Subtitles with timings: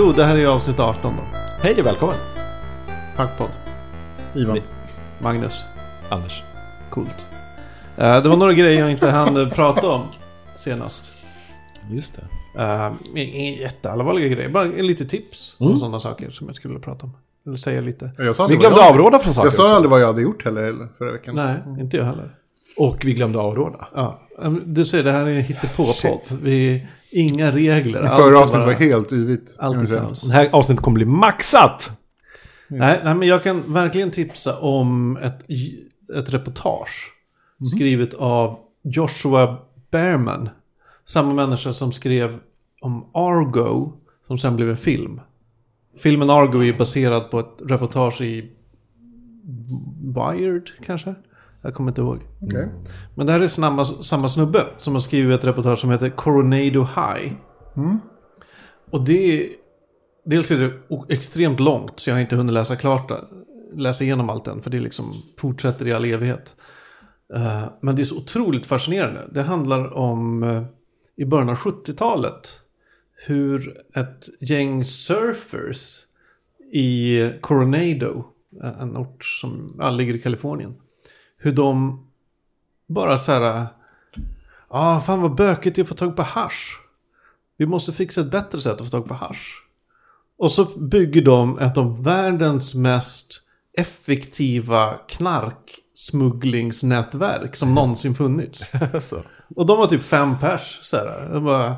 [0.00, 1.22] Jo, det här är avsnitt 18 då.
[1.62, 2.16] Hej och välkommen.
[3.16, 3.48] Packpodd.
[4.34, 4.58] Ivan.
[5.22, 5.64] Magnus.
[6.08, 6.42] Anders.
[6.90, 7.26] Coolt.
[7.96, 10.02] Eh, det var några grejer jag inte hann eh, prata om
[10.56, 11.10] senast.
[11.90, 13.20] Just det.
[13.20, 15.72] Inga jätteallvarliga grejer, bara lite tips Mm.
[15.72, 17.16] och sådana saker som jag skulle vilja prata om.
[17.46, 18.10] Eller säga lite.
[18.18, 19.74] Jag sa Vi aldrig vad glömde jag- avråda från saker Jag sa också.
[19.74, 21.34] aldrig vad jag hade gjort heller eller, förra veckan.
[21.34, 22.34] Nej, inte jag heller.
[22.76, 23.88] Och vi glömde avråda.
[23.94, 24.20] Ja,
[24.64, 26.38] du ser, det här är en hittepå-podd.
[26.42, 28.08] Vi Inga regler.
[28.08, 29.56] Förra avsnittet var helt yvigt.
[29.58, 29.88] Allt.
[30.22, 31.90] Det här avsnittet kommer bli maxat!
[32.68, 35.44] Nej, nej, men jag kan verkligen tipsa om ett,
[36.18, 37.12] ett reportage.
[37.74, 39.56] Skrivet av Joshua
[39.90, 40.48] Bearman.
[41.04, 42.38] Samma människa som skrev
[42.80, 43.92] om Argo.
[44.26, 45.20] Som sen blev en film.
[45.98, 48.50] Filmen Argo är baserad på ett reportage i
[50.02, 51.14] Wired kanske?
[51.62, 52.18] Jag kommer inte ihåg.
[52.40, 52.68] Okej.
[53.14, 56.80] Men det här är samma, samma snubbe som har skrivit ett reportage som heter Coronado
[56.80, 57.32] High.
[58.90, 59.48] Och det är...
[60.24, 63.20] Dels är det extremt långt så jag har inte hunnit läsa klart det.
[63.74, 66.56] Läsa igenom allt än för det liksom fortsätter i all evighet.
[67.34, 69.28] Eh, men det är så otroligt fascinerande.
[69.32, 70.62] Det handlar om eh,
[71.16, 72.60] i början av 70-talet.
[73.26, 75.98] Hur ett gäng surfers
[76.72, 78.24] i Coronado,
[78.80, 80.74] en ort som ja, ligger i Kalifornien.
[81.42, 82.00] Hur de
[82.86, 83.42] bara så här.
[83.42, 83.68] Ja,
[84.68, 86.80] ah, fan vad bökigt det är att få tag på hasch.
[87.56, 89.64] Vi måste fixa ett bättre sätt att få tag på hasch.
[90.38, 93.40] Och så bygger de ett av världens mest
[93.78, 98.70] effektiva knarksmugglingsnätverk som någonsin funnits.
[99.00, 99.22] Så.
[99.56, 101.40] Och de var typ fem pers så här.
[101.40, 101.74] Var,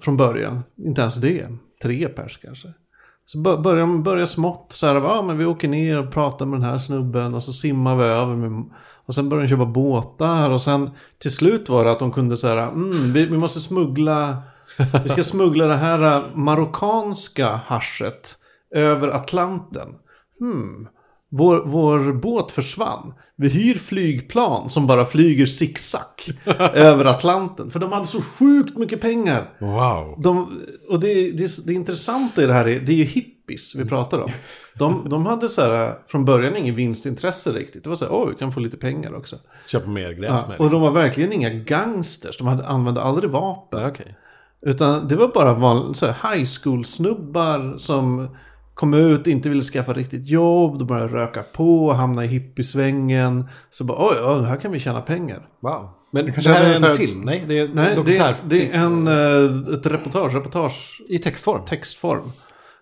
[0.00, 0.62] från början.
[0.76, 1.46] Inte ens det.
[1.82, 2.72] Tre pers kanske.
[3.26, 4.94] Så börjar de börjar smått så här.
[4.94, 7.34] Ja, men vi åker ner och pratar med den här snubben.
[7.34, 8.36] Och så simmar vi över.
[8.36, 8.64] Med,
[9.06, 10.50] och sen börjar de köpa båtar.
[10.50, 12.56] Och sen till slut var det att de kunde så här.
[12.68, 14.36] Mm, vi, vi måste smuggla.
[15.02, 18.36] Vi ska smuggla det här marockanska haschet
[18.74, 19.88] över Atlanten.
[20.38, 20.88] Hmm.
[21.30, 23.14] Vår, vår båt försvann.
[23.36, 26.02] Vi hyr flygplan som bara flyger zigzag
[26.74, 27.70] över Atlanten.
[27.70, 29.50] För de hade så sjukt mycket pengar.
[29.60, 30.20] Wow.
[30.22, 33.84] De, och det, det, det intressanta i det här är, det är ju hippies vi
[33.84, 34.30] pratar om.
[34.78, 37.84] De, de hade så här, från början ingen vinstintresse riktigt.
[37.84, 39.36] Det var så här, åh, vi kan få lite pengar också.
[39.66, 40.58] Köpa mer gräs Ja, med.
[40.60, 42.38] och de var verkligen inga gangsters.
[42.38, 43.86] De hade, använde aldrig vapen.
[43.86, 44.16] Okej.
[44.66, 48.36] Utan det var bara van, så här, high school-snubbar som
[48.76, 53.48] kom ut, inte ville skaffa riktigt jobb, de började röka på, hamna i hippiesvängen.
[53.70, 55.48] Så bara, oj, oj, här kan vi tjäna pengar.
[55.62, 55.88] Wow.
[56.12, 57.20] Men det kanske här är en här- film?
[57.20, 58.34] Nej, det är en Nej, det, dokumentär.
[58.48, 61.64] det är en, eh, ett reportage, reportage, I textform?
[61.64, 62.32] textform.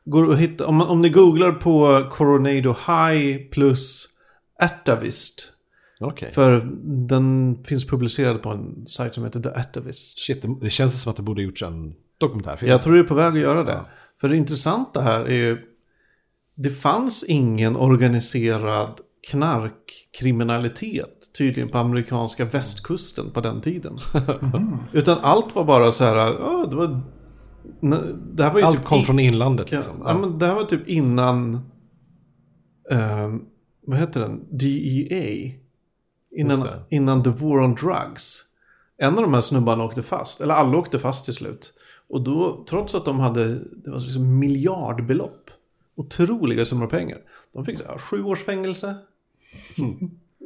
[0.05, 4.07] Går att hitta, om, man- om ni googlar på Coronado High plus
[4.63, 5.51] Atavist.
[6.01, 6.31] Okej.
[6.33, 6.61] För
[7.09, 10.19] den finns publicerad på en sajt som heter The Atavist.
[10.19, 12.71] Shit, det, det känns som att det borde gjorts en dokumentärfilm.
[12.73, 13.73] Jag tror det är på väg att göra det.
[13.73, 13.87] Ja.
[14.21, 15.59] För det intressanta här är ju...
[16.55, 19.01] Det fanns ingen organiserad
[19.31, 23.99] knarkkriminalitet tydligen på amerikanska västkusten på den tiden.
[24.93, 26.17] Utan allt var bara så här...
[26.17, 27.01] Ja, det var...
[28.35, 30.03] Det här var ju Allt typ kom i- från inlandet Ja, liksom.
[30.05, 31.61] ja, men det här var typ innan...
[32.91, 33.43] ehm,
[33.87, 34.45] vad heter den?
[34.51, 35.53] DEA.
[36.37, 38.41] Innan, innan The War on Drugs.
[38.99, 40.41] En av de här snubbarna åkte fast.
[40.41, 41.73] Eller alla åkte fast till slut.
[42.09, 45.44] Och då, trots att de hade det var liksom miljardbelopp.
[45.97, 47.19] Otroliga summor pengar.
[47.53, 48.95] De fick så här, sju års fängelse.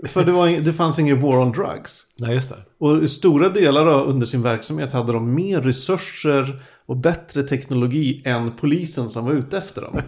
[0.07, 2.05] För det, var, det fanns ingen War on Drugs.
[2.19, 2.57] Nej, just det.
[2.79, 8.23] Och i stora delar av, under sin verksamhet hade de mer resurser och bättre teknologi
[8.25, 10.01] än polisen som var ute efter dem.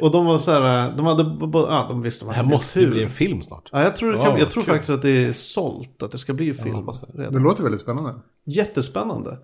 [0.00, 1.22] Och de var så här, de hade,
[1.52, 3.68] ja, de visste de Det här måste ju bli en film snart.
[3.72, 4.72] Ja, jag tror, kan, jag tror kul.
[4.72, 6.74] faktiskt att det är sålt, att det ska bli film.
[6.74, 7.30] hoppas det.
[7.30, 8.14] Låter väldigt spännande.
[8.44, 9.38] Jättespännande.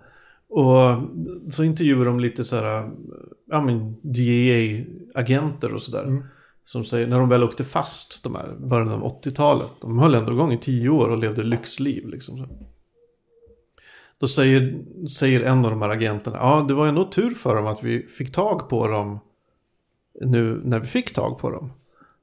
[0.49, 0.97] Och
[1.53, 2.91] så intervjuar de lite så här,
[3.51, 6.23] ja men DEA-agenter och sådär.
[6.65, 9.71] Som säger, när de väl åkte fast, de här, början av 80-talet.
[9.81, 12.39] De höll ändå igång i tio år och levde lyxliv liksom.
[12.39, 12.49] Så.
[14.19, 14.79] Då säger,
[15.09, 18.03] säger en av de här agenterna, ja det var nog tur för dem att vi
[18.03, 19.19] fick tag på dem
[20.21, 21.73] nu när vi fick tag på dem.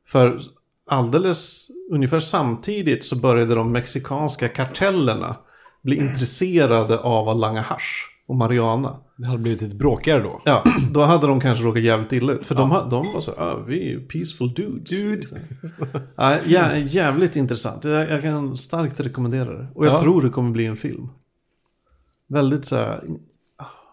[0.07, 0.41] För
[0.87, 5.35] alldeles ungefär samtidigt så började de mexikanska kartellerna
[5.81, 8.97] bli intresserade av att langa hasch och marijuana.
[9.17, 10.41] Det hade blivit lite bråkigare då.
[10.45, 12.45] Ja, då hade de kanske råkat jävligt illa ut.
[12.45, 14.89] För de, ha- de var så ah, vi är ju peaceful dudes.
[14.89, 15.27] Dude.
[16.15, 17.83] Ja, jä, jävligt intressant.
[17.83, 19.67] Jag, jag kan starkt rekommendera det.
[19.75, 19.99] Och jag Ja.
[20.01, 21.07] tror det kommer bli en film.
[22.27, 22.99] Väldigt så här,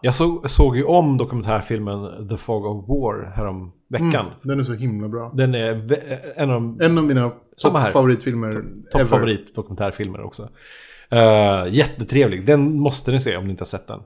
[0.01, 4.25] Jag såg, såg ju om dokumentärfilmen The Fog of War härom veckan.
[4.41, 5.31] Den är så himla bra.
[5.35, 5.97] Den är
[6.35, 7.31] en av de En av mina
[7.61, 10.49] toppfavoritfilmer toppfavorit dokumentärfilmer också.
[11.13, 12.45] Uh, jättetrevlig.
[12.45, 13.99] Den måste ni se om ni inte har sett den.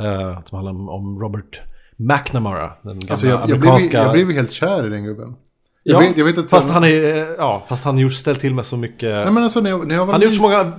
[0.00, 1.60] Uh, som handlar om, om Robert
[1.96, 5.34] McNamara, den Alltså jag, jag, blev, jag blev helt kär i den gubben.
[5.82, 6.50] ja, Jag vet, jag vet att...
[6.50, 9.10] fast han är, eh, ja, fast han har gjort ställt till med så mycket...
[9.10, 10.72] Nej men alltså när jag, när jag var han har gjort så många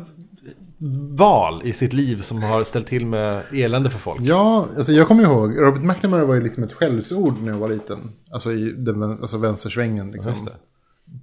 [1.17, 4.21] val i sitt liv som har ställt till med elände för folk.
[4.21, 5.57] Ja, alltså jag kommer ihåg.
[5.57, 7.97] Robert McNamara var ju liksom ett skällsord när jag var liten.
[8.31, 10.11] Alltså i den alltså vänstersvängen.
[10.11, 10.33] Liksom.
[10.45, 10.51] Det.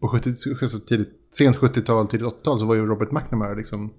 [0.01, 0.35] På 70,
[0.69, 3.91] så tidigt, sent 70-tal, tidigt 80-tal så var ju Robert McNamara liksom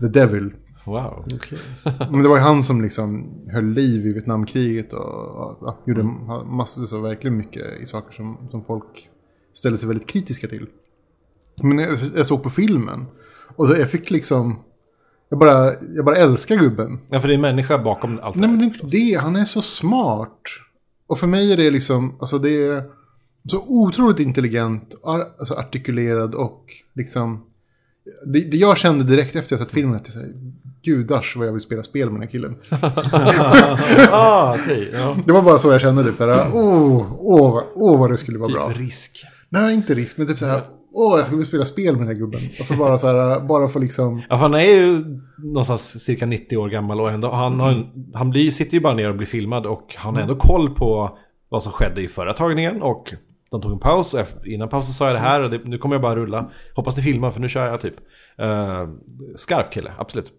[0.00, 0.52] the devil.
[0.86, 1.24] Wow.
[1.34, 1.58] Okej.
[2.10, 6.02] Men det var ju han som liksom höll liv i Vietnamkriget och, och ja, gjorde
[6.44, 9.10] massor så verkligen mycket i saker som, som folk
[9.52, 10.66] ställde sig väldigt kritiska till.
[11.62, 13.06] Men jag, jag såg på filmen
[13.56, 14.58] och så jag fick liksom,
[15.28, 16.98] jag bara, jag bara älskar gubben.
[17.08, 18.70] Ja, för det är människa bakom allt Nej det men här.
[18.70, 20.40] det är inte det, han är så smart.
[21.06, 22.84] Och för mig är det liksom, alltså det är
[23.50, 27.46] så otroligt intelligent, ar, alltså artikulerad och liksom...
[28.26, 30.24] Det, det jag kände direkt efter att jag sett filmen, att jag
[30.86, 32.56] gudars vad jag vill spela spel med den här killen.
[34.10, 34.56] ah.
[34.92, 35.16] Ja.
[35.26, 38.38] Det var bara så jag kände, typ såhär, åh, åh, vad- åh vad det skulle
[38.38, 38.68] vara bra.
[38.68, 39.24] Typ risk.
[39.48, 40.62] Nej, inte risk, men typ såhär,
[40.92, 42.40] åh, jag skulle vilja spela spel med den här gubben.
[42.60, 44.16] Och så bara såhär, bara för liksom...
[44.28, 45.04] Ja, för han är ju
[45.38, 47.74] någonstans cirka 90 år gammal och ändå, han, har,
[48.14, 51.18] han blir, sitter ju bara ner och blir filmad och han har ändå koll på
[51.48, 53.14] vad som skedde i förra tagningen och
[53.50, 55.94] de tog en paus och innan pausen sa jag det här och det, nu kommer
[55.94, 56.50] jag bara rulla.
[56.74, 57.94] Hoppas ni filmar för nu kör jag typ.
[58.42, 58.88] Uh,
[59.36, 60.32] skarp kille, absolut.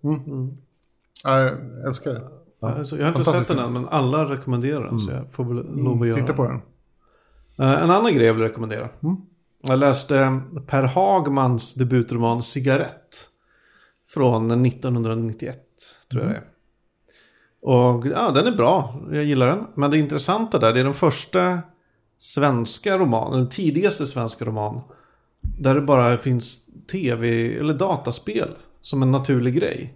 [1.24, 1.54] Ja, jag
[1.88, 2.21] älskar det.
[2.59, 5.00] Alltså, jag har inte sett den än, men alla rekommenderar den.
[5.00, 6.62] Så jag får väl lov att göra Titta på den.
[7.59, 8.89] Eh, En annan grej jag vill rekommendera.
[9.62, 13.30] Jag läste eh, Per Hagmans debutroman Cigarett.
[14.07, 15.57] Från 1991,
[16.12, 16.44] tror jag det är.
[17.62, 19.01] Och ja, den är bra.
[19.12, 19.68] Jag gillar den.
[19.74, 21.59] Men det intressanta där, det är den första
[22.19, 24.81] svenska roman, eller tidigaste svenska roman.
[25.60, 26.58] Där det bara finns
[26.92, 28.50] tv eller dataspel
[28.81, 29.94] som en naturlig grej.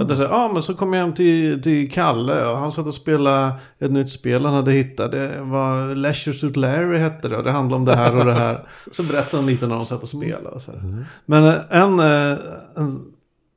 [0.00, 2.86] Att det så, ja, men så kom jag hem till, till Kalle och han satt
[2.86, 5.12] och spelade ett nytt spel han hade hittat.
[5.12, 8.32] Det var Leisure Suit Larry hette det och det handlade om det här och det
[8.32, 8.68] här.
[8.92, 10.48] Så berättade han lite när de satt och spelade.
[10.48, 11.06] Och så här.
[11.26, 12.38] Men eh, en, eh,
[12.76, 13.02] en,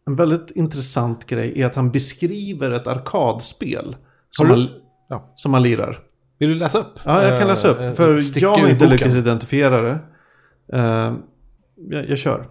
[0.07, 3.95] en väldigt intressant grej är att han beskriver ett arkadspel.
[4.29, 4.67] Som, han,
[5.09, 5.31] Ja.
[5.35, 5.99] som han lirar.
[6.39, 6.99] Vill du läsa upp?
[7.05, 7.79] Ja, jag kan läsa Eh, upp.
[7.79, 9.99] ett För jag har inte lyckats identifiera det.
[10.73, 11.13] Eh,
[11.89, 12.47] jag, jag kör.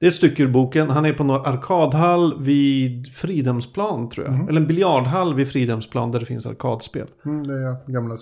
[0.00, 0.90] Det är ett stycke ur boken.
[0.90, 4.48] Han är på någon arkadhall vid Fridhemsplan tror jag.
[4.48, 7.06] Eller en biljardhall vid Fridhemsplan där det finns arkadspel.
[7.24, 8.16] Mm, det är gamla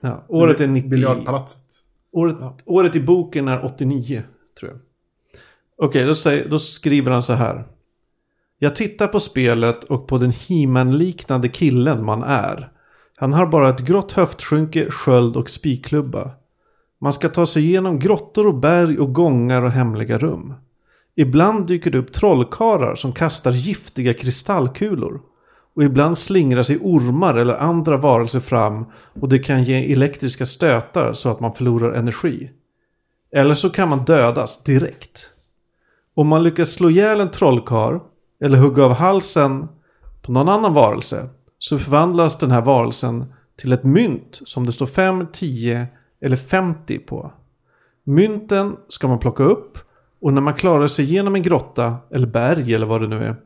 [0.00, 0.90] Ja, året är 90...
[0.90, 1.62] biljardpalatset.
[2.12, 2.36] Året,
[2.66, 4.22] året i boken är 89,
[4.60, 4.80] tror jag.
[5.86, 7.64] Okej, då, säger- då skriver han så här.
[8.58, 12.71] Jag tittar på spelet och på den He-Man-liknande killen man är.
[13.22, 16.30] Han har bara ett grått höftskynke, sköld och spikklubba.
[17.00, 20.54] Man ska ta sig igenom grottor och berg och gångar och hemliga rum.
[21.14, 25.20] Ibland dyker det upp trollkarlar som kastar giftiga kristallkulor.
[25.76, 28.84] Och ibland slingrar sig ormar eller andra varelser fram
[29.20, 32.50] och det kan ge elektriska stötar så att man förlorar energi.
[33.32, 35.26] Eller så kan man dödas direkt.
[36.14, 37.98] Om man lyckas slå ihjäl en trollkarl
[38.40, 39.68] eller hugga av halsen
[40.22, 41.28] på någon annan varelse
[41.62, 45.86] så förvandlas den här varelsen till ett mynt som det står 5, 10
[46.20, 47.32] eller 50 på.
[48.04, 49.78] Mynten ska man plocka upp
[50.20, 53.36] och när man klarar sig genom en grotta eller berg eller vad det nu är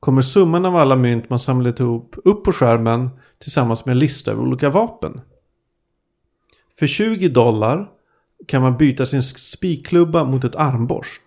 [0.00, 4.30] kommer summan av alla mynt man samlat ihop upp på skärmen tillsammans med en lista
[4.30, 5.20] över olika vapen.
[6.78, 7.88] För 20 dollar
[8.46, 11.22] kan man byta sin spikklubba mot ett armborst.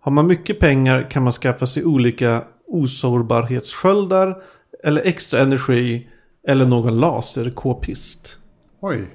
[0.00, 4.42] Har man mycket pengar kan man skaffa sig olika osårbarhetssköldar
[4.84, 6.08] eller extra energi
[6.48, 8.36] eller någon laser-k-pist.
[8.80, 9.10] Oj,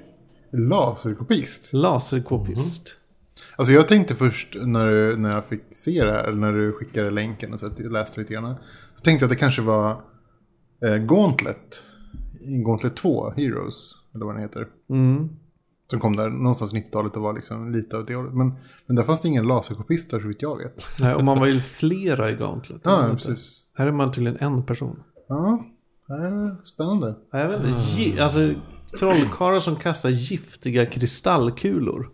[0.52, 1.72] laserkopist.
[1.72, 2.96] Laser-k-pist.
[3.56, 6.72] Alltså jag tänkte först när, du, när jag fick se det här, eller när du
[6.72, 8.54] skickade länken och så att jag läste lite grann.
[8.94, 9.90] Så tänkte jag att det kanske var
[10.84, 11.84] eh, Gauntlet.
[12.40, 14.68] Gauntlet 2, Heroes, eller vad den heter.
[14.90, 15.28] Mm.
[15.90, 18.34] Som kom där någonstans 90-talet och var liksom lite av det hållet.
[18.34, 18.54] Men,
[18.86, 20.84] men där fanns det ingen laserkopist där så vitt jag vet.
[21.00, 22.80] Nej, och man var ju flera i Gauntlet.
[22.84, 23.64] Ja, precis.
[23.74, 25.02] Här är man tydligen en person.
[25.28, 25.64] Ja,
[26.64, 27.14] spännande.
[27.30, 28.50] Jag vet inte, alltså
[28.98, 32.10] trollkarlar som kastar giftiga kristallkulor.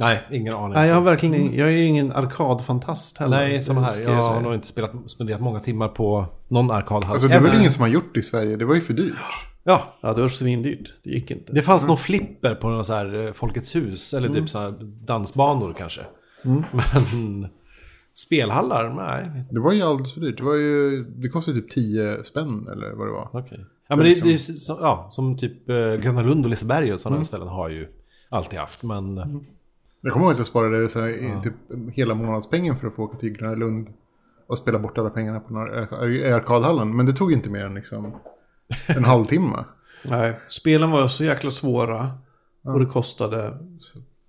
[0.00, 0.74] Nej, ingen aning.
[0.74, 3.36] Nej, jag har verkligen ingen, jag är ju ingen arkadfantast heller.
[3.36, 3.90] Nej, samma här.
[3.90, 7.12] ska Jag har nog inte spelat, spenderat många timmar på någon arkadhall.
[7.12, 8.92] Alltså det är väl ingen som har gjort det i Sverige, det var ju för
[8.94, 9.14] dyrt.
[9.64, 10.94] Ja, Ja, det var svindyrt.
[11.04, 11.52] Det gick inte.
[11.52, 14.14] det fanns någon flipper på någon så här eh, Folkets hus.
[14.14, 16.00] Eller typ så här dansbanor kanske.
[16.42, 17.48] Men
[18.14, 19.44] spelhallar, nej.
[19.50, 20.38] Det var ju alldeles för dyrt.
[20.38, 23.28] Det, var ju, det kostade typ 10 spänn eller vad det var.
[23.32, 23.66] Okej.
[23.88, 27.00] Ja, men det, det är så, ja, som typ eh, Gröna Lund och Liseberg och
[27.00, 27.88] sådana ställen har ju
[28.28, 28.82] alltid haft.
[28.82, 29.16] Men
[30.00, 31.54] Jag kommer ihåg att jag sparade så här, i typ
[31.92, 33.88] hela månadspengen för att få åka till Gröna Lund
[34.46, 36.96] och spela bort alla pengarna på arkadhallen.
[36.96, 38.12] Men det tog inte mer än liksom
[38.88, 39.64] en halvtimme.
[40.02, 42.10] Nej, spelen var så jäkla svåra.
[42.62, 43.58] Och det kostade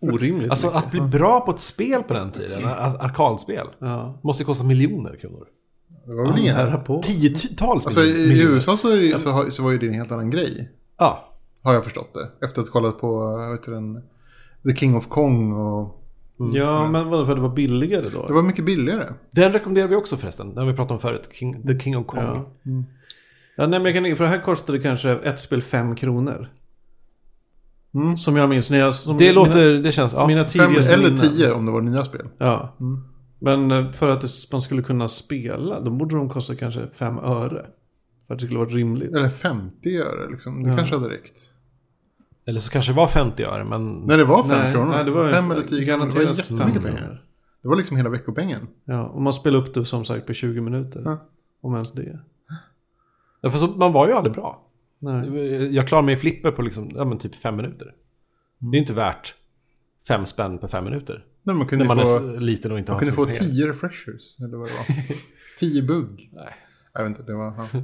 [0.01, 0.83] orimligt Alltså mycket.
[0.83, 4.19] att bli bra på ett spel på den tiden, ar- arkadspel, Ja.
[4.23, 5.45] måste kosta miljoner kronor.
[6.05, 6.55] Det var väl ingen...
[6.55, 7.01] Nära på.
[7.01, 8.53] Tiotals Alltså i, i miljoner.
[8.55, 10.71] USA så, är det, så, har, så var ju det en helt annan grej.
[10.99, 12.45] Ja, Har jag förstått det.
[12.45, 14.01] Efter att ha kollat på, heter den,
[14.69, 15.97] The King of Kong och...
[16.53, 18.27] Ja, men vadå, för att det var billigare då?
[18.27, 19.13] Det var mycket billigare.
[19.31, 20.55] den rekommenderar vi också förresten.
[20.55, 22.19] Den vi pratade om förut, King, The King of Kong.
[22.19, 22.45] Ja.
[23.55, 26.47] Ja, nej, men jag kan, för det här kostade kanske ett spel fem kronor.
[27.93, 28.17] Mm.
[28.17, 28.95] Som jag minns när jag...
[28.95, 30.27] Som Det mina, låter, det känns, ja.
[30.27, 32.27] Mina Fem eller tio om det var nya spel.
[32.37, 32.75] Ja.
[33.39, 37.17] Men eh, för att det, man skulle kunna spela, då borde de kosta kanske fem
[37.17, 37.65] öre.
[38.27, 39.13] För att det skulle vara rimligt.
[39.15, 40.63] Eller 50 öre liksom.
[40.63, 40.77] Det Ja.
[40.77, 41.39] kanske hade räckt.
[42.45, 43.91] Eller så kanske det var 50 öre, men...
[43.91, 44.91] Nej, det var fem Nej, kronor.
[44.91, 46.05] nej, det var fem eller tio kronor.
[46.05, 47.23] Det var jättemycket pengar.
[47.61, 48.67] Det var liksom hela veckopengen.
[48.85, 51.01] Ja, och man spelar upp det som sagt på 20 minuter.
[51.05, 51.17] Ja.
[51.61, 52.19] Om ens det.
[53.41, 54.67] Ja, för så, man var ju aldrig bra.
[55.01, 55.75] Nej.
[55.75, 57.93] Jag klarar mig i flipper på liksom, ja, men typ fem minuter.
[58.59, 59.35] Det är inte värt
[60.07, 61.25] fem spänn per fem minuter.
[61.43, 63.25] Nej, man kunde När man få, är liten och inte man har kunde så få
[63.25, 63.39] pengar.
[63.39, 64.39] tio refreshers.
[64.39, 65.15] Eller vad det var.
[65.57, 66.29] tio bugg.
[66.33, 66.55] Nej.
[66.93, 67.53] Jag vet inte, det var...
[67.57, 67.79] Ja.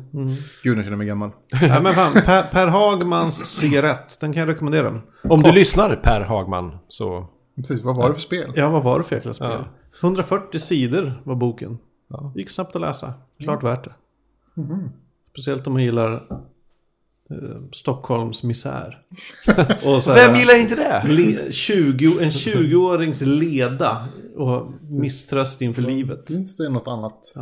[0.64, 1.30] Gud, jag känner mig gammal.
[1.62, 5.02] Nej men fan, per, per Hagmans cigarett, den kan jag rekommendera.
[5.24, 7.28] Om du lyssnar Per Hagman så...
[7.56, 8.52] Precis, vad var det för spel?
[8.56, 9.50] Ja, vad var det för jäkla spel?
[9.52, 9.66] Ja.
[10.02, 11.78] 140 sidor var boken.
[12.10, 12.32] Ja.
[12.36, 13.14] Gick snabbt att läsa.
[13.40, 13.94] Klart värt det.
[15.32, 16.28] Speciellt om man gillar
[17.32, 17.38] eh,
[17.72, 18.98] Stockholms misär.
[19.84, 21.04] och så här- Vem gillar inte det?
[21.08, 24.06] Le, 20, en 20-årings leda
[24.36, 26.28] och misströst inför livet.
[26.28, 27.34] Finns det något annat?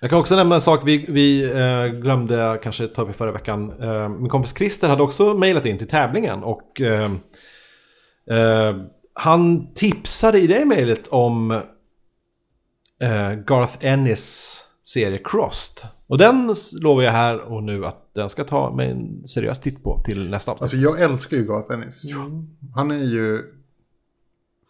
[0.00, 3.32] Jag kan också nämna en sak vi, vi eh, glömde kanske ta upp i förra
[3.32, 3.82] veckan.
[3.82, 7.12] Eh, min kompis Christer hade också mejlat in till tävlingen och eh,
[8.30, 8.76] eh,
[9.12, 11.50] han tipsade i det mejlet om
[13.02, 15.88] eh, Garth Ennis serie Crossed.
[16.08, 19.82] Och den lovar jag här och nu att den ska ta mig en seriös titt
[19.82, 20.62] på till nästa avsnitt.
[20.62, 22.04] Alltså jag älskar ju Garth Ennis.
[22.74, 23.42] Han är ju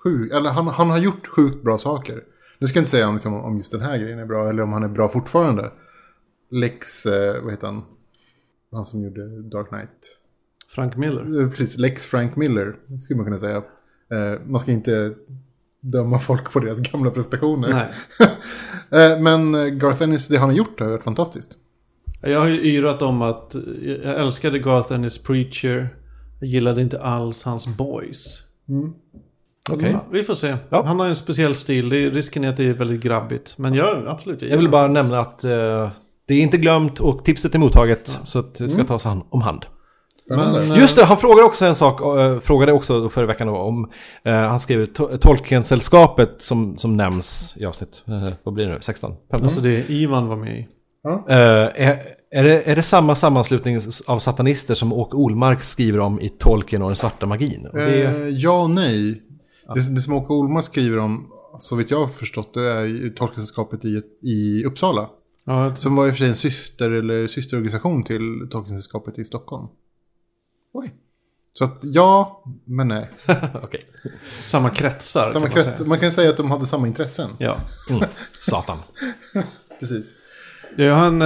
[0.04, 2.25] sjuk, eller han, han har gjort sjukt bra saker.
[2.59, 4.62] Nu ska jag inte säga om, liksom, om just den här grejen är bra eller
[4.62, 5.71] om han är bra fortfarande.
[6.50, 7.83] Lex, eh, vad heter han?
[8.73, 10.18] Han som gjorde Dark Knight.
[10.68, 11.40] Frank Miller.
[11.42, 13.57] Eh, Precis, Lex Frank Miller skulle man kunna säga.
[13.57, 15.14] Eh, man ska inte
[15.80, 17.71] döma folk på deras gamla prestationer.
[18.92, 21.59] Eh, men Garth Ennis, det han har gjort har varit fantastiskt.
[22.23, 23.57] Jag har ju yrat om att
[24.04, 25.88] jag älskade Garth Ennis Preacher.
[26.40, 28.42] Jag gillade inte alls hans Boys.
[29.71, 29.90] Okej.
[29.90, 30.57] Ja, vi får se.
[30.71, 30.83] Ja.
[30.87, 31.88] Han har en speciell stil.
[31.88, 33.59] Det är, risken är att det är väldigt grabbigt.
[33.59, 34.42] Men ja, absolut.
[34.42, 35.88] Jag vill bara nämna att eh,
[36.26, 38.18] det är inte glömt och tipset är mottaget.
[38.25, 39.66] Så att det ska tas hand- om hand.
[40.30, 43.56] Men, eh, Just det, han frågade också en sak, eh, frågade också förra veckan då
[43.56, 43.90] om,
[44.25, 48.78] eh, han skriver to- Tolkien-sällskapet som, som nämns i avsnitt, eh, vad blir det nu,
[48.80, 49.11] 16?
[49.30, 49.44] 15?
[49.44, 50.66] Alltså det Ivan var med i.
[51.28, 51.37] Eh,
[51.88, 56.28] är, är, det, är det samma sammanslutning av satanister som Åke Olmark skriver om i
[56.28, 57.68] Tolkien och den svarta magin?
[57.73, 59.23] Det, ja och nej.
[59.75, 61.26] Det, det som Åke Olmar skriver om,
[61.58, 65.06] så vitt jag har förstått det, är Tolkensällskapet i, i Uppsala.
[65.44, 69.66] Ja, Som var i och för sig en syster eller systerorganisation till Tolkensällskapet i Stockholm.
[70.72, 70.94] Oj.
[71.52, 73.10] Så att ja, men nej.
[73.62, 73.80] Okej.
[74.40, 75.88] samma kretsar Samma kan man krets, säga.
[75.88, 77.30] man kan säga att de hade samma intressen.
[77.38, 77.56] Ja.
[77.90, 78.04] Mm.
[78.40, 78.78] Satan.
[79.80, 80.14] Precis.
[80.76, 81.22] Jag har en...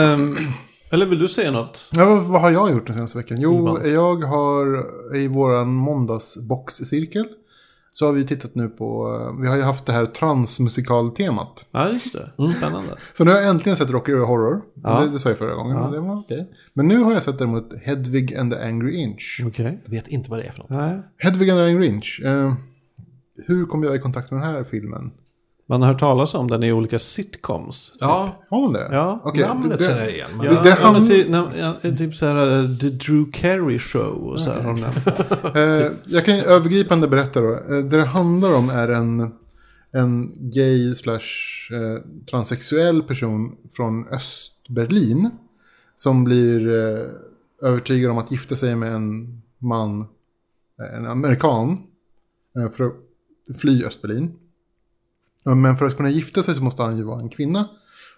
[0.91, 1.91] eller vill du säga något?
[1.93, 3.41] Ja, vad, vad har jag gjort den senaste veckan?
[3.41, 3.93] Jo, Ivan.
[3.93, 7.29] jag har i våran måndagsboxcirkel
[7.95, 9.09] så har vi tittat nu på,
[9.43, 11.69] vi har ju haft det här transmusikaltemat.
[11.73, 12.49] Ja, just det.
[12.57, 12.97] Spännande.
[13.13, 14.63] Så nu har jag äntligen sett Rocky Horror.
[14.83, 15.01] Ja.
[15.01, 15.91] Det, det sa jag förra gången, Ja.
[15.91, 16.51] det var okej.
[16.73, 19.43] Men nu har jag sett däremot Hedvig and the Angry Inch.
[19.47, 19.81] Okej.
[19.85, 20.71] Jag vet inte vad det är för något.
[20.71, 21.03] Nej.
[21.19, 22.21] Hedvig and the Angry Inch.
[22.25, 22.55] Eh,
[23.47, 25.11] hur kom jag i kontakt med den här filmen?
[25.73, 27.91] Man har hört talas om den i olika sitcoms.
[27.91, 28.01] typ.
[28.01, 28.89] Ja, Har man det?
[28.93, 30.31] Ja, Okej, namnet det- känner jag igen.
[30.37, 30.47] Men...
[30.47, 33.33] Ja, Det- det ja, men han- ty, na, ja, typ så här uh, The Drew
[33.33, 34.63] Carey Show och så här.
[34.63, 35.57] nämnt.
[35.57, 37.53] Eh, jag kan övergripande berätta då.
[37.53, 39.33] Eh, det det handlar om är en,
[39.93, 41.21] en gay slash
[41.73, 45.31] eh, transsexuell person från Östberlin.
[45.97, 50.01] Som blir eh, övertygad om att gifta sig med en man,
[50.81, 51.79] eh, en amerikan.
[52.59, 52.93] Eh, för att
[53.61, 54.33] fly Östberlin.
[55.45, 57.69] Men för att kunna gifta sig så måste han ju vara en kvinna.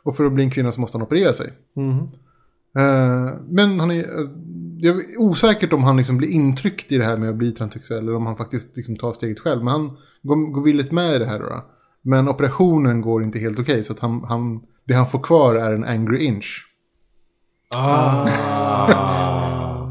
[0.02, 1.52] Och för att bli en kvinna så måste han operera sig.
[2.76, 4.20] Eh, men han är...
[4.20, 4.28] eh,
[4.80, 8.02] Det är osäkert om han liksom blir intryckt i det här med att bli transsexuell.
[8.02, 9.64] Eller om han faktiskt liksom tar steget själv.
[9.64, 11.64] Men han går, går villigt med i det här då.
[12.02, 13.84] Men operationen går inte helt okej.
[13.84, 16.64] så att han, han, det han får kvar är en angry inch.
[17.74, 18.28] Ah.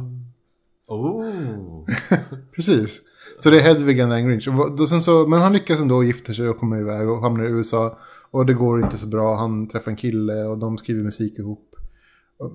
[0.87, 1.85] Oh.
[2.55, 3.01] Precis.
[3.43, 4.47] Så det är Hedvig and the angry inch.
[4.47, 7.43] Och då sen så, men han lyckas ändå gifta sig och kommer iväg och hamnar
[7.43, 7.97] i USA.
[8.31, 9.35] Och det går inte så bra.
[9.35, 11.75] Han träffar en kille och de skriver musik ihop.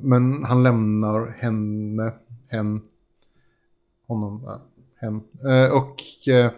[0.00, 2.12] Men han lämnar henne,
[2.48, 2.80] hen,
[4.06, 4.62] honom, ja,
[4.96, 5.20] hen.
[5.52, 6.50] Eh, och eh,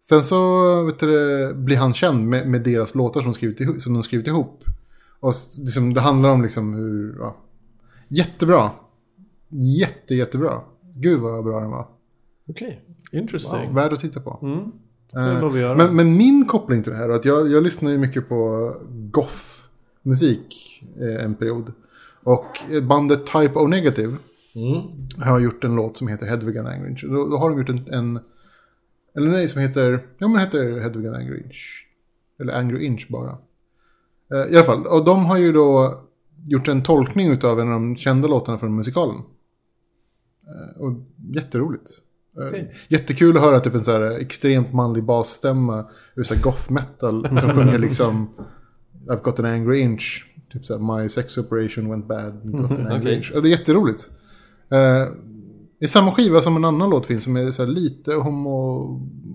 [0.00, 3.94] sen så vet du, blir han känd med, med deras låtar som, skrivit ihop, som
[3.94, 4.64] de skrivit ihop.
[5.20, 5.32] Och
[5.64, 7.36] liksom, det handlar om liksom hur, ja.
[8.08, 8.70] Jättebra.
[9.78, 10.60] Jätte, jättebra.
[10.94, 11.99] Gud vad bra den var.
[12.50, 12.84] Okej.
[13.12, 13.74] Interesting.
[13.74, 14.38] Värd att titta på.
[14.42, 15.56] Mm.
[15.58, 15.76] Göra.
[15.76, 18.72] Men, men min koppling till det här är att jag, jag lyssnar ju mycket på
[18.90, 21.72] goth-musik eh, en period.
[22.22, 24.16] Och bandet Type O Negative
[24.56, 24.82] Mm.
[25.24, 27.04] har gjort en låt som heter Hedvig and Angry Inch.
[27.04, 28.20] Då, då har de gjort en, en
[29.14, 31.86] eller nej, som heter, ja men heter Hedvig and Angry Inch.
[32.40, 33.38] Eller Angry Inch bara.
[34.32, 35.98] Eh, I alla fall, och de har ju då
[36.46, 39.16] gjort en tolkning av en av de kända låtarna från musikalen.
[40.46, 40.92] Eh, och
[41.34, 41.90] jätteroligt.
[42.40, 42.72] Eh, Okej.
[42.88, 47.28] Jättekul att höra typ en så här extremt manlig basstämma ur så här goth metal
[47.40, 48.30] som sjunger liksom
[49.08, 50.26] I've got an angry inch.
[50.52, 52.40] Typ så här My sex operation went bad.
[52.44, 53.16] Got an angry Okej.
[53.16, 53.32] inch.
[53.32, 54.10] Det är jätteroligt.
[54.70, 55.06] Eh,
[55.78, 58.84] det är samma skiva som en annan låt finns som är så lite homo,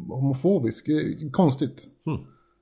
[0.10, 0.88] homofobisk.
[0.88, 1.84] Är Konstigt.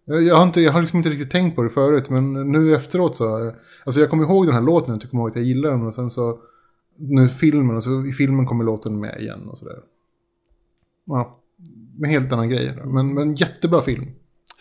[0.06, 2.76] Jag, jag, har inte, jag har liksom inte riktigt tänkt på det förut, men nu
[2.76, 3.54] efteråt så...
[3.86, 5.94] Alltså jag kommer ihåg den här låten, jag kommer ihåg att jag gillar den och
[5.94, 6.40] sen så...
[6.98, 9.80] Nu filmen, och så i filmen kommer låten med igen och sådär.
[11.06, 11.40] Ja,
[12.04, 12.74] en helt annan grej.
[12.86, 14.12] Men, men jättebra film.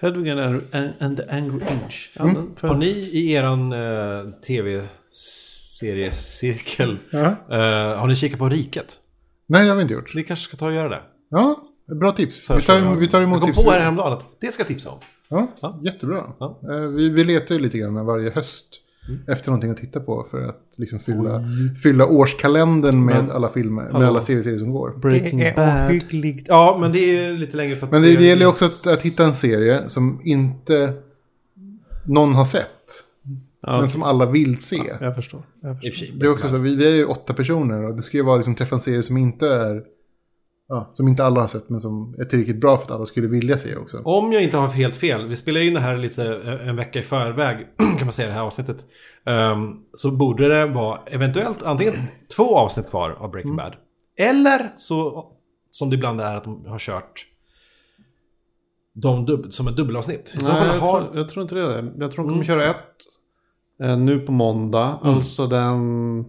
[0.00, 2.12] Hedwig and, the Angry Inch.
[2.16, 2.50] Ja, Mm.
[2.60, 7.26] Har ni i eran eh, tv-seriecirkel, Ja.
[7.50, 8.98] eh, har ni kikat på Riket?
[9.46, 10.14] Nej, det har vi inte gjort.
[10.14, 11.00] Ni kanske ska ta och göra det.
[11.30, 11.56] Ja,
[12.00, 12.50] bra tips.
[12.50, 13.64] Vi tar, vi tar emot Jag kom tips.
[13.64, 14.98] på här häromdagen att det ska jag tipsa om.
[15.28, 15.80] Ja, Ja.
[15.84, 16.32] jättebra.
[16.38, 16.60] Ja.
[16.70, 19.20] Eh, Vi, vi letar ju lite grann varje höst Mm.
[19.28, 21.44] efter någonting att titta på för att liksom fylla,
[21.82, 24.06] fylla årskalendern med alla filmer, med Hallå.
[24.06, 24.90] alla serier som går.
[25.02, 25.90] Breaking Det är Bad.
[25.90, 26.46] ohyggligt.
[26.48, 29.00] Ja, men det är lite längre för att Men det, det gäller också att, att
[29.00, 30.94] hitta en serie som inte
[32.04, 32.68] någon har sett.
[33.66, 34.80] Ja, Men som alla vill se.
[35.00, 35.42] jag förstår.
[35.62, 36.18] Jag förstår.
[36.20, 38.36] Det är också så, vi, vi är ju åtta personer och det ska ju vara
[38.36, 39.82] liksom träffa en serie som inte är...
[40.74, 43.26] Ja, som inte alla har sett men som är tillräckligt bra för att alla skulle
[43.28, 43.98] vilja se också.
[44.04, 46.98] Om jag inte har helt fel, vi spelar in det här lite eh, en vecka
[46.98, 47.66] i förväg,
[47.98, 48.86] kan man säga det här avsnittet.
[49.26, 51.94] Ehm, så borde det vara eventuellt antingen
[52.36, 53.74] två avsnitt kvar av Breaking Bad.
[54.16, 55.26] Eller så,
[55.70, 57.26] som det ibland är, att de har kört
[58.94, 60.34] de dub- som ett dubbelavsnitt.
[60.36, 61.00] Nej, jag, har...
[61.02, 61.92] tror, jag tror inte det är.
[61.98, 62.44] Jag tror de kommer Mm.
[62.44, 62.76] köra ett
[63.82, 64.98] eh, nu på måndag.
[65.02, 66.24] Alltså den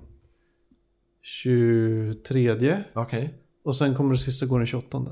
[1.22, 2.84] 23.
[2.94, 5.06] Okej, Och sen kommer det sista gå den 28.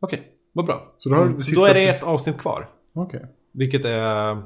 [0.00, 0.94] okej, vad bra.
[0.98, 2.68] Så då, har Mm, det så sista då är det ett avsnitt kvar.
[2.94, 3.24] Okej.
[3.54, 4.42] Vilket är...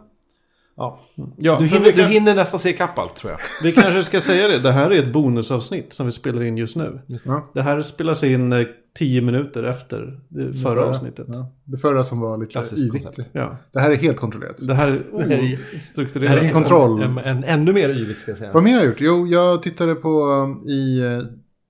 [0.76, 1.00] Ja,
[1.36, 3.40] Ja, du hinner, vi, du kan, hinner nästan se ikapp allt tror jag.
[3.62, 4.58] vi kanske ska säga det.
[4.58, 7.00] Det här är ett bonusavsnitt som vi spelar in just nu.
[7.24, 7.50] Ja.
[7.54, 8.66] Det här spelas in eh,
[8.98, 11.26] 10 minuter efter det förra avsnittet.
[11.28, 11.34] Ja.
[11.34, 11.52] Ja.
[11.64, 13.04] Det förra som var lite Klassiskt yvigt.
[13.04, 13.32] koncept.
[13.72, 14.56] Det här är helt kontrollerat.
[14.58, 16.38] Det här är Det här är- Det ostrukturerat.
[16.38, 17.02] här är kontroll.
[17.02, 18.52] En, en, ännu mer yvigt ska jag säga.
[18.52, 19.00] Vad mer har jag gjort?
[19.00, 21.22] Jo, jag tittade på um, i uh,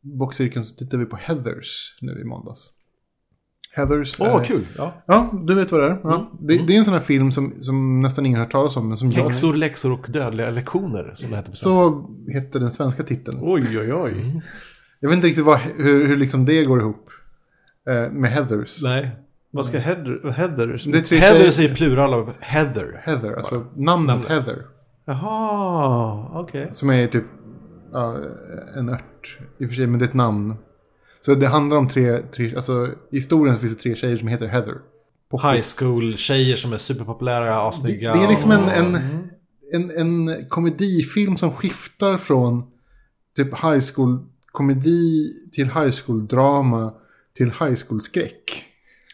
[0.02, 2.70] boxcirkeln så tittade vi på Heathers nu i måndags.
[3.76, 4.20] Heathers.
[4.20, 4.66] Åh, är- kul!
[4.76, 4.92] Ja.
[5.06, 6.00] Ja, du vet vad det är.
[6.02, 6.14] Ja.
[6.14, 6.26] Mm.
[6.40, 8.88] Det, det är en sån här film som, som nästan ingen har hört talas om.
[8.88, 11.72] Men som jag, Häxor, läxor och dödliga lektioner som det heter på svenska.
[11.80, 13.38] så heter den svenska titeln.
[13.42, 14.42] Oj, oj, oj.
[15.00, 17.08] Jag vet inte riktigt vad, hur, hur liksom det går ihop
[17.88, 18.82] eh, med Heathers.
[18.82, 19.10] Nej.
[19.50, 20.30] Vad ska Heather...
[20.30, 21.70] Heather Det är tre Heather tjejer.
[21.70, 23.00] är plural av Heather.
[23.04, 24.30] Heather, alltså namnet, Namnet.
[24.30, 24.62] Heather.
[25.04, 26.68] Jaha, okej.
[26.72, 27.24] Som är typ
[27.92, 28.16] ja,
[28.76, 30.54] en ört i och för sig, men det är ett namn.
[31.20, 34.46] Så det handlar om tre, tre alltså i historien finns det tre tjejer som heter
[34.46, 34.74] Heather.
[35.30, 35.52] Poppis.
[35.52, 38.12] High school-tjejer som är superpopulära, Det, assnygga.
[38.12, 38.98] det är liksom en, en,
[39.72, 39.90] en,
[40.30, 42.62] en komedifilm som skiftar från
[43.36, 46.92] typ high school-komedi till high school-drama
[47.34, 48.64] till high school-skräck.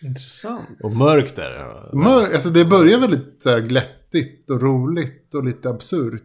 [0.02, 0.68] Intressant.
[0.82, 1.50] Och mörkt där.
[1.50, 1.90] ja.
[1.92, 6.22] Mör, alltså det börjar väldigt så här, glättigt och roligt och lite absurt.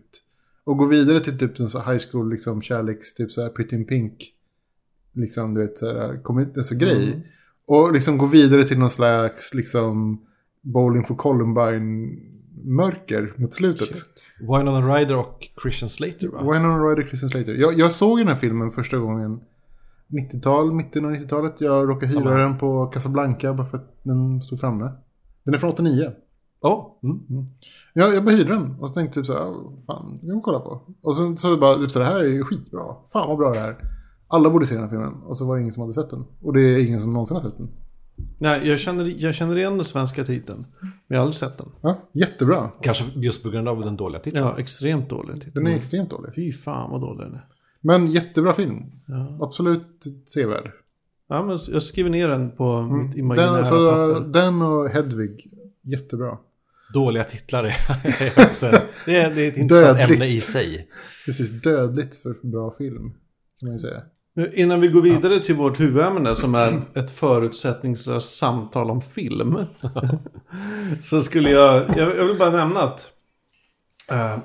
[0.64, 3.76] Och går vidare till typ en så high school liksom kärleks, typ så här Pretty
[3.76, 4.34] in Pink.
[5.14, 6.22] Liksom du vet så här,
[6.58, 7.28] alltså, grej.
[7.66, 10.22] Och liksom går vidare till någon slags liksom
[10.62, 12.20] Bowling for Columbine
[12.64, 13.90] mörker mot slutet.
[14.40, 16.54] Winona Ryder och Christian Slater va?
[16.54, 17.54] Winona Ryder, Christian Slater.
[17.54, 19.42] Jag, jag såg den här filmen första gången
[20.08, 21.62] 90-tal, mitten av 90-talet.
[21.62, 24.92] Jag råkade hyra den på Casablanca bara för att den stod framme.
[25.44, 26.12] Den är från 89.
[26.64, 27.46] Åh, mm.
[27.94, 30.42] Jag, jag bara hyrde den och så tänkte typ så här, "Ja, fan, jag kan
[30.42, 30.82] kolla på.
[31.02, 32.96] Och sen så bara, typ så här, det här är ju skitbra.
[33.14, 33.78] Fan vad bra det här är.
[34.28, 35.14] Alla borde se den här filmen.
[35.14, 36.26] Och så var det ingen som hade sett den.
[36.42, 37.70] Och det är ingen som någonsin har sett den.
[38.38, 40.66] Nej, jag känner, jag känner igen den svenska titeln.
[40.82, 41.70] Men jag har aldrig sett den.
[41.82, 42.70] Ja, jättebra.
[42.82, 44.46] Kanske just på grund av den dåliga titeln.
[44.46, 45.52] Ja, extremt dålig titel.
[45.64, 46.34] Den är extremt dålig.
[46.36, 47.46] Fy fan vad dålig den är.
[47.82, 48.84] Men jättebra film.
[49.06, 49.38] Ja.
[49.42, 50.72] Absolut sevärd.
[51.28, 54.28] ja, men jag skriver ner den på mitt Den, imaginära alltså, papper.
[54.34, 55.48] den och Hedvig,
[55.82, 56.38] jättebra.
[56.94, 57.64] Dåliga titlar
[58.04, 58.72] är också...
[59.06, 60.22] Det är, det är ett intressant Dödligt.
[60.22, 60.88] ämne i sig.
[61.26, 63.14] Precis, dödligt för bra film.
[63.60, 64.02] Kan man säga.
[64.36, 69.58] Nu, Innan vi går vidare till vårt huvudämne som är ett förutsättningslöst samtal om film.
[71.04, 73.08] så skulle jag, jag, jag vill bara nämna att
[74.10, 74.38] eh,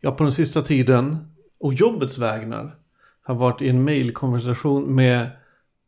[0.00, 1.16] jag på den sista tiden
[1.60, 2.74] och jobbets vägnar
[3.22, 5.26] har varit i en mejlkonversation med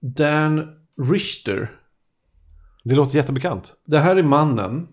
[0.00, 0.68] Dan
[1.11, 1.70] Richter.
[2.85, 3.72] Det låter jättebekant.
[3.87, 4.88] Det här är mannen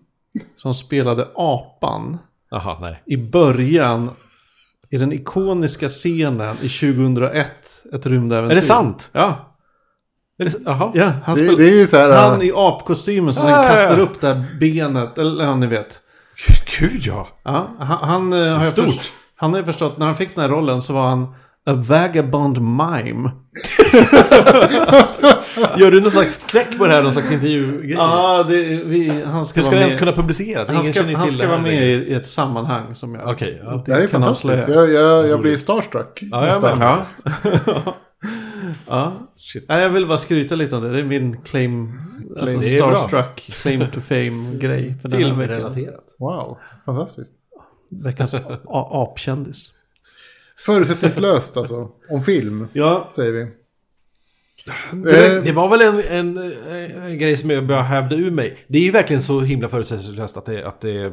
[0.56, 2.18] som spelade apan
[2.50, 3.02] Jaha, nej.
[3.06, 4.10] i början
[4.90, 7.46] i den ikoniska scenen i 2001,
[7.92, 8.52] ett rymdäventyr.
[8.56, 9.08] Är det sant?
[9.12, 9.52] Ja.
[10.38, 10.90] Är det, jaha.
[10.94, 12.10] Ja, han, Det, spel- det är ju så här...
[12.30, 14.02] han äh, i apkostymen som Ah, kastar ja.
[14.02, 16.00] upp det här benet, eller ja, ni vet.
[16.78, 17.28] Gud ja.
[17.42, 18.84] Ja, han, han, eh, har Stort.
[18.86, 21.34] först- han har ju förstått, när han fick den här rollen så var han
[21.66, 23.30] a vagabond mime.
[25.78, 27.02] Gör du någon slags knäck på det här?
[27.02, 27.92] Någon slags intervjugrej?
[27.92, 30.68] Ja, det, vi, han ska Hur ska det ens kunna publiceras?
[30.68, 33.82] Han ska, han ska vara med i, i ett sammanhang som jag Okej, ja.
[33.86, 34.68] det här är fantastiskt.
[34.68, 36.18] Jag, jag, jag blir starstruck.
[36.22, 36.62] Ja, jag.
[36.62, 37.04] Ja.
[38.86, 39.30] ja.
[39.36, 39.64] Shit.
[39.68, 40.90] Nej, jag vill bara skryta lite om det.
[40.90, 41.92] Det är min claim,
[42.40, 44.94] alltså starstruck, claim to fame-grej.
[45.10, 46.04] Filmrelaterat.
[46.18, 47.32] Wow, fantastiskt.
[47.90, 48.34] Veckans
[48.68, 49.75] apkändis.
[50.58, 51.90] Förutsättningslöst alltså.
[52.10, 53.46] Om film, Ja, säger vi.
[54.92, 56.52] Det, Eh, det var väl en, en,
[57.02, 58.58] en grej som jag bara hävde ur mig.
[58.68, 61.12] Det är ju verkligen så himla förutsättningslöst att det, att det...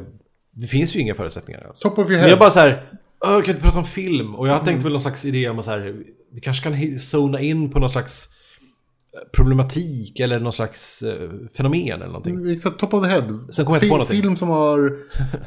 [0.56, 1.80] Det finns ju inga förutsättningar alls.
[1.80, 2.28] top of your Men head.
[2.30, 2.90] jag bara så här...
[3.26, 4.34] "Åh, Jag kan inte prata om film.
[4.34, 5.96] Och jag tänkte väl någon slags idé om att så här...
[6.32, 8.28] Vi kanske kan zona in på någon slags
[9.14, 12.50] eh, problematik eller någon slags eh, fenomen eller någonting.
[12.52, 13.22] Exakt, top of the head.
[13.50, 14.22] Sen kommer jag inte på någonting.
[14.22, 14.98] Film som har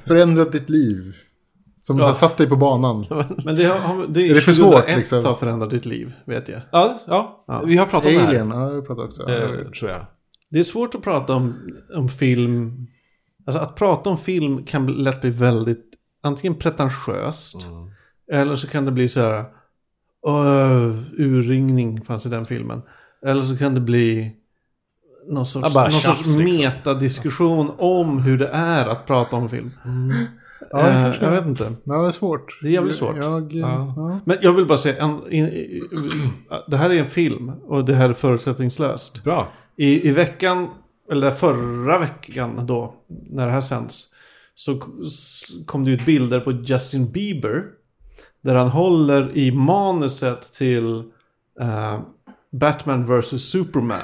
[0.08, 1.16] förändrat ditt liv.
[1.88, 3.06] Som har satt dig på banan.
[3.46, 5.26] men det, har, det är, Är det för 2001 svårt, liksom?
[5.26, 6.62] har förändrat ditt liv, vet jag.
[6.72, 8.28] Ja, ja, vi har pratat om det här.
[8.28, 9.30] Alien, ja, jag pratar också.
[9.30, 10.06] Eh, tror jag.
[10.50, 11.56] Det är svårt att prata om,
[11.96, 12.88] om film.
[13.46, 15.86] Alltså att prata om film kan lätt bli väldigt
[16.24, 17.56] antingen pretentiöst.
[17.66, 17.90] Mm.
[18.32, 19.46] Eller så kan det bli så här.
[20.28, 22.82] Uh, urringning fanns i den filmen.
[23.26, 24.32] Eller så kan det bli
[25.28, 26.44] någon sorts, Ja, någon sorts liksom.
[26.44, 29.72] metadiskussion om hur det är att prata om film.
[30.72, 31.74] Ja, Eh, kanske jag vet inte.
[31.84, 32.60] Ja, det är svårt.
[32.62, 33.16] Det är jävligt svårt.
[33.18, 33.94] Jag, Ja.
[33.98, 34.20] ja.
[34.26, 35.82] Men jag vill bara säga, en, in, i-
[36.68, 39.24] det här är en film och det här är förutsättningslöst.
[39.24, 39.48] Bra.
[39.78, 40.68] I, I veckan,
[41.12, 42.94] eller förra veckan då,
[43.30, 44.06] när det här sänds,
[44.56, 44.80] så
[45.66, 47.64] kom det ut bilder på Justin Bieber.
[48.44, 50.98] Där han håller i manuset till
[51.62, 52.00] eh,
[52.52, 53.42] Batman vs.
[53.52, 54.00] Superman.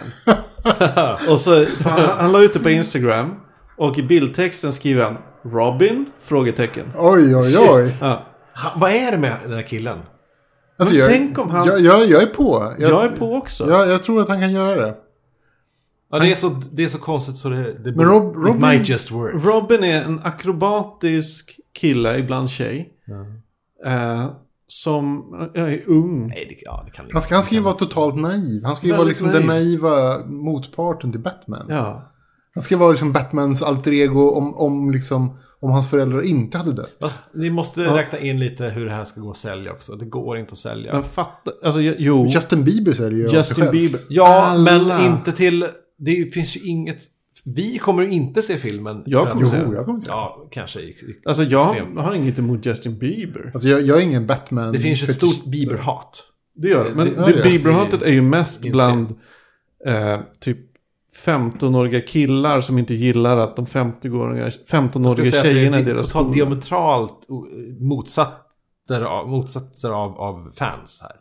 [1.30, 3.30] och så, han, han la ut det på Instagram.
[3.78, 6.06] Och i bildtexten skriver han Robin?
[6.19, 6.86] Frågetecken.
[6.97, 7.97] Oj, oj, oj.
[8.01, 8.23] Ja.
[8.56, 9.97] Ha, vad är det med den här killen?
[10.77, 12.75] Alltså, jag, tänk om han- Jag, jag, jag är på.
[12.79, 13.69] Jag, Jag är på också.
[13.69, 14.95] Jag, jag tror att han kan göra det.
[16.12, 17.73] Ja, det, är så, det är så konstigt så det...
[17.73, 19.45] det Men Rob- it Robin- might just work.
[19.45, 22.93] Robin är en akrobatisk kille, ibland tjej.
[23.86, 24.25] Eh,
[24.67, 26.27] som ja, är ung.
[26.27, 27.06] Nej, det, ja, det kan
[32.53, 36.71] Han ska, vara liksom Batmans alter ego om, om, liksom, om hans föräldrar inte hade
[36.73, 36.97] dött.
[37.01, 37.97] Fast ni måste Ja.
[37.97, 39.95] räkna in lite hur det här ska gå att sälja också.
[39.95, 40.93] Det går inte att sälja.
[40.93, 42.27] Men fatta, alltså jo.
[42.27, 43.71] Justin Bieber säljer ju Justin själv.
[43.71, 43.99] Bieber.
[44.09, 44.63] ja, Alla.
[44.99, 45.65] men inte till...
[45.97, 46.97] Det finns ju inget...
[47.45, 49.03] Vi kommer ju inte se filmen.
[49.05, 49.71] Jag kommer se den.
[49.71, 50.13] jag kommer säga.
[50.15, 50.79] Ja, kanske.
[50.79, 51.99] i- i- Alltså jag extremt.
[51.99, 53.51] har inget emot Justin Bieber.
[53.53, 54.71] Alltså jag, jag är ingen Batman.
[54.73, 56.23] Det finns ju ett stort Bieber-hat.
[56.55, 56.95] Det gör det.
[56.95, 58.71] Men det- det, det- Bieber-hatet är ju mest Inser.
[58.71, 59.15] bland
[59.85, 60.57] eh, typ
[61.15, 65.78] 15-åriga killar som inte gillar att de 50-åriga, Jag skulle 15-åriga säga att det tjejerna
[65.78, 66.34] är deras skola.
[66.34, 67.28] diametralt
[67.80, 71.12] motsatser, av, motsatser av, av fans här.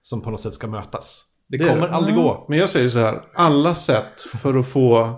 [0.00, 1.24] Som på något sätt ska mötas.
[1.48, 2.46] Det, Det kommer aldrig gå.
[2.48, 5.14] Men jag säger så här, alla sätt för att få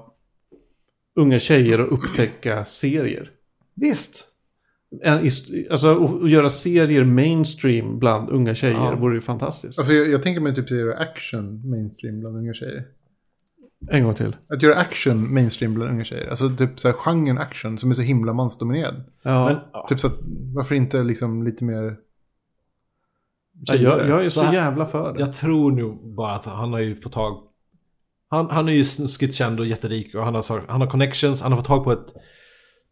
[1.16, 3.31] unga tjejer att upptäcka serier.
[3.75, 4.25] Visst.
[5.71, 8.97] Alltså att- göra serier mainstream bland unga tjejer Ja.
[8.97, 9.79] vore ju fantastiskt.
[9.79, 12.85] Alltså jag, jag tänker mig typ göra action mainstream bland unga tjejer.
[13.88, 14.37] En gång till.
[14.49, 16.29] Att göra action mainstream bland unga tjejer.
[16.29, 19.05] Alltså typ så här genren action som är så himla mansdominerad.
[19.23, 19.45] Ja.
[19.47, 19.87] Men, ja.
[19.88, 20.19] Typ så att,
[20.55, 21.97] varför inte liksom lite mer
[23.62, 25.21] Ja, jag, jag är så, Så jävla för det.
[25.21, 27.43] Jag tror nog bara att han har ju fått tag...
[28.29, 31.43] Han, han är ju snuskigt känd och jätterik och han har, han har connections.
[31.43, 32.14] Han har fått tag på ett...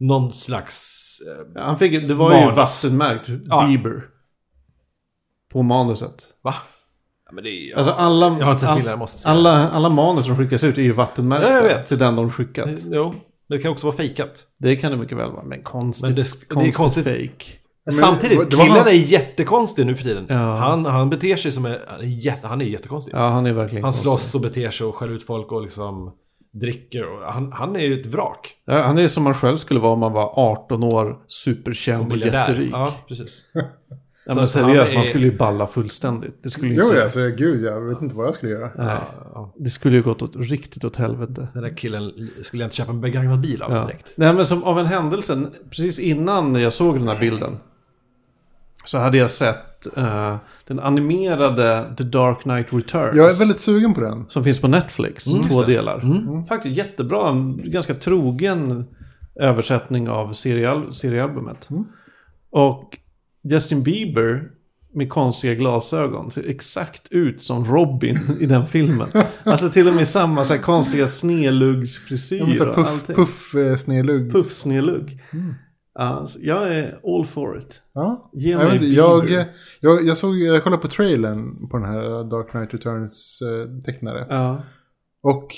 [0.00, 1.14] Någon slags...
[1.56, 2.56] Eh, Han fick, det var ju Manus.
[2.56, 3.66] vattenmärkt Ja.
[3.66, 4.02] Bieber.
[5.52, 6.24] På manuset.
[6.42, 6.54] va?
[7.28, 7.76] Ja, men det är...
[7.76, 9.32] Alltså alla, Jag har inte sett all- bilder, jag måste säga.
[9.32, 11.48] alla, alla manus som skickas ut är ju vattenmärkta.
[11.50, 11.86] Ja, jag vet.
[11.86, 12.68] Till den de skickat.
[12.90, 13.14] Jo,
[13.48, 14.42] det kan också vara fejkat.
[14.58, 15.42] Det kan det mycket väl vara.
[15.44, 16.06] Men konstigt.
[16.06, 17.04] Men det- det är konstigt, konstigt.
[17.04, 17.44] fake.
[17.84, 20.26] Men Samtidigt, det var killen hans- är jättekonstig nu för tiden.
[20.28, 20.34] Ja.
[20.56, 21.78] Han, han beter sig som en...
[21.88, 23.14] Han är, jätte, han är jättekonstig.
[23.14, 24.02] Ja, han är verkligen han konstig.
[24.04, 26.12] slåss och beter sig och skäller ut folk och liksom...
[26.52, 27.04] dricker.
[27.12, 28.54] Och han, han är ju ett vrak.
[28.66, 32.08] Ja, han är som man själv skulle vara om man var 18 år, superkänd och
[32.08, 32.48] Miljardär.
[32.48, 32.70] jätterik.
[32.72, 33.40] Ja, precis.
[34.28, 36.42] Ja, men Så seriöst, han man skulle ju balla fullständigt.
[36.42, 37.02] Det skulle ju Jo, inte...
[37.02, 38.70] alltså gud, jag vet inte vad jag skulle göra.
[38.78, 38.96] Nej,
[39.34, 41.48] Ja, det skulle ju gått åt, riktigt åt helvete.
[41.54, 43.80] den där killen skulle jag inte köpa en begagnad bil av Ja.
[43.86, 44.06] direkt.
[44.14, 47.56] Nej, men som av en händelse, precis innan jag såg den här bilden.
[48.84, 50.36] Så hade jag sett eh,
[50.66, 53.16] den animerade The Dark Knight Returns.
[53.16, 54.24] Jag är väldigt sugen på den.
[54.28, 55.72] Som finns på Netflix, Mm, två just det.
[55.72, 56.44] delar.
[56.48, 58.84] Faktiskt jättebra, en ganska trogen
[59.34, 61.68] översättning av serieal seriealbumet.
[62.50, 62.98] Och
[63.42, 64.50] Justin Bieber
[64.94, 69.08] med konstiga glasögon ser exakt ut som Robin i den filmen.
[69.44, 73.16] Alltså till och med samma så här konstiga snedluggsfrisyr och puff, allting.
[73.16, 74.32] puff eh, snedlugg.
[74.32, 75.22] Puffsnedlugg.
[75.94, 77.80] Ja, så jag är all for it.
[77.92, 78.30] Ja.
[78.32, 79.02] Ge jag, mig vet inte, Bieber.
[79.02, 79.44] jag,
[79.80, 84.26] jag, jag, såg, jag kollade på trailern på den här Dark Knight Returns eh, tecknare.
[84.28, 84.62] Ja.
[85.22, 85.54] Och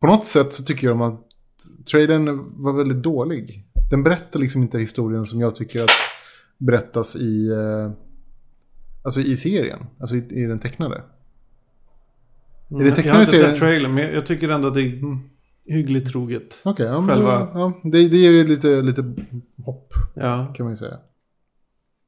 [0.00, 1.20] på något sätt så tycker jag att
[1.90, 3.64] trailern var väldigt dålig.
[3.90, 5.90] Den berättar liksom inte historien som jag tycker att
[6.58, 7.92] berättas i, eh,
[9.04, 9.78] alltså i serien.
[10.00, 10.96] Alltså i, i den tecknade.
[10.96, 11.02] Är
[12.78, 13.50] det jag har tecknade inte serien?
[13.50, 15.18] sett trailern, men jag tycker ändå att det är
[15.66, 16.60] hyggligt troget.
[16.64, 19.02] Okej, ja, Själva- då- ja, det, det ger ju lite, lite
[19.64, 20.52] hopp Ja.
[20.56, 20.98] kan man ju säga.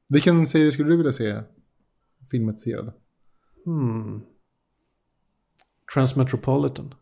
[0.09, 1.39] Vilken serie skulle du vilja se
[2.31, 2.93] filmatiserad?
[3.65, 4.21] Hmm.
[5.93, 6.93] Transmetropolitan.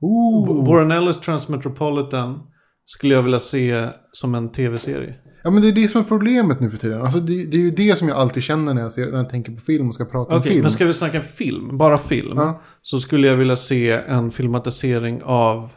[0.00, 0.66] Ooh.
[0.66, 2.40] Warren Ellis Transmetropolitan
[2.84, 5.14] skulle jag vilja se som en tv-serie.
[5.48, 7.02] Ja men det är det som är problemet nu för tiden.
[7.02, 9.28] Alltså det, det är ju det som jag alltid känner när jag, ser, när jag
[9.28, 10.62] tänker på film och ska prata om Okej, film.
[10.62, 11.78] men ska vi snacka film?
[11.78, 12.38] Bara film?
[12.38, 12.60] Ja.
[12.82, 15.70] Så skulle jag vilja se en filmatisering av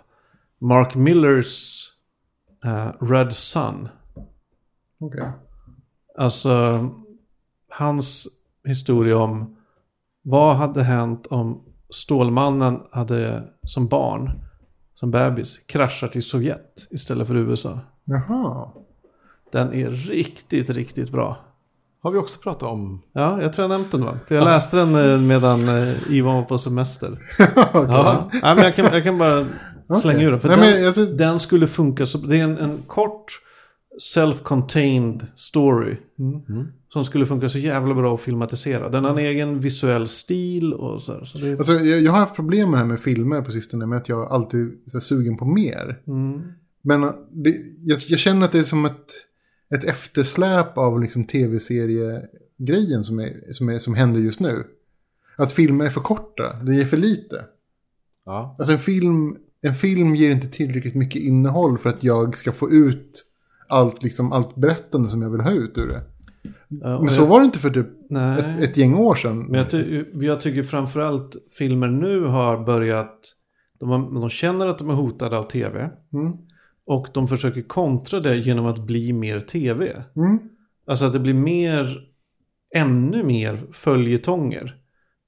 [0.62, 1.88] Mark Millers
[2.66, 3.88] eh, Red Sun.
[5.00, 5.32] Okej.
[6.18, 6.90] Alltså
[7.70, 8.28] hans
[8.68, 9.58] historia om
[10.22, 14.32] vad hade hänt om Stålmannen hade som barn,
[14.94, 17.80] som bebis, kraschat i Sovjet istället för USA.
[18.04, 18.72] Jaha.
[19.52, 21.38] Den är riktigt, riktigt bra.
[22.04, 23.02] Har vi också pratat om...
[23.14, 24.20] Ja, jag tror jag nämnt den va?
[24.28, 27.18] För jag läste den eh, medan eh, Ivan var på semester.
[27.74, 28.30] Ja.
[28.34, 29.46] Nej, men jag kan, jag kan bara
[30.02, 30.24] slänga Okej.
[30.26, 30.40] ur den.
[30.42, 32.18] För Nej, den, men jag ser- den skulle funka så...
[32.18, 33.32] Det är en, en kort
[34.16, 35.96] self-contained story.
[36.20, 36.68] Mm.
[36.90, 38.90] Som skulle funka så jävla bra att filmatisera.
[38.90, 42.20] Den har en egen visuell stil och så, här, så det, Alltså, jag, jag har
[42.20, 45.38] haft problem med det här med filmer på sistone med att jag alltid är sugen
[45.38, 46.00] på mer.
[46.08, 46.42] mm.
[46.84, 49.06] Men uh, det, jag, jag känner att det är som ett,
[49.76, 54.64] ett eftersläp av liksom tv-seriegrejen som, är, som, är, som händer just nu.
[55.38, 57.46] Att filmer är för korta, det ger för lite.
[58.26, 58.56] Ja.
[58.60, 62.72] Alltså en film, en film ger inte tillräckligt mycket innehåll för att jag ska få
[62.72, 63.26] ut
[63.68, 66.04] allt, liksom, allt berättande som jag vill ha ut ur det.
[66.68, 69.40] Ja, Men så jag- var det inte för typ ett, ett gäng år sedan.
[69.40, 73.20] Men jag, ty jag tycker framförallt filmer nu har börjat...
[73.80, 75.90] De, har, de känner att de är hotade av tv.
[76.14, 76.34] Mm.
[76.92, 80.04] Och de försöker kontra det genom att bli mer tv.
[80.16, 80.40] Mm.
[80.88, 81.98] Alltså att det blir mer,
[82.76, 84.76] ännu mer följetonger.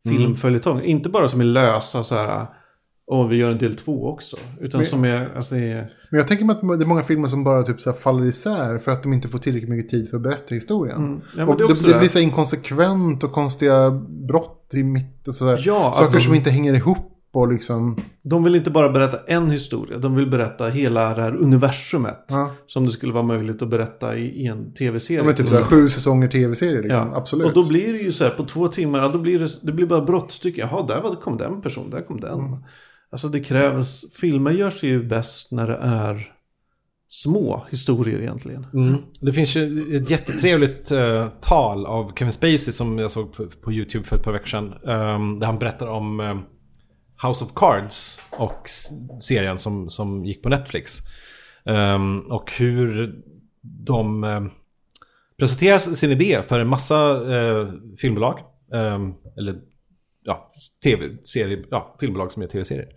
[0.08, 0.84] Filmföljetonger.
[0.84, 2.45] Inte bara som är lösa så här,
[3.08, 4.38] och vi gör en del två också.
[4.62, 7.28] Utan Men- som är, alltså är, Men jag tänker mig att det är många filmer
[7.28, 10.10] som bara typ så här faller isär för att de inte får tillräckligt mycket tid
[10.10, 10.97] för att berätta historien.
[10.97, 11.21] Mm.
[11.38, 13.91] Ja, och det det, det blir så inkonsekvent och konstiga
[14.28, 15.62] brott i mitt och sådär.
[15.65, 17.98] Ja, Saker de- som inte hänger ihop och liksom...
[18.24, 19.98] de vill inte bara berätta en historia.
[19.98, 22.26] De vill berätta hela det här universumet.
[22.30, 25.19] Ja, Som det skulle vara möjligt att berätta i, i en tv-serie.
[25.19, 27.10] ja men typ så här, sju säsonger tv-serier liksom.
[27.12, 27.48] Ja, Absolut.
[27.48, 29.72] Och då blir det ju så här på två timmar, ja, då blir det, det
[29.72, 30.62] blir bara brottstycke.
[30.62, 32.39] Jaha, där var- kom den personen, där kom den.
[32.39, 32.58] Mm.
[33.12, 36.30] Alltså det krävs, filmer görs ju bäst när det är
[37.08, 38.65] små historier egentligen.
[38.74, 38.96] Mm.
[39.22, 43.72] Det finns ju ett jättetrevligt eh, tal av Kevin Spacey som jag såg på, på
[43.72, 44.74] YouTube för ett par veckor sedan.
[44.88, 46.36] ehm, där han berättar om eh,
[47.21, 48.67] House of Cards och
[49.21, 50.99] serien som, som gick på Netflix.
[51.65, 53.15] Ehm, och hur
[53.62, 54.41] de eh,
[55.38, 58.39] presenterar sin idé för en massa eh, filmbolag.
[58.73, 59.62] ehm, eller
[60.23, 60.52] ja,
[60.84, 62.88] tv-serier, ja, filmbolag som gör tv-serier.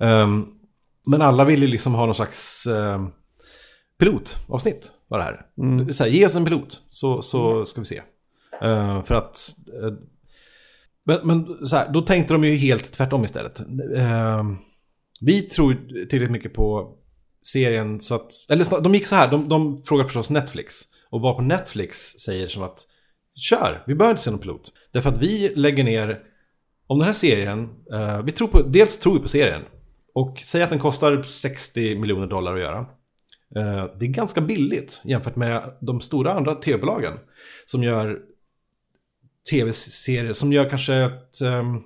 [0.00, 0.46] Ehm,
[1.06, 3.06] men alla vill ju liksom ha någon slags eh,
[3.98, 5.46] pilotavsnitt var det här.
[5.58, 5.94] Mm.
[5.94, 8.02] Så här, ge oss en pilot så, så ska vi se.
[8.62, 9.54] Eh, för att...
[9.82, 9.92] eh,
[11.04, 13.60] men men så här, då tänkte de ju helt tvärtom istället.
[13.96, 14.44] Eh,
[15.20, 16.96] vi tror tillräckligt mycket på
[17.42, 18.32] serien så att...
[18.48, 20.74] Eller de gick så här, de, de frågar förstås Netflix.
[21.10, 22.86] Och var på Netflix säger som att
[23.34, 24.72] kör, vi behöver inte se någon pilot.
[24.92, 26.20] Därför att vi lägger ner,
[26.86, 29.62] om den här serien, eh, vi tror på, dels tror vi på serien.
[30.14, 32.78] Och säg att den kostar 60 miljoner dollar att göra.
[33.56, 37.18] Eh, Det är ganska billigt jämfört med de stora andra tv-bolagen.
[37.66, 38.18] Som gör
[39.50, 41.40] tv-serier, som gör kanske ett...
[41.40, 41.80] ehm,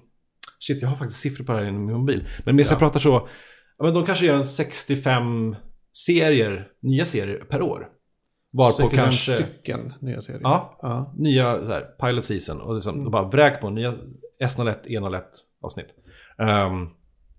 [0.61, 2.29] shit, jag har faktiskt siffror på det här i min mobil.
[2.45, 3.29] Men medan jag pratar så...
[3.79, 5.57] Ja, men de kanske gör en 65
[6.07, 7.89] serier, nya serier per år.
[8.53, 9.37] Varpå kanske...
[9.37, 10.41] stycken nya serier.
[10.45, 11.15] Ja, ja.
[11.17, 13.95] nya så här, pilot season och liksom, de bara vräk på nya
[14.43, 15.23] S01, E01
[15.63, 15.95] avsnitt.
[16.39, 16.91] Um,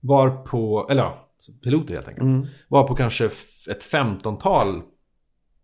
[0.01, 1.29] var på, eller ja,
[1.63, 2.25] piloter helt enkelt.
[2.25, 2.45] Mm.
[2.67, 3.29] Var på kanske
[3.69, 4.81] ett femtontal,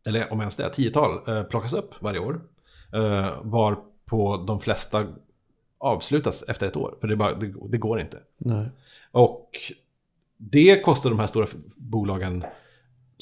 [0.07, 2.41] eller om ens det, tiotal, eh, plockas upp varje år.
[2.95, 5.07] Uh, var på de flesta
[5.77, 8.17] avslutas efter ett år, för det, bara, det, det går inte.
[8.37, 8.69] Nej.
[9.11, 9.49] Och
[10.37, 12.43] det kostar de här stora bolagen,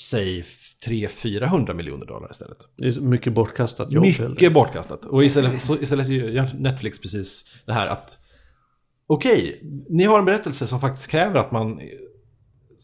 [0.02, 0.42] säg
[0.86, 2.58] 300-400 miljoner dollar istället.
[2.78, 4.04] Det är mycket bortkastat jobb.
[4.04, 5.06] Mycket bortkastat.
[5.06, 8.18] Och istället, så, istället gör Netflix precis det här att
[9.08, 11.82] Okej, ni har en berättelse som faktiskt kräver att man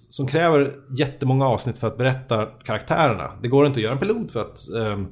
[0.10, 3.32] som kräver jättemånga avsnitt för att berätta karaktärerna.
[3.42, 5.08] Det går inte att göra en pilot för att ehm,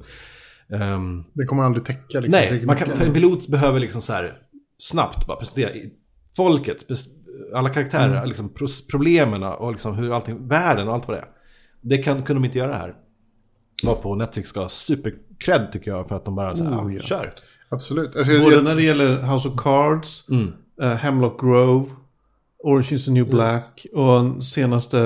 [0.72, 4.38] ehm, Det kommer aldrig täcka liksom, Nej, man kan, en pilot behöver liksom så här
[4.78, 5.70] snabbt bara presentera
[6.36, 6.86] folket,
[7.54, 8.28] alla karaktärer, Mm.
[8.28, 8.54] liksom
[8.90, 11.28] problemen och liksom hur allting, världen och allt vad det är.
[11.80, 12.94] Det kan, kunde de inte göra här.
[13.82, 16.92] Var på Netflix ska ha supercred tycker jag för att de bara så här, Oh,
[16.94, 17.02] ja, ja.
[17.02, 17.30] kör.
[17.68, 18.16] Absolut.
[18.16, 20.52] Alltså, Både jag, när det gäller House of Cards, Mm.
[20.82, 21.84] eh, Hemlock Grove,
[22.64, 25.00] Orange is the New Black och senaste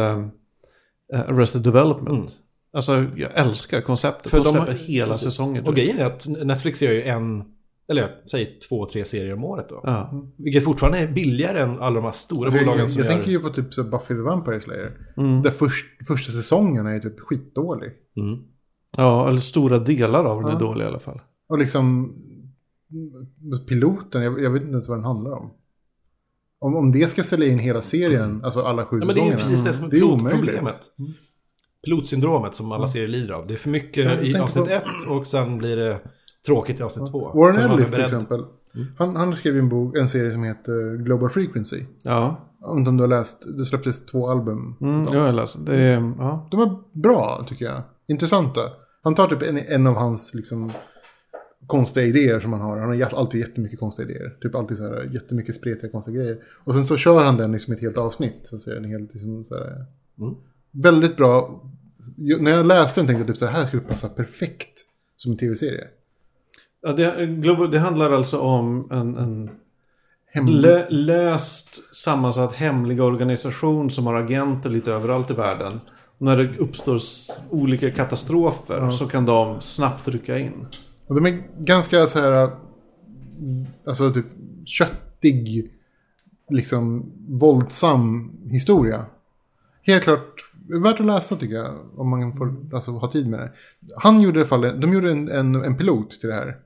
[1.14, 2.08] eh, Arrested Development.
[2.30, 2.39] Mm.
[2.72, 4.30] Alltså, jag älskar konceptet.
[4.30, 5.24] För de de släpper har- hela precis.
[5.28, 5.68] säsonger.
[5.68, 7.44] Och grejen är att Netflix gör ju en,
[7.88, 9.80] eller säg två, tre serier om året då.
[9.84, 10.28] Ja.
[10.36, 13.06] Vilket fortfarande är billigare än alla de här stora alltså, jag, bolagen jag, som jag
[13.10, 13.16] gör...
[13.16, 14.96] tänker ju på typ så Buffy the Vampire Slayer.
[15.16, 15.42] Mm.
[15.42, 17.90] Där först, första säsongen är ju typ skitdålig.
[18.16, 18.38] Mm.
[18.96, 20.56] ja, eller stora delar av den Ja.
[20.56, 21.20] är dåliga i alla fall.
[21.48, 22.12] Och liksom
[23.68, 25.50] piloten, jag, jag vet inte ens vad den handlar om.
[26.58, 29.24] Om, om det ska sälja in hela serien, alltså alla sju Ja, men det är
[29.24, 29.50] ju säsongerna.
[29.50, 30.30] precis det som är det är omöjligt.
[30.30, 30.90] pilotproblemet.
[31.84, 33.46] Pilotsyndromet som alla serier lider av.
[33.46, 35.98] Det är för mycket Ja, jag i avsnitt på- ett och sen blir det
[36.46, 37.32] tråkigt i avsnitt två.
[37.34, 38.44] Warren Ellis till exempel.
[38.98, 41.84] Han, han skrev en, bok, en serie som heter Global Frequency.
[42.04, 44.76] Ja, Om inte du har läst, det släpptes två album.
[44.80, 45.56] mm, jag har läst.
[45.66, 46.48] Det är, ja.
[46.50, 47.82] De är bra tycker jag.
[48.06, 48.60] Intressanta.
[49.02, 50.72] Han tar typ en, en av hans liksom,
[51.66, 52.78] konstiga idéer som han har.
[52.78, 54.36] Han har alltid jättemycket konstiga idéer.
[54.40, 56.38] Typ alltid så här, jättemycket spretiga konstiga grejer.
[56.64, 58.40] Och sen så kör han den liksom ett helt avsnitt.
[58.42, 59.86] Så att säga, en helt, liksom, så här,
[60.18, 60.34] Mm.
[60.70, 61.62] Väldigt bra.
[62.16, 64.80] När jag läste den tänkte jag typ så här, här skulle passa perfekt
[65.16, 65.84] som en tv-serie.
[66.82, 67.26] Ja, det,
[67.66, 69.50] det handlar alltså om en, en
[70.32, 70.46] Hem...
[70.46, 75.80] lö, löst sammansatt hemlig organisation som har agenter lite överallt i världen.
[76.18, 77.00] Och när det uppstår
[77.50, 78.92] olika katastrofer Ja.
[78.92, 80.66] så kan de snabbt rycka in.
[81.06, 82.50] Och de är ganska så här,
[83.86, 84.26] alltså typ
[84.66, 85.70] köttig,
[86.50, 89.06] liksom våldsam historia.
[89.82, 93.52] Helt klart värt att läsa tycker jag, om man får alltså, ha tid med det.
[93.96, 96.56] Han gjorde i alla fall, de gjorde en, en, en pilot till det här.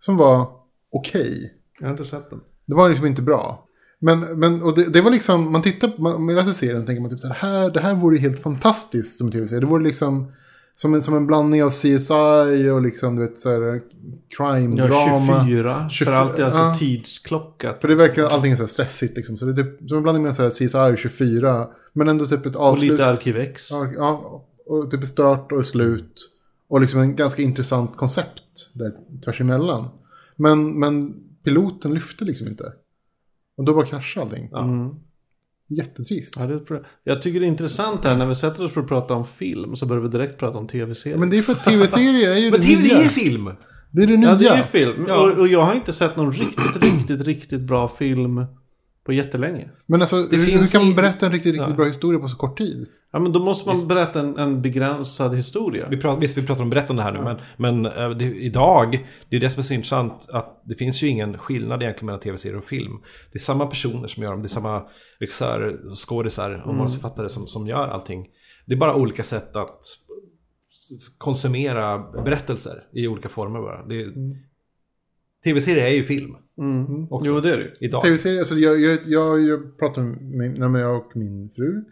[0.00, 0.50] Som var
[0.92, 1.54] okej.
[1.78, 2.40] Jag har inte sett den.
[2.66, 3.64] Det var liksom inte bra.
[4.00, 6.86] Men, men och det, det var liksom, man tittar på, man, man läser serien och
[6.86, 9.60] tänker man typ så här, det här vore helt fantastiskt som tv-serie.
[9.60, 10.32] Det vore liksom
[10.80, 13.80] som en, som en blandning av CSI och liksom, du vet, så här,
[14.36, 15.44] crime, Ja, drama.
[15.46, 15.88] 24.
[15.90, 16.74] 24, för allt är alltså ja.
[16.74, 17.80] tidsklockat.
[17.80, 19.36] För det verkar, allting är så här stressigt liksom.
[19.36, 21.66] Så det är typ som en blandning så här CSI och 24.
[21.98, 22.90] Men ändå typ ett Och avslut.
[22.90, 23.70] lite Arkivex.
[23.70, 26.30] Ja, och typ ett start och slut.
[26.68, 28.42] Och liksom en ganska intressant koncept
[28.74, 28.92] där
[29.24, 29.88] tvärs emellan.
[30.36, 32.72] Men, men piloten lyfte liksom inte.
[33.56, 34.50] Och då bara kraschade allting.
[34.52, 34.94] Mm.
[35.68, 36.34] Jättetrist.
[36.38, 36.82] Ja, det.
[37.04, 39.76] Jag tycker det är intressant här när vi sätter oss för att prata om film
[39.76, 41.16] så börjar vi direkt prata om tv-serier.
[41.16, 42.98] Ja, men det är för att tv-serier är ju Men det TV det nya.
[43.04, 43.50] är film!
[43.90, 44.28] Det är det nya.
[44.30, 45.04] Ja, det är film.
[45.08, 45.22] Ja.
[45.32, 48.44] Och, och jag har inte sett någon riktigt, riktigt, riktigt bra film
[49.08, 49.68] på jättelänge.
[49.86, 51.76] Men alltså, hur, hur finns kan man berätta en riktigt, riktigt Ja.
[51.76, 52.86] bra historia på så kort tid?
[53.12, 55.88] Ja, men då måste man berätta en, en begränsad historia.
[55.90, 59.36] Vi pratar, visst, vi pratar om berättande här nu, men, men eh, det, idag, det
[59.36, 62.58] är det som är så intressant, att det finns ju ingen skillnad egentligen mellan tv-serier
[62.58, 62.92] och film.
[63.32, 64.82] Det är samma personer som gör dem, det är samma
[65.20, 68.26] regissörer, skådisar och manusförfattare som, som gör allting.
[68.66, 69.80] Det är bara olika sätt att
[71.18, 73.86] konsumera berättelser i olika former bara.
[73.86, 74.12] Det är,
[75.44, 77.12] Tv-serier är ju film Mm.
[77.12, 77.30] också.
[77.30, 77.72] Jo, det är det ju.
[77.80, 78.02] idag.
[78.02, 81.84] Tv-serier, alltså jag, jag, jag, jag pratar med min, när jag och min fru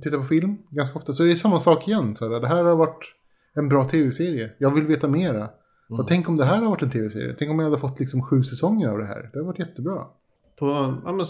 [0.00, 1.12] tittar på film ganska ofta.
[1.12, 2.16] Så det är samma sak igen.
[2.16, 3.04] Så här, det här har varit
[3.54, 4.52] en bra tv-serie.
[4.58, 5.50] Jag vill veta mera.
[5.88, 7.34] Och tänk om det här har varit en tv-serie.
[7.38, 9.30] Tänk om jag hade fått liksom sju säsonger av det här.
[9.32, 10.06] Det har varit jättebra.
[10.58, 10.66] På
[11.04, 11.26] ja, men,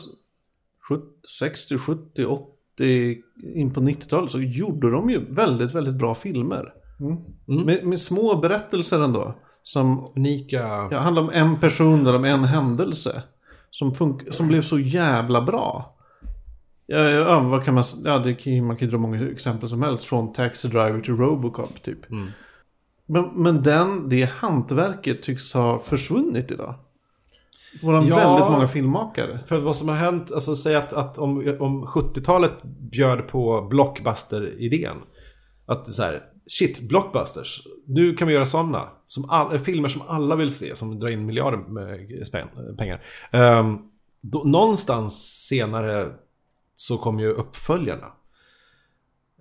[0.88, 1.02] 70,
[1.38, 3.22] 60, 70, 80,
[3.54, 6.72] in på 90-talet så gjorde de ju väldigt, väldigt bra filmer.
[7.00, 7.64] Mm.
[7.66, 9.34] Med, med små berättelser ändå.
[9.62, 10.88] Som Unika...
[10.90, 13.22] ja, handlar om en person eller om en händelse.
[13.70, 15.96] Som, fun- som blev så jävla bra.
[16.86, 19.82] Ja, ja, vad kan man, ja, det kan, man kan ju dra många exempel som
[19.82, 20.04] helst.
[20.04, 22.10] Från Taxi Driver till Robocop typ.
[22.10, 22.28] Mm.
[23.06, 26.74] Men, men den, det hantverket tycks ha försvunnit idag.
[27.80, 28.16] Får han Ja.
[28.16, 29.38] väldigt många filmmakare?
[29.46, 32.52] För vad som har hänt, alltså säg att, att om, om 70-talet
[32.90, 34.96] bjöd på blockbuster-idén.
[35.66, 37.66] Att så här, shit, blockbusters.
[37.86, 38.88] Nu kan vi göra sådana.
[39.06, 43.04] Som all, filmer som alla vill se, som drar in miljarder med spänn, pengar.
[43.30, 43.78] Ehm,
[44.20, 46.12] då, någonstans senare
[46.74, 48.12] så kom ju uppföljarna.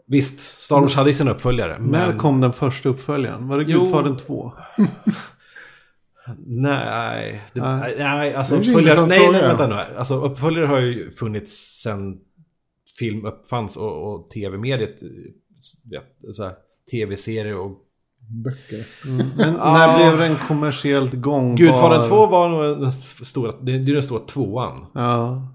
[0.07, 1.79] Visst, Star Wars hade ju sina uppföljare.
[1.79, 2.17] När men...
[2.17, 3.47] kom den första uppföljaren?
[3.47, 3.63] Var det.
[3.63, 4.53] Gudfadern 2?
[6.45, 7.95] Nej, det, Nej.
[7.97, 8.35] nej.
[8.35, 9.95] alltså uppföljare, nej, nej, vänta nu här.
[9.95, 12.19] Alltså uppföljare har ju funnits sedan
[12.99, 15.09] film uppfanns och, och tv-mediet, eh,
[15.89, 16.55] vet, så här,
[16.91, 17.71] tv-serier och...
[18.43, 18.87] Böcker.
[19.37, 19.73] Men Ja.
[19.73, 21.57] när blev den kommersiellt gångbar?
[21.57, 24.85] Gudfadern 2 var nog den st- stora, det det är den stora tvåan.
[24.93, 25.47] Ja.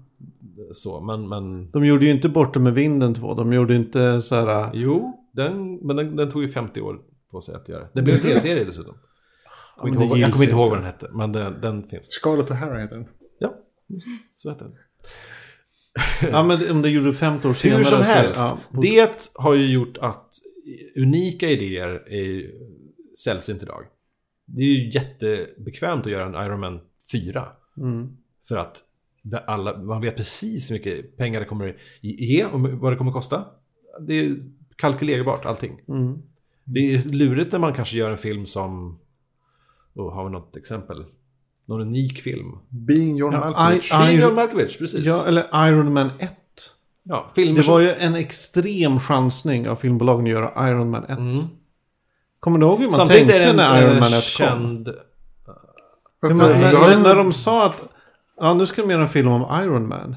[0.71, 1.71] Så, men, men...
[1.71, 3.33] De gjorde ju inte Borta med vinden 2.
[3.33, 4.69] De gjorde inte så här...
[4.73, 6.97] Jo, den, men den, den tog ju 50 år
[7.31, 7.87] på sig att göra.
[7.93, 8.95] Den blev en tv-serie dessutom.
[9.75, 11.61] Jag kommer, men inte det ihåg, jag kommer inte ihåg vad den hette, men den,
[11.61, 12.05] den finns.
[12.09, 13.05] Scarlett O'Hara heter den.
[13.39, 13.53] Ja,
[14.33, 14.73] så hette den.
[16.31, 17.77] Ja, men om det gjorde 50 år senare.
[17.77, 18.39] Hur som så- helst.
[18.41, 18.57] ja.
[18.81, 20.27] Det har ju gjort att
[20.95, 22.51] unika idéer är
[23.23, 23.83] sällsynt idag.
[24.45, 26.79] Det är ju jättebekvämt att göra en Iron Man
[27.11, 27.47] 4.
[27.77, 28.17] Mm.
[28.47, 28.83] För att
[29.47, 33.45] alla, man vet precis hur mycket pengar det kommer ge och vad det kommer kosta.
[34.01, 34.35] Det är
[34.75, 35.81] kalkylerbart allting.
[35.87, 36.21] Mm.
[36.63, 38.99] Det är lurigt när man kanske gör en film som...
[39.93, 41.05] Oh, har vi något exempel?
[41.65, 42.51] Någon unik film?
[42.69, 43.91] Being John Ja, Malkovich.
[43.91, 45.05] I- I- Iron Iron- Malkovich, precis.
[45.05, 46.35] Ja, eller Iron Man 1.
[47.09, 51.03] Ja, filmer Det som- var ju en extrem chansning av filmbolagen att göra Iron Man
[51.03, 51.09] 1.
[51.19, 51.37] Mm.
[52.39, 54.47] Kommer du ihåg hur man Samtidigt tänkte när Iron en Man 1 kom?
[54.47, 54.87] känd...
[56.21, 57.75] Fast Ja, det- men, det när, de sa att
[58.39, 60.15] ja, nu ska de göra en film om Iron Man.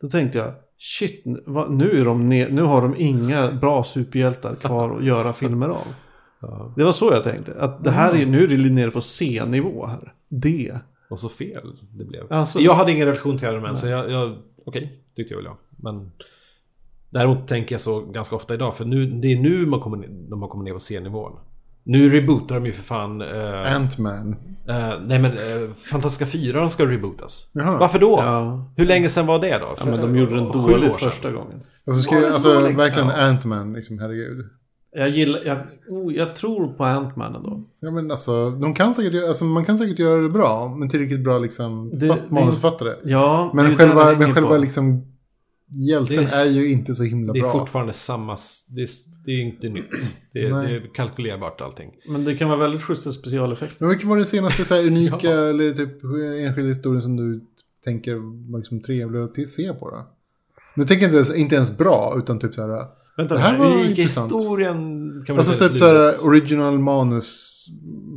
[0.00, 4.54] Då tänkte jag, shit, vad, nu, är de ne- nu har de inga bra superhjältar
[4.54, 5.86] kvar att göra filmer av.
[6.76, 7.54] Det var så jag tänkte.
[7.60, 10.12] Att det här är, nu är det nere på C-nivå här.
[10.28, 10.74] D.
[11.10, 12.32] Och så fel det blev.
[12.32, 14.10] Alltså- jag hade ingen relation till Iron Man, så jag...
[14.10, 15.56] jag Okej, tyckte jag väl jag.
[15.76, 16.10] Men...
[17.10, 20.28] Däremot tänker jag så ganska ofta idag, för nu, det är nu man kommer, ner-
[20.30, 21.32] de har kommit ner på C-nivån.
[21.82, 23.20] Nu rebootar de ju för fan...
[23.20, 24.36] eh, Ant-Man.
[24.68, 27.50] eh, nej men, uh, Fantastiska Fyran ska rebootas.
[27.54, 27.78] Jaha.
[27.78, 28.16] Varför då?
[28.18, 28.72] Ja.
[28.76, 29.74] Hur länge sedan var det då?
[29.78, 31.60] ja, men de gjorde den dåligt första gången.
[31.86, 33.14] Alltså, ska, alltså verkligen Ja.
[33.16, 34.46] Ant-Man, liksom, herregud.
[34.96, 37.62] Jag gillar, jag, oh, jag tror på Ant-Man ändå.
[37.80, 41.24] Ja men alltså, de kan säkert, alltså, man kan säkert göra det bra, men tillräckligt
[41.24, 42.94] bra liksom, Det- fatt- det- manusförfattare.
[43.04, 44.56] Ja, Men själva, det men själva på.
[44.56, 45.06] liksom,
[45.90, 47.52] hjälten Det är, är- ju inte så himla Det är bra.
[47.52, 48.36] fortfarande samma...
[48.68, 48.88] Det är,
[49.24, 49.90] det är inte nytt.
[50.32, 50.68] Det är, Nej.
[50.72, 51.90] det är kalkylerbart allting.
[52.08, 53.76] Men det kan vara väldigt schyssta specialeffekter.
[53.78, 55.48] Men vilken var den senaste så här, unika Ja.
[55.48, 56.04] eller typ
[56.46, 57.40] enskilda historien som du
[57.84, 58.14] tänker
[58.52, 60.06] var liksom trevlig att se på då?
[60.76, 63.03] Nu tänker jag inte ens, inte ens bra, utan typ så här...
[63.16, 64.32] Vänta, Det den här var unika intressant.
[64.32, 64.78] historien
[65.26, 66.22] kan man Alltså säga typ är så här, lurigt.
[66.24, 67.50] original manus,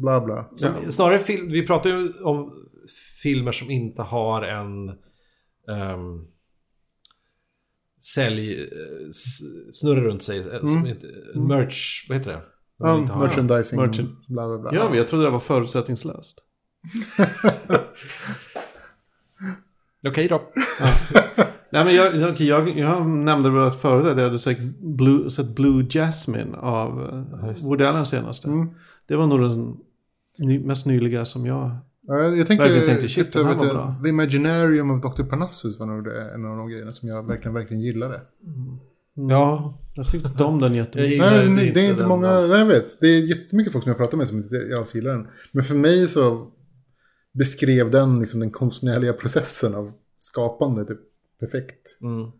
[0.02, 0.50] bla bla.
[0.54, 2.54] Som, Snarare film, vi pratar ju om
[3.24, 4.90] filmer som inte har en
[5.94, 6.28] um,
[8.16, 8.68] sälj, eh,
[9.74, 10.40] snurra runt sig.
[10.40, 10.86] eh, Som Mm.
[10.88, 12.42] inte, merch, vad heter det?
[12.80, 13.20] De Ja, har.
[13.28, 14.28] merchandising, Merchant.
[14.28, 14.72] bla bla bla.
[14.74, 16.44] Ja, men jag trodde det var förutsättningslöst.
[20.08, 20.42] Okej då.
[21.78, 25.30] Nej, men jag, jag, jag, jag nämnde väl att förut att jag hade sett Blue,
[25.30, 27.08] sett Blue Jasmine av
[27.42, 27.62] Ja, det.
[27.64, 28.48] Woody Allen senaste.
[28.48, 28.70] Mm.
[29.08, 29.78] Det var nog den
[30.38, 31.72] ny, mest nyliga som jag...
[32.08, 33.96] Ja, jag tänker, Verkligen tänkte, shit, den här var bra.
[34.04, 35.24] The Imaginarium of Dr.
[35.24, 38.22] Parnassus var nog det, en av de grejerna som jag verkligen, verkligen gillade.
[39.30, 41.20] Ja, Jag tyckte inte om den jättemycket.
[41.20, 42.50] Nej, inte det, det är inte många, alls.
[42.50, 43.02] nej, jag vet.
[43.02, 45.28] Det är jättemycket folk som jag pratar med som inte alls gillar den.
[45.52, 46.48] Men för mig så
[47.34, 51.00] beskrev den liksom den konstnärliga processen av skapande typ
[51.40, 51.98] perfekt.
[52.02, 52.32] Mm.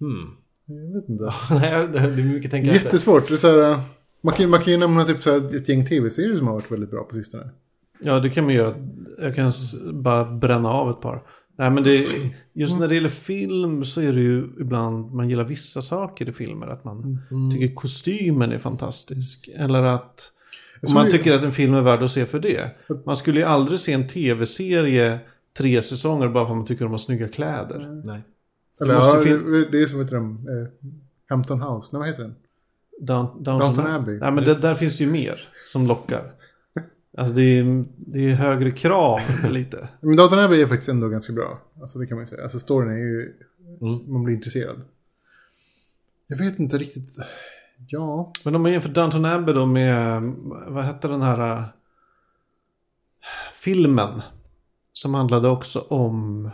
[0.00, 0.36] Hmm.
[0.66, 1.24] Jag vet inte.
[1.50, 2.72] Nej, det är mycket tänka.
[2.72, 3.28] Jättesvårt.
[3.28, 3.80] Det är så här,
[4.20, 6.70] man kan, man kan ju nämna typ så här ett gäng tv-serier som har varit
[6.72, 7.50] väldigt bra på sistone.
[8.00, 8.74] Ja, det kan man göra.
[9.22, 9.52] Jag kan
[9.92, 11.22] bara bränna av ett par.
[11.56, 12.08] Nej, men det,
[12.52, 16.32] just när det gäller film så är det ju ibland man gillar vissa saker i
[16.32, 16.66] filmer.
[16.66, 17.50] Att man Mm.
[17.52, 19.50] tycker kostymen är fantastisk.
[19.56, 20.30] Eller att
[20.94, 22.70] man tycker att en film är värd att se för det.
[23.06, 25.18] Man skulle ju aldrig se en tv-serie
[25.56, 28.02] tre säsonger bara för att man tycker de har snygga kläder.
[28.04, 28.20] Nej.
[28.80, 30.88] Eller måste ja, fin- det, det är som heter de, eh,
[31.28, 32.34] Hampton House, nej vad heter den?
[33.00, 34.18] Down, Downton, Downton Abbey.
[34.18, 36.32] Nej, men det, där finns det ju mer som lockar.
[37.16, 39.88] Alltså det är, det är högre krav lite.
[40.00, 41.58] Men Downton Abbey är faktiskt ändå ganska bra.
[41.80, 42.42] Alltså det kan man ju säga.
[42.42, 43.32] Alltså storyn är ju,
[43.80, 44.12] Mm.
[44.12, 44.80] man blir intresserad.
[46.26, 47.16] Jag vet inte riktigt.
[47.88, 50.22] Ja, Men om man jämför Downton Abbey då med,
[50.66, 51.64] vad hette den här äh,
[53.54, 54.22] filmen?
[54.96, 56.50] Som handlade också om,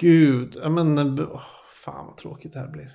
[0.00, 1.16] gud, ja men,
[1.84, 2.90] fan vad tråkigt det här blir.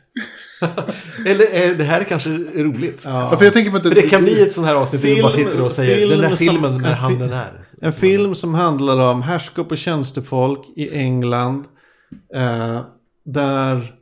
[1.32, 3.06] Eller är det här kanske är roligt?
[3.06, 5.22] Alltså jag tänker på att För det kan bli ett sånt här avsnitt där vi
[5.22, 7.34] bara Film- sitter och säger film den där som- filmen en när fi- han den
[7.34, 7.64] är.
[7.82, 11.66] En film som handlar om härskap och tjänstefolk i England.
[12.34, 12.82] Eh,
[13.24, 13.95] där...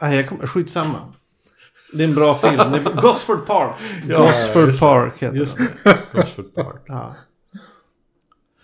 [0.00, 0.46] Nej, jag kommer...
[0.46, 1.12] Skitsamma.
[1.96, 2.56] Det är en bra film.
[2.56, 3.70] Det är Gosford Park.
[4.08, 5.96] Ja, Gosford just Park heter Just det.
[6.12, 6.82] Gosford Park.
[6.86, 7.14] Ja.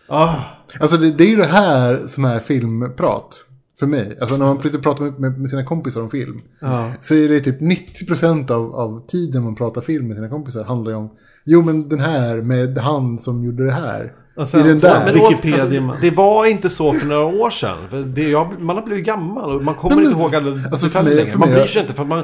[0.09, 0.35] Ah,
[0.80, 3.45] Alltså det, det är ju det här som är filmprat.
[3.78, 4.18] För mig.
[4.20, 6.41] Alltså när man pratar med, med, sina kompisar om film.
[6.61, 6.91] ja.
[7.01, 10.91] Så är det typ 90% av, av tiden man pratar film med sina kompisar handlar
[10.91, 11.11] ju om.
[11.45, 14.12] Jo men den här med han som gjorde det här.
[14.47, 15.03] Sen- I den där.
[15.05, 18.12] men- Wikipedia, alltså, det var inte så för några år sedan.
[18.14, 20.89] Det, jag, man har blivit gammal och man kommer Nej, men- inte ihåg alla alltså,
[20.89, 22.22] för detaljer mig- för Man bryr sig inte för man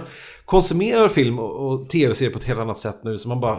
[0.48, 3.18] konsumerar film och, tv-serier på ett helt annat sätt nu.
[3.18, 3.58] Så man bara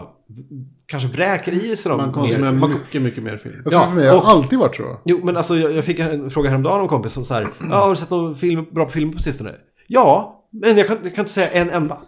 [0.86, 1.98] kanske vräker i sig dem.
[2.00, 2.68] Man konsumerar mer.
[2.68, 3.54] mycket, mycket mer film.
[3.64, 5.00] Alltså Ja, för mig har det och- alltid varit så.
[5.04, 7.48] Jo, men alltså jag, jag fick en fråga häromdagen av en kompis som så här,
[7.70, 9.54] ja, har du sett någon film, bra film på sistone?
[9.86, 11.98] Ja, men jag kan, jag kan inte säga en enda.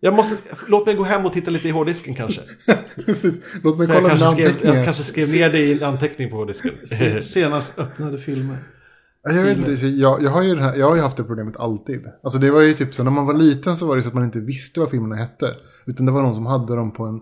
[0.00, 0.36] Jag måste,
[0.68, 2.40] låt mig gå hem och titta lite i hårddisken kanske.
[3.62, 4.76] Låt mig kolla mina kanske skrev, anteckningar.
[4.76, 6.70] jag kanske skrev ner det i en anteckning på hårddisken.
[6.84, 8.56] Se- Senast öppnade filmer.
[9.24, 11.56] Ja, Jag vet inte, jag, jag, har ju här, jag har ju haft det problemet
[11.56, 12.06] alltid.
[12.22, 14.14] Alltså det var ju typ så när man var liten så var det så att
[14.14, 15.54] man inte visste vad filmerna hette.
[15.86, 17.20] Utan det var någon som hade dem på en,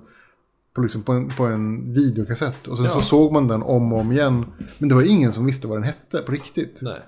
[0.74, 2.68] på liksom på en, på en videokassett.
[2.68, 4.46] Och sen så såg man den om och om igen.
[4.78, 6.80] Men det var ingen som visste vad den hette på riktigt.
[6.82, 7.00] Nej.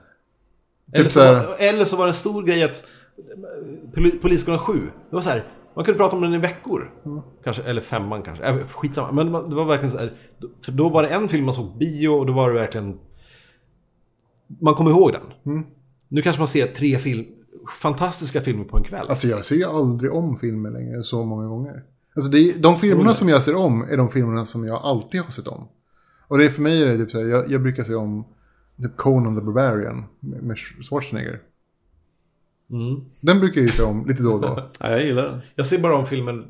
[0.92, 2.84] Eller, så, var- eller så var det en stor grej att
[3.94, 4.72] Poli- Polisskolan 7,
[5.10, 5.44] det var så här,
[5.76, 6.90] man kunde prata om den i veckor.
[7.44, 9.12] Kanske, eller femman kanske, äh, skitsamma.
[9.12, 10.12] Men det var verkligen så här,
[10.64, 12.98] för då var det en film man såg bio och då var det verkligen...
[14.60, 15.64] Man kommer ihåg den.
[16.08, 17.24] Nu kanske man ser tre film,
[17.82, 19.06] fantastiska filmer på en kväll.
[19.08, 21.82] Alltså jag ser ju aldrig om filmer längre så många gånger.
[22.16, 25.20] Alltså det är, de filmerna som jag ser om är de filmerna som jag alltid
[25.20, 25.68] har sett om.
[26.28, 28.24] Och det är för mig är det typ så här, jag, jag brukar se om
[28.82, 31.40] typ Conan the Barbarian med, med Schwarzenegger.
[32.70, 33.04] Mm.
[33.20, 34.70] Den brukar jag ju se om lite då och då.
[34.78, 35.40] Ja, jag gillar den.
[35.54, 36.44] Jag ser bara om filmen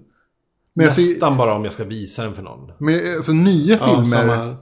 [0.75, 2.73] Men jag ser, nästan bara om jag ska visa den för någon.
[2.79, 4.27] men alltså nya Ja, filmer.
[4.37, 4.57] här.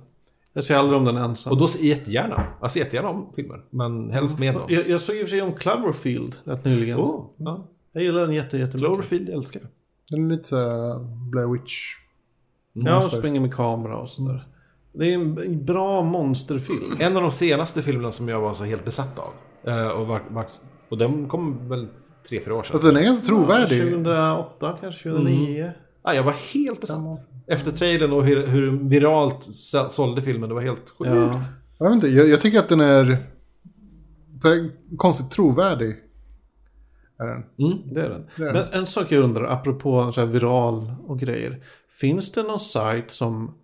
[0.52, 1.52] Jag ser aldrig om den ensam.
[1.52, 2.42] Och då ser- jättegärna.
[2.60, 3.64] Jag ser jättegärna om filmer.
[3.70, 4.64] Men helst med någon.
[4.68, 6.98] jag, jag såg i och för sig om Cloverfield rätt nyligen.
[6.98, 7.68] Oh, ja.
[7.92, 8.80] Jag gillar den jätte, jättemycket.
[8.80, 9.70] Cloverfield älskar jag.
[10.10, 10.98] Den är lite så här
[11.30, 11.74] Blair Witch.
[12.72, 14.46] Ja, och springer med kamera och sådär.
[14.92, 16.96] Det är en bra monsterfilm.
[16.98, 19.32] En av de senaste filmerna som jag var så helt besatt av.
[19.72, 20.46] Eh, och, var, var,
[20.88, 21.88] och den kom väl
[22.28, 22.74] tre, fyra år sedan.
[22.74, 23.82] Alltså den är ganska trovärdig.
[23.82, 25.72] 2008, kanske 2009.
[26.04, 26.98] ja, jag var helt besatt.
[27.52, 30.48] Efter trailern och hur, hur viralt så- sålde filmen.
[30.48, 31.10] Det var helt sjukt.
[31.10, 31.40] Ja.
[31.78, 33.16] Jag, vet inte, jag, jag tycker att den är,
[34.44, 35.96] här konstigt trovärdig.
[37.18, 37.44] Är den.
[37.72, 37.94] Mm.
[37.94, 38.26] Det är den.
[38.36, 41.62] Det är Men en sak jag undrar, apropå så här viral och grejer.
[42.00, 43.54] Finns det någon sajt som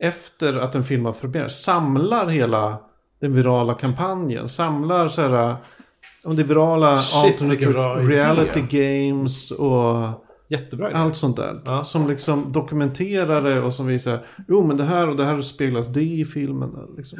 [0.00, 2.78] efter att en film har premiär samlar hela
[3.20, 4.48] den virala kampanjen?
[4.48, 5.56] Samlar så här,
[6.24, 7.56] om det virala Shit, idé.
[7.66, 9.94] reality games och
[10.50, 10.98] Jättebra idé.
[10.98, 11.60] allt sånt där.
[11.64, 11.84] Ja.
[11.84, 15.86] Som liksom dokumenterar det och som visar, jo men det här och det här speglas
[15.86, 16.70] det i filmen.
[16.96, 17.18] Liksom.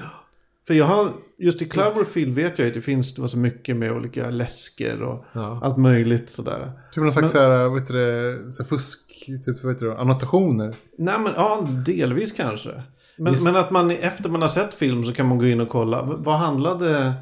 [0.67, 1.09] För jag har,
[1.39, 5.03] just i Cloverfield vet jag att det finns det var så mycket med olika läsker
[5.03, 5.61] och Ja.
[5.63, 6.73] allt möjligt sådär.
[6.95, 10.77] Typ någon slags så här, vad heter det, fusk, typ vad heter det, annotationer.
[10.99, 12.83] Nej men ja, delvis kanske.
[13.19, 15.69] Men, men att man efter man har sett film så kan man gå in och
[15.69, 16.03] kolla.
[16.03, 17.13] Vad handlade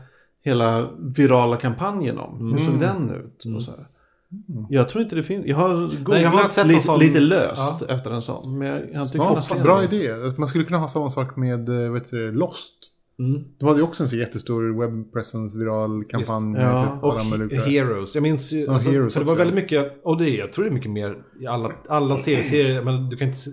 [0.44, 2.52] hela virala kampanjen om?
[2.52, 3.54] Hur såg den ut?
[3.56, 3.86] Och så här.
[4.68, 5.46] Jag tror inte det finns.
[5.46, 8.58] Jag har googlat Nej, lite, sån- lite löst efter en sån.
[8.58, 10.12] Men jag, jag har inte Smart, bra idé.
[10.12, 12.74] Alltså, Man skulle kunna ha samma sak med eh, heter det, Lost.
[13.18, 13.44] Mm.
[13.58, 16.56] De hade ju också en så jättestor web presence viral kampanj.
[16.58, 16.98] Ja.
[17.02, 17.20] Och
[17.50, 18.14] Heroes.
[18.14, 20.52] Jag minns ju, alltså, Heroes för det var också, väldigt mycket, och det är, jag
[20.52, 23.50] tror det är mycket mer i alla, alla tv-serier, men du kan inte se,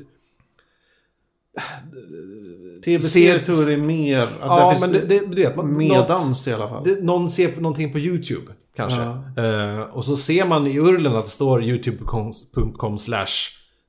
[2.85, 4.37] Tv-serier Se- tror jag det är mer.
[4.41, 6.83] Ja, men det, det, du vet, man, något, medans i alla fall.
[6.83, 9.01] det, någon ser någonting på YouTube, kanske.
[9.01, 9.43] Ja.
[9.43, 13.27] Eh, och så ser man i urlen att det står youtube.com slash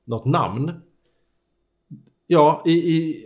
[0.05, 0.71] något namn.
[2.27, 3.25] Ja, i, i,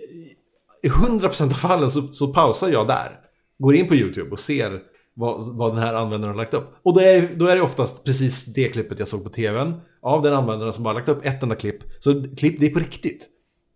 [0.84, 3.20] i 100% av fallen så, så pausar jag där.
[3.58, 4.82] Går in på YouTube och ser
[5.14, 6.76] vad, vad den här användaren har lagt upp.
[6.84, 9.82] Och då är, då är det oftast precis det klippet jag såg på tvn.
[10.02, 11.84] Av den användaren som bara lagt upp ett enda klipp.
[12.00, 13.28] Så klipp, det är på riktigt.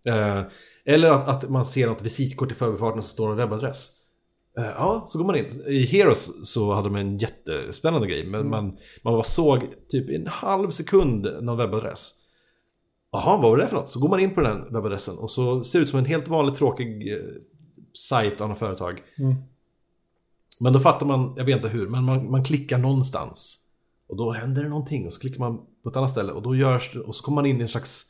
[0.08, 0.42] Eh,
[0.84, 3.90] eller att, att man ser något visitkort i förbifarten och så står en webbadress.
[4.58, 5.62] Eh, ja, så går man in.
[5.66, 8.26] I Heroes så hade de en jättespännande grej.
[8.26, 8.64] Men man,
[9.02, 12.12] man bara såg typ en halv sekund någon webbadress.
[13.12, 13.88] Jaha, vad var det för något?
[13.88, 16.28] Så går man in på den webbadressen och så ser det ut som en helt
[16.28, 17.18] vanlig tråkig eh,
[18.08, 19.02] sajt av något företag.
[19.18, 19.34] Mm.
[20.60, 23.62] Men då fattar man, jag vet inte hur, men man, man klickar någonstans.
[24.08, 26.56] Och då händer det någonting och så klickar man på ett annat ställe och då
[26.56, 28.04] görs det, och så kommer man in i en slags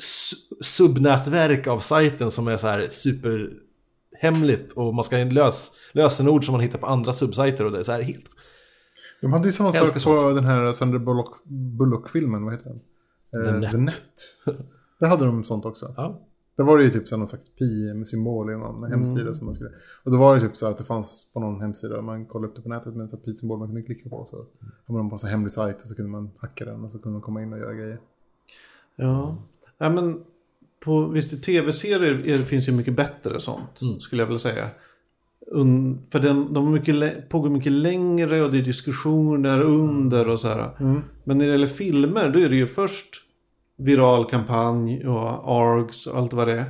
[0.00, 2.88] su- subnätverk av sajten som är så här
[4.16, 7.72] superhemligt och man ska ha en lös, lösenord som man hittar på andra subsajter och
[7.72, 8.30] det är så här helt...
[9.20, 11.42] De hade ju samma sak på den här Sandra Bullock-
[11.78, 12.70] Bullock-filmen, vad heter
[13.30, 13.64] den?
[13.64, 13.94] Eh, The Net.
[15.00, 15.94] Där hade de sånt också.
[15.96, 16.20] Ja.
[16.56, 19.54] Där var det ju typ så här någon slags pi-symbol i någon hemsida som man
[19.54, 19.70] skulle...
[20.04, 22.48] Och då var det typ så här att det fanns på någon hemsida, man kollade
[22.48, 24.26] upp det på nätet med en pi-symbol man kunde klicka på.
[24.26, 24.36] Så
[24.86, 26.98] hade man på en sån hemlig sajt och så kunde man hacka den och så
[26.98, 28.00] kunde man komma in och göra grejer.
[28.96, 29.36] Ja.
[29.78, 30.24] Nej, men
[30.86, 33.80] på, visst tv-serier är, finns ju mycket bättre sånt.
[34.00, 34.66] Skulle jag vilja säga.
[35.52, 40.48] Un, för den, de mycket, pågår mycket längre och det är diskussioner under och så
[40.48, 40.70] här.
[41.24, 43.08] Men när det gäller filmer då är det ju först
[43.78, 46.64] viral kampanj och ARGs och allt vad det är.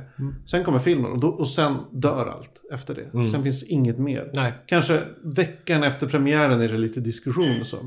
[0.45, 3.29] Sen kommer filmen och, då, och sen dör allt efter det.
[3.31, 4.31] Sen finns inget mer.
[4.35, 4.53] Nej.
[4.65, 7.77] Kanske veckan efter premiären är det lite diskussion och så.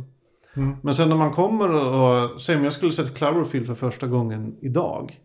[0.83, 4.07] Men sen när man kommer och, och säg om jag skulle sett Cloverfield för första
[4.07, 5.21] gången idag.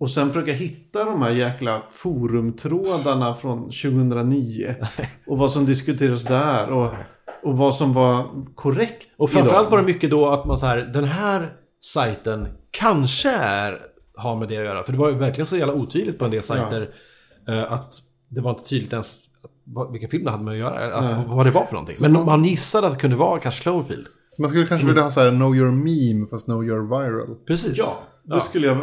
[0.00, 4.74] Och sen försöka hitta de här jäkla forumtrådarna från 2009.
[5.26, 6.70] Och vad som diskuteras där.
[6.70, 6.90] Och,
[7.42, 8.24] och vad som var
[8.54, 9.08] korrekt.
[9.16, 11.52] Och framförallt var det mycket då att man så här, den här
[11.84, 13.80] sajten kanske är,
[14.16, 14.84] har med det att göra.
[14.84, 16.90] För det var ju verkligen så jävla otydligt på en del sajter.
[17.48, 17.94] eh, att
[18.28, 19.18] det var inte tydligt ens
[19.92, 20.96] vilken film det hade med att göra.
[20.96, 21.96] Att, vad det var för någonting.
[22.00, 24.06] Men man gissade att det kunde vara kanske Cloverfield.
[24.30, 27.34] Så man skulle kanske vilja ha så här know your meme fast know your viral.
[27.46, 27.78] Precis.
[27.78, 28.76] Ja, det skulle jag...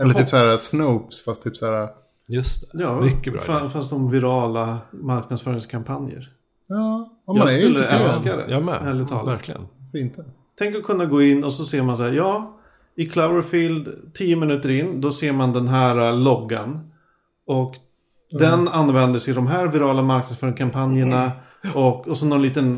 [0.00, 1.88] Eller typ så här Snopes fast typ så här...
[2.26, 2.82] Just det.
[2.82, 3.42] Ja, Mycket bra.
[3.42, 6.32] fa- Fast de virala marknadsföringskampanjer.
[6.66, 8.06] Ja, om man jag är skulle intresserad.
[8.06, 8.50] älska det.
[8.52, 8.78] Jag med.
[8.82, 9.26] Ärligt talat.
[9.38, 9.60] Verkligen.
[9.84, 10.24] Varför inte?
[10.58, 12.56] Tänk att kunna gå in och så ser man så här, ja,
[12.96, 16.90] i Cloverfield, 10 minuter in, då ser man den här äh, loggan.
[17.46, 17.74] Och
[18.38, 21.32] den användes i de här virala marknadsföringskampanjerna.
[21.74, 22.74] Och, och så någon liten,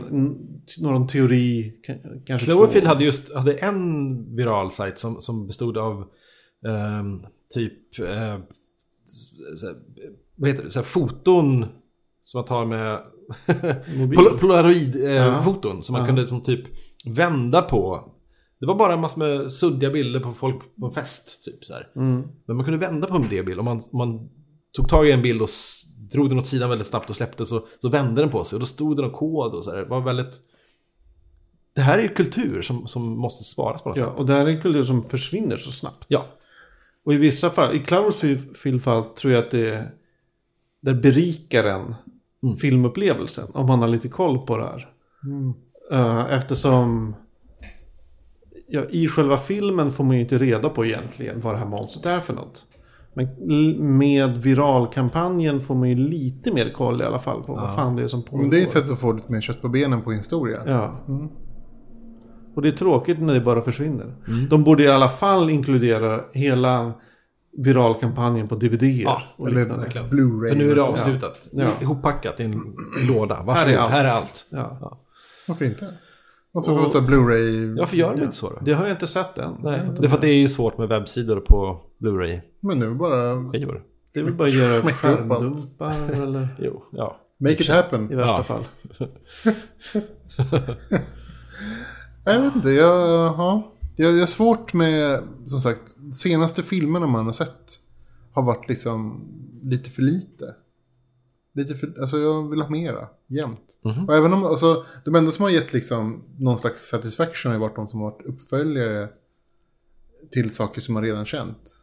[0.81, 2.89] någon teori, ka- kanske Cloverfield två.
[2.89, 6.05] hade just hade en viral sajt som, som bestod av
[6.67, 8.39] ehm, typ eh,
[9.57, 9.77] så här,
[10.37, 10.71] vad heter det?
[10.71, 11.65] Så foton
[12.23, 13.01] som man tar med.
[14.17, 16.07] Pol- Polaroid-foton foton som man Ja.
[16.07, 16.63] kunde som typ
[17.09, 18.09] vända på.
[18.61, 21.45] Det var bara en massa med suddiga bilder på folk på en fest.
[21.45, 21.75] Typ, så.
[21.97, 22.23] Mm.
[22.47, 23.59] Men man kunde vända på en bild.
[23.59, 24.31] Om man, om man
[24.77, 25.49] tog tag i en bild och
[26.13, 28.57] drog den åt sidan väldigt snabbt och släppte så, så vände den på sig.
[28.57, 29.79] Och då stod det någon kod och så här.
[29.79, 30.41] Det var väldigt...
[31.75, 34.19] Det här är ju kultur som, som måste sparas på något Ja, sätt.
[34.19, 36.05] och det här är kultur som försvinner så snabbt.
[36.09, 36.25] Ja.
[37.05, 39.85] Och i vissa fall, i Cloverfield fall tror jag att det
[40.83, 41.95] där berikar en
[42.45, 42.57] Mm.
[42.57, 43.45] filmupplevelsen.
[43.55, 44.89] Om man har lite koll på det här.
[45.93, 47.15] Eh, eftersom
[48.69, 52.07] ja, i själva filmen får man ju inte reda på egentligen vad det här monstret
[52.07, 52.65] är för något.
[53.15, 53.29] Men
[53.99, 58.03] med viralkampanjen får man ju lite mer koll i alla fall på vad fan det
[58.03, 58.41] är som pågår.
[58.43, 60.63] Men det är ett sätt att få lite mer kött på benen på historia.
[60.67, 61.05] Ja.
[62.55, 64.15] Och det är tråkigt när det bara försvinner.
[64.51, 66.93] De borde i alla fall inkludera hela
[67.59, 68.83] viralkampanjen på DVD.
[68.83, 69.87] Ja, och liknande.
[70.11, 70.49] Blu-ray.
[70.49, 71.49] För nu är det avslutat.
[71.53, 71.67] Ja.
[71.81, 72.63] Ihoppackat i en
[73.09, 73.43] låda.
[73.43, 73.93] Varsågod, Här är allt.
[73.93, 74.47] Här är allt.
[74.51, 75.01] Ja.
[75.49, 75.95] Varför inte?
[76.55, 77.79] Och så här Blu-ray.
[77.79, 78.59] Varför gör de inte så då?
[78.63, 79.53] Det har jag inte sett än.
[79.63, 82.43] Nej, det är för att det är ju svårt med webbsidor på Blu-ray-skivor.
[82.61, 83.35] Men nu bara
[84.13, 87.17] Det är väl bara att göra skärmdumpar eller Jo, ja.
[87.39, 88.13] make it happen.
[88.13, 88.43] i värsta Ja.
[88.43, 88.65] fall.
[92.25, 93.01] Jag vet inte, jag,
[93.39, 93.73] ja.
[93.97, 97.79] jag, jag är svårt med, som sagt, senaste filmerna man har sett
[98.33, 99.29] har varit liksom
[99.63, 100.55] lite för lite.
[101.55, 103.77] Lite för, alltså jag vill ha mera, jämt.
[104.09, 107.77] Och även om, alltså, de enda som har gett liksom någon slags satisfaction har varit
[107.77, 109.09] de som har varit uppföljare
[110.31, 111.77] till saker som man redan känt.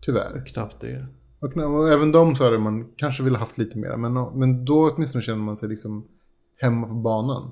[0.00, 0.44] Tyvärr.
[0.46, 1.06] Knappt det.
[1.40, 3.96] Och, och även de så hade man kanske ville haft lite mer.
[3.96, 6.08] Men, men då åtminstone känner man sig liksom
[6.56, 7.50] hemma på banan.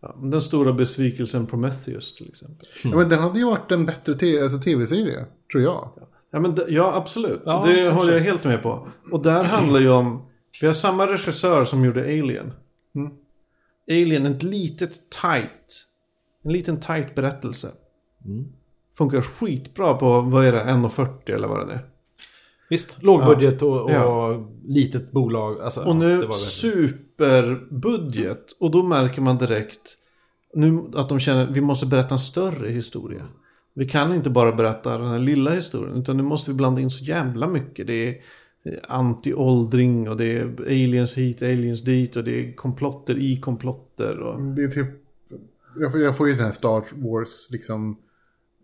[0.00, 2.68] Ja, den stora besvikelsen Prometheus till exempel.
[2.84, 5.90] Ja, men den hade ju varit en bättre te- alltså, tv-serie, tror jag.
[6.30, 7.42] Ja, men ja absolut.
[7.44, 7.90] Ja, det kanske.
[7.90, 8.88] håller jag helt med på.
[9.12, 10.22] Och där handlar ju om...
[10.60, 12.52] Vi har samma regissör som gjorde Alien.
[12.94, 13.12] Mm.
[13.90, 15.86] Alien, ett litet tight.
[16.44, 17.68] En liten tight berättelse.
[18.24, 18.52] Mm.
[18.98, 21.80] Funkar skitbra på, vad är det, 1,40 eller vad det är.
[22.70, 24.48] Visst, lågbudget och, och Ja.
[24.66, 25.60] litet bolag.
[25.60, 26.34] Alltså, Och ja, nu det var verkligen-
[26.88, 28.44] superbudget.
[28.60, 29.80] Och då märker man direkt
[30.54, 33.22] nu att de känner att vi måste berätta en större historia.
[33.74, 35.96] Vi kan inte bara berätta den här lilla historien.
[35.96, 37.86] Utan nu måste vi blanda in så jävla mycket.
[37.86, 38.16] Det är
[38.88, 42.16] anti-åldring och det är aliens hit, aliens dit.
[42.16, 44.18] Och det är komplotter i komplotter.
[44.18, 44.40] Och...
[44.42, 44.86] Det är typ,
[45.80, 47.96] jag får, jag får ju den här Star Wars, liksom,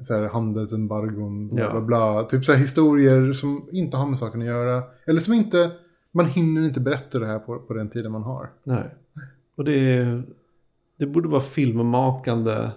[0.01, 1.71] så här handelsembargon, bla Ja.
[1.71, 2.23] bla bla.
[2.23, 4.83] Typ så här historier som inte har med saken att göra.
[5.07, 5.71] Eller som inte,
[6.13, 8.51] man hinner inte berätta det här på, på den tiden man har.
[8.65, 8.95] Nej.
[9.57, 10.23] Och det är...
[10.99, 12.69] Det borde vara filmmakande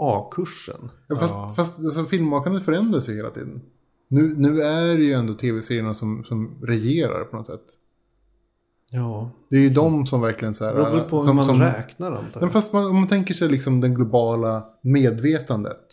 [0.00, 0.90] A-kursen.
[1.08, 1.48] Ja, fast Ja.
[1.56, 3.60] fast alltså, filmmakandet förändras ju hela tiden.
[4.08, 7.64] Nu, nu är det ju ändå tv-serierna som, som regerar på något sätt.
[8.90, 9.30] Ja.
[9.50, 10.74] Det är ju de som verkligen så här...
[10.74, 12.52] Det beror på hur som, man som, räknar antar Men jag.
[12.52, 15.86] fast man, om man tänker sig liksom den globala medvetandet.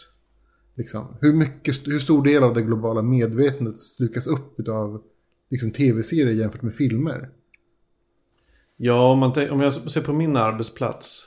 [0.79, 5.01] Liksom, hur, mycket, hur stor del av det globala medvetandet slukas upp av
[5.49, 7.29] liksom, tv-serier jämfört med filmer?
[8.77, 11.23] Ja, om, man om jag ser på min arbetsplats.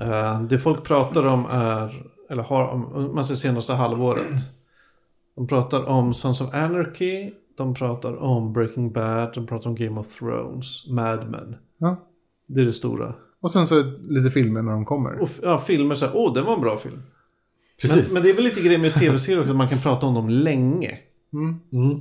[0.00, 4.32] Eh, det folk pratar om är, eller har, om man ser senaste halvåret.
[5.36, 7.32] De pratar om Sons of Anarchy.
[7.56, 9.34] De pratar om Breaking Bad.
[9.34, 10.86] De pratar om Game of Thrones.
[10.88, 11.56] Mad Men.
[11.78, 11.96] Ja.
[12.46, 13.14] Det är det stora.
[13.40, 15.20] Och sen så lite filmer när de kommer.
[15.20, 17.02] Och ja, filmer så här, åh, det var en bra film.
[17.82, 18.14] Men, Precis.
[18.14, 20.28] men det är väl lite grej med tv-serier också, att man kan prata om dem
[20.28, 20.98] länge.
[21.32, 22.00] Mm.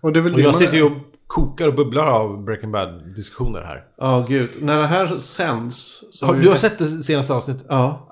[0.00, 0.92] Och det är väl Och det jag man- sitter ju och
[1.26, 3.84] kokar och bubblar av Breaking Bad-diskussioner här.
[3.96, 4.50] Ja, gud.
[4.60, 6.04] När det här sänds.
[6.10, 7.66] Så Har, du har sett det senaste avsnittet?
[7.68, 8.08] Ja.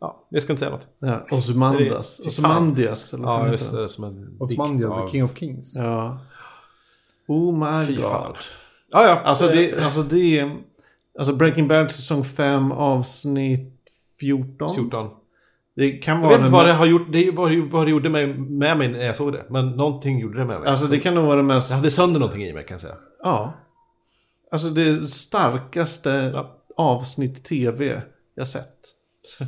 [0.00, 0.86] Ja, jag ska inte säga något.
[0.98, 1.26] ja.
[1.36, 2.20] Osmandas.
[2.26, 3.14] Osmandias.
[3.14, 3.88] Eller Ja, just det.
[3.88, 5.74] Som en Osmandias, av- King of Kings.
[5.76, 6.20] Ja.
[7.28, 8.04] Oh my Fy god.
[8.04, 8.34] fan.
[8.90, 9.20] Ja, ja.
[9.24, 10.56] Alltså det, alltså det är...
[11.18, 13.72] Alltså Breaking Bad säsong 5 avsnitt
[14.20, 14.74] 14.
[14.74, 15.10] 14.
[15.76, 16.30] Det kan Jag vara...
[16.30, 18.78] vet inte vad det har gjort, det är ju vad, vad det gjorde med, med
[18.78, 19.44] mig när jag såg det.
[19.50, 20.68] Men någonting gjorde det med mig.
[20.68, 21.70] Alltså det kan nog vara det mest...
[21.70, 22.94] Jag hade sönder någonting i mig kan jag säga.
[23.22, 23.54] Ja.
[24.50, 26.56] Alltså det starkaste Ja.
[26.76, 28.02] avsnitt tv
[28.34, 28.74] jag sett.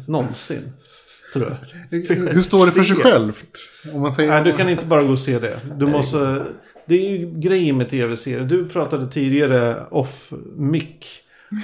[0.07, 0.73] Någonsin.
[1.33, 1.57] Tror
[1.91, 1.99] jag.
[2.33, 3.49] Hur står det för sig självt?
[3.95, 4.31] Om man säger...
[4.31, 5.61] Nej, du kan inte bara gå och se det.
[5.77, 6.43] Du måste...
[6.87, 8.41] Det är ju grejen med tv-serier.
[8.45, 10.85] Du pratade tidigare off mic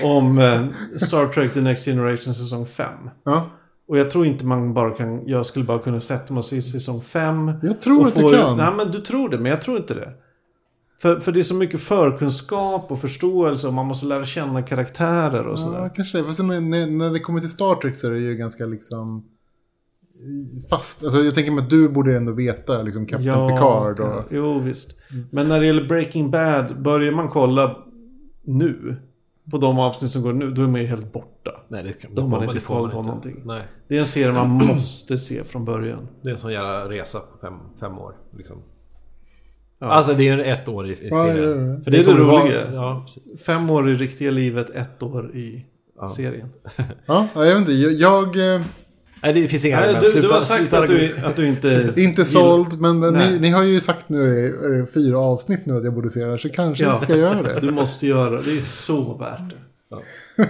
[0.02, 0.62] om eh,
[0.98, 2.92] Star Trek The Next Generation säsong 5.
[3.24, 3.50] Ja,
[3.88, 5.28] Och jag tror inte man bara kan...
[5.28, 7.52] Jag skulle bara kunna sätta mig och se säsong 5.
[7.62, 8.56] jag tror att du kan.
[8.56, 10.12] Nej, men du tror det, men jag tror inte det.
[11.02, 15.46] För, för det är så mycket förkunskap och förståelse och man måste lära känna karaktärer
[15.46, 15.90] och Ja, sådär.
[15.96, 16.24] kanske det.
[16.24, 19.24] Fast när, när, när det kommer till Star Trek så är det ju ganska liksom
[20.70, 21.04] fast.
[21.04, 24.22] Alltså jag tänker mig att du borde ändå veta liksom Captain Picard och...
[24.30, 24.90] Jo, visst.
[25.30, 27.76] Men när det gäller Breaking Bad, börjar man kolla
[28.42, 28.96] nu,
[29.50, 31.50] på de avsnitt som går nu, då är man ju helt borta.
[31.68, 33.06] Nej, det kan De har det inte får koll man på inte.
[33.08, 33.42] någonting.
[33.44, 36.08] Nej, Det är en serie man måste se från början.
[36.22, 38.14] det är en sån jävla resa på fem, fem år.
[38.36, 38.56] Liksom.
[39.78, 39.86] Ja.
[39.86, 41.36] Alltså det är ett år i, i serien.
[41.66, 41.80] ja, ja.
[41.84, 43.04] För Det är det kommer vara- roliga.
[43.46, 45.64] Fem år i riktiga livet, ett år i
[46.16, 46.48] serien.
[47.06, 47.72] Ja, jag vet inte.
[47.72, 47.92] Jag...
[47.92, 48.62] jag eh,
[49.24, 50.04] Nej, det finns inga Nej, argument.
[50.04, 51.92] du, Sluta- du har sagt att du, att du inte...
[51.96, 55.84] inte såld, men ni, ni har ju sagt nu är det fyra avsnitt nu att
[55.84, 56.38] jag borde se det här.
[56.38, 56.90] Så kanske Ja.
[56.90, 57.60] jag ska göra det.
[57.60, 58.42] Du måste göra det.
[58.42, 59.56] Det är så värt det.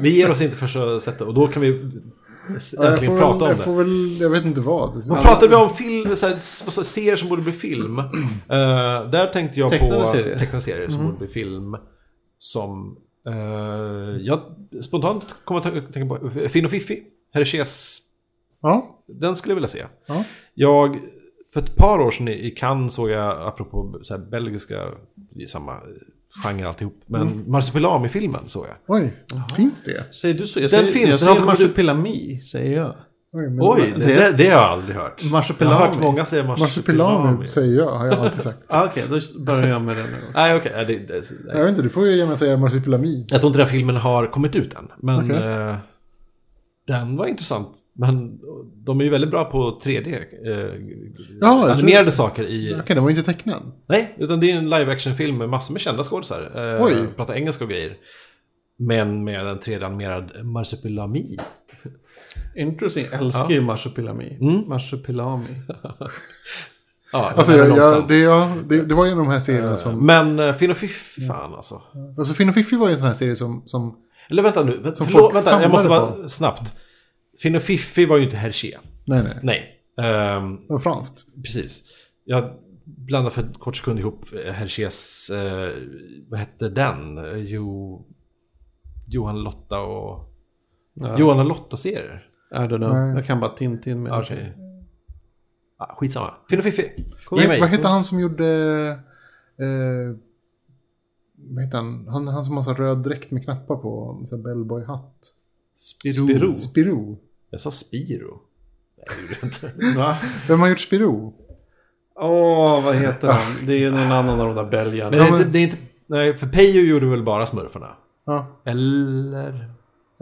[0.03, 1.91] Vi ger oss inte första sättet och då kan vi
[2.77, 3.63] Ja, äntligen får prata väl, om jag det.
[3.63, 5.05] får väl, jag vet inte vad.
[5.09, 7.99] Vad pratade vi om film, så här, s- så här, serier som borde bli film?
[8.49, 10.39] Eh, där tänkte jag Tecknade på serier.
[10.39, 11.77] tecknade serier som borde bli film.
[12.39, 12.97] Som
[13.29, 13.35] eh,
[14.21, 14.41] jag
[14.85, 16.31] spontant kommer att tänka på.
[16.49, 17.03] Finn och Fiffi,
[17.35, 17.99] Hergés.
[18.65, 19.85] Ja, Den skulle jag vilja se.
[20.07, 20.25] ja.
[20.55, 20.99] Jag,
[21.53, 24.83] för ett par år sedan i Cannes såg jag, apropå så här, belgiska,
[25.49, 25.77] samma
[26.45, 27.45] genre alltihop, men Mm.
[27.51, 28.75] Marsupilami-filmen såg jag.
[28.97, 29.17] Oj,
[29.57, 30.15] finns det?
[30.15, 30.59] Säger du så?
[30.61, 32.95] Jag Den säger, finns, jag den säger marsupilami, säger jag.
[33.33, 35.21] Oj, men Oj, det, det- det, det har jag aldrig hört.
[35.23, 35.77] Jag Marsupilami.
[35.77, 37.49] har hört många säga Marsupilami marsupilami.
[37.49, 38.65] säger jag, har jag alltid sagt.
[38.69, 40.07] Ah, Okej, då börjar jag med den.
[40.35, 40.73] Nej, okej.
[40.75, 41.23] nej, det, det,
[41.55, 43.27] Jag vet inte, du får ju gärna säga marsupilami.
[43.31, 44.89] Jag tror inte den här filmen har kommit ut än.
[44.99, 45.37] Men Okej.
[45.43, 45.77] eh,
[46.87, 47.69] den var intressant.
[47.97, 48.41] Men
[48.85, 50.15] de är ju väldigt bra på 3D.
[50.47, 50.81] Eh,
[51.41, 52.75] Ja, jag animerade saker i...
[52.81, 53.73] Okej, den var inte tecknad.
[53.87, 56.75] Nej, utan det är en live action-film med massor med kända skådisar.
[56.77, 57.07] Eh, Oj.
[57.17, 57.97] Pratar engelska och grejer.
[58.77, 61.39] Men med en 3D-animerad marsupilami.
[62.57, 63.07] Interesting.
[63.13, 64.39] Jag älskar ju marsupilami.
[64.67, 65.47] Marsupilami.
[67.13, 69.77] Ja, Alltså, jag, jag, det, ja, det, det var ju en av de här serierna
[69.77, 70.07] som...
[70.07, 71.83] Men uh, Finn och Fiff, fan alltså.
[72.19, 73.63] Alltså Finn och Fiffi var ju en sån här serie som...
[73.67, 73.97] som
[74.31, 76.75] Eller vänta nu, vänta, Som förlåt, vänta, jag måste samlade bara snabbt.
[77.39, 78.79] Finn och Fiffi var ju inte Hergé.
[79.07, 79.39] nej, nej.
[79.43, 79.71] Nej.
[80.07, 81.27] Ehm, Det var franskt.
[81.45, 81.85] Precis.
[82.25, 82.53] Jag
[82.85, 85.73] blandade för en kort sekund ihop eh, Hergés, eh,
[86.29, 87.19] vad hette den?
[87.47, 88.07] Jo,
[89.09, 90.31] Johan Lotta och...
[90.95, 91.19] Ja.
[91.19, 92.29] Johan och Lotta-serier.
[92.53, 92.93] I don't know.
[92.95, 93.15] Nej.
[93.15, 94.13] Jag kan bara Tintin med.
[94.13, 94.53] Okej.
[95.77, 96.35] Ah, skitsamma.
[96.51, 96.83] Finn och Fiffi.
[96.97, 98.47] Ge Vad, hette han som gjorde...
[99.61, 100.17] Eh,
[101.37, 102.09] vad heter han?
[102.09, 102.29] han?
[102.29, 104.25] Han som har så röd dräkt med knappar på.
[104.45, 105.33] Bellboy-hatt.
[105.77, 106.13] Spiro.
[106.13, 106.59] Spiro.
[106.59, 107.19] Spiro.
[107.55, 108.39] Jag sa Spiro.
[108.97, 109.97] Nej, det gjorde jag inte.
[109.99, 110.17] Va?
[110.49, 111.33] Vem har gjort Spiro?
[112.17, 113.43] Åh, vad heter han?
[113.67, 115.11] Det är någon annan av de där belgarna.
[115.11, 115.77] Men det är, men- inte, det är inte...
[116.07, 117.89] Nej, för Pejo gjorde väl bara smurfarna?
[118.27, 119.71] Ja, Eller?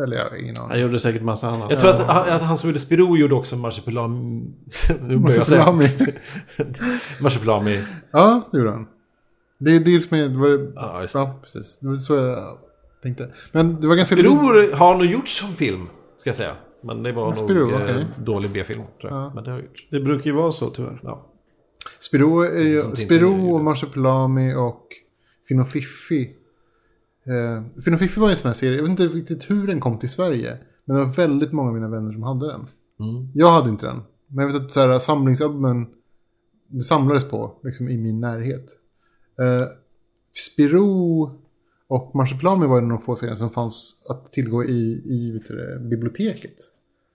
[0.04, 0.70] eller jag ingen aning.
[0.70, 1.70] Han gjorde säkert massa annat.
[1.70, 4.44] Jag tror att, han- att han som gjorde Spiro gjorde också Marsupilami...
[5.00, 5.72] Nu börjar jag säga.
[5.72, 6.14] Marsupilami.
[7.20, 7.80] Marsupilami.
[8.10, 8.86] Ja, det gjorde han.
[9.58, 10.30] Det är dels med...
[10.30, 11.18] Det var, Ja, just det.
[11.18, 11.78] ja, precis.
[11.78, 12.58] Det var så jag
[13.02, 13.28] tänkte.
[13.52, 14.16] Men det var ganska...
[14.16, 16.54] Spiro har nog gjorts som film, ska jag säga.
[16.82, 18.06] Men det var nog Spiro, eh, okej.
[18.18, 19.20] dålig B-film, tror jag.
[19.20, 19.32] Ja.
[19.34, 19.86] Men det har gjorts.
[19.90, 21.00] Det brukar ju vara så tyvärr.
[21.02, 21.26] Ja.
[22.00, 24.86] Spiro, är, Spiro och Marsupilami och
[25.48, 26.36] Finn och Fiffi
[27.26, 29.80] Eh, Finn och Fiffi var en sån här serie, jag vet inte riktigt hur den
[29.80, 30.58] kom till Sverige.
[30.84, 32.66] Men det var väldigt många av mina vänner som hade den.
[33.00, 33.28] Mm.
[33.34, 34.02] Jag hade inte den.
[34.26, 35.86] Men jag vet att så här, samlingsalbumen
[36.66, 38.70] det samlades på liksom, i min närhet.
[39.38, 39.68] Eh,
[40.32, 41.30] Spiro
[41.92, 45.48] och Marsupilami var en av de få serier som fanns att tillgå i, i vet
[45.48, 46.54] du, det, biblioteket.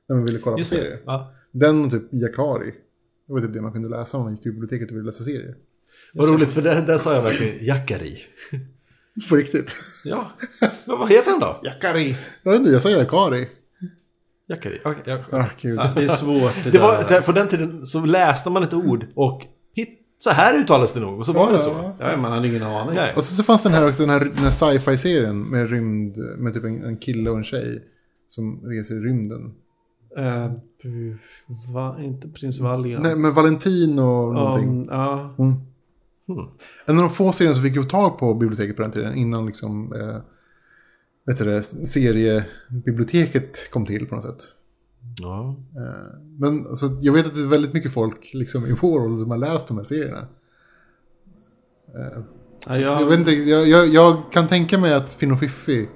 [0.09, 1.01] När man ville kolla Just på serier.
[1.05, 1.33] Ja.
[1.51, 2.71] Den och typ Yakari.
[3.27, 5.23] Det var typ det man kunde läsa om man gick till biblioteket och ville läsa
[5.23, 5.55] serier.
[6.13, 8.17] Vad roligt, för där, där sa jag verkligen Jakari.
[9.29, 9.75] På riktigt.
[10.03, 10.31] Ja,
[10.85, 11.59] men vad heter den då?
[11.63, 12.15] Jakari.
[12.43, 12.89] Jag vet inte, jag sa.
[12.89, 13.47] Jakari.
[14.53, 15.23] Okej, ja.
[15.31, 15.93] Ah.
[15.95, 19.43] Det är svårt det, Det var, på den tiden så läste man ett ord och
[20.17, 21.19] så här uttalas det nog.
[21.19, 21.93] Och så var Ja, det ja, så.
[21.99, 22.11] ja.
[22.11, 22.95] Ja, man hade ingen aning.
[22.95, 23.13] Nej.
[23.15, 26.53] Och så, så fanns den här också, den här, den här sci-fi-serien med rymd, med
[26.53, 27.83] typ en, en kille och en tjej
[28.27, 29.53] som reser i rymden.
[30.83, 31.17] Pu-
[31.73, 33.03] va, inte prins Valiant.
[33.03, 34.69] Nej, med Valentin och någonting.
[34.69, 35.35] Um, ja.
[35.39, 35.53] Mm.
[36.27, 36.45] Hmm.
[36.85, 39.45] En av de få serierna som fick jag tag på biblioteket på den tiden, innan
[39.45, 40.17] liksom, eh,
[41.25, 44.43] vet du det, seriebiblioteket kom till på något sätt.
[45.21, 45.55] Ja.
[45.75, 49.17] Eh, men alltså, jag vet att det är väldigt mycket folk liksom, i vår ålder
[49.17, 50.27] som har läst de här serierna.
[51.87, 52.23] Eh,
[52.67, 55.87] Ja, jag, jag, vet inte, jag, jag, jag kan tänka mig att Finn och Fiffi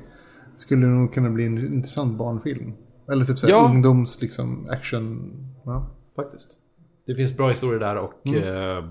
[0.58, 2.74] skulle nog kunna bli en intressant barnfilm.
[3.12, 3.66] Eller typ såhär Ja.
[3.70, 5.32] ungdoms liksom, action.
[5.66, 5.90] Ja.
[6.16, 6.58] Faktiskt.
[7.06, 8.44] Det finns bra historier där och Mm.
[8.44, 8.90] eh,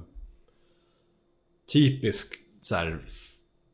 [1.73, 3.01] typisk så här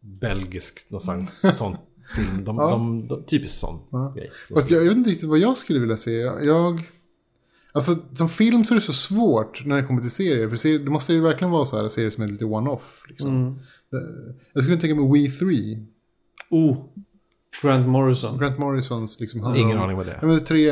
[0.00, 1.76] belgisk någonstans sån
[2.08, 2.44] film.
[2.44, 2.70] De, Ja.
[2.70, 4.12] de, de, typiskt sån Ja.
[4.16, 4.30] grej.
[4.54, 6.12] Fast jag, jag vet inte riktigt vad jag skulle vilja se.
[6.20, 6.82] Jag,
[7.72, 10.48] alltså som film så är det så svårt när det kommer till serier.
[10.48, 13.04] För serier, det måste ju verkligen vara så här serier som är lite one-off.
[13.08, 13.30] Liksom.
[13.30, 13.54] mm.
[14.52, 15.46] Jag skulle tänka mig We 3.
[16.50, 16.76] Oh,
[17.62, 18.38] Grant Morrison.
[18.38, 20.38] Grant Morrisons liksom Ingen aning vad det är.
[20.38, 20.70] tre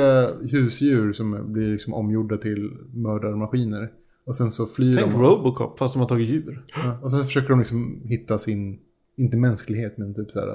[0.51, 3.91] husdjur som blir liksom omgjorda till mördarmaskiner.
[4.27, 5.23] Och sen så flyr Tänk de.
[5.23, 6.65] Robocop fast de har tagit djur.
[6.85, 8.79] Ja, och sen försöker de liksom hitta sin,
[9.17, 10.49] inte mänsklighet, men typ så här,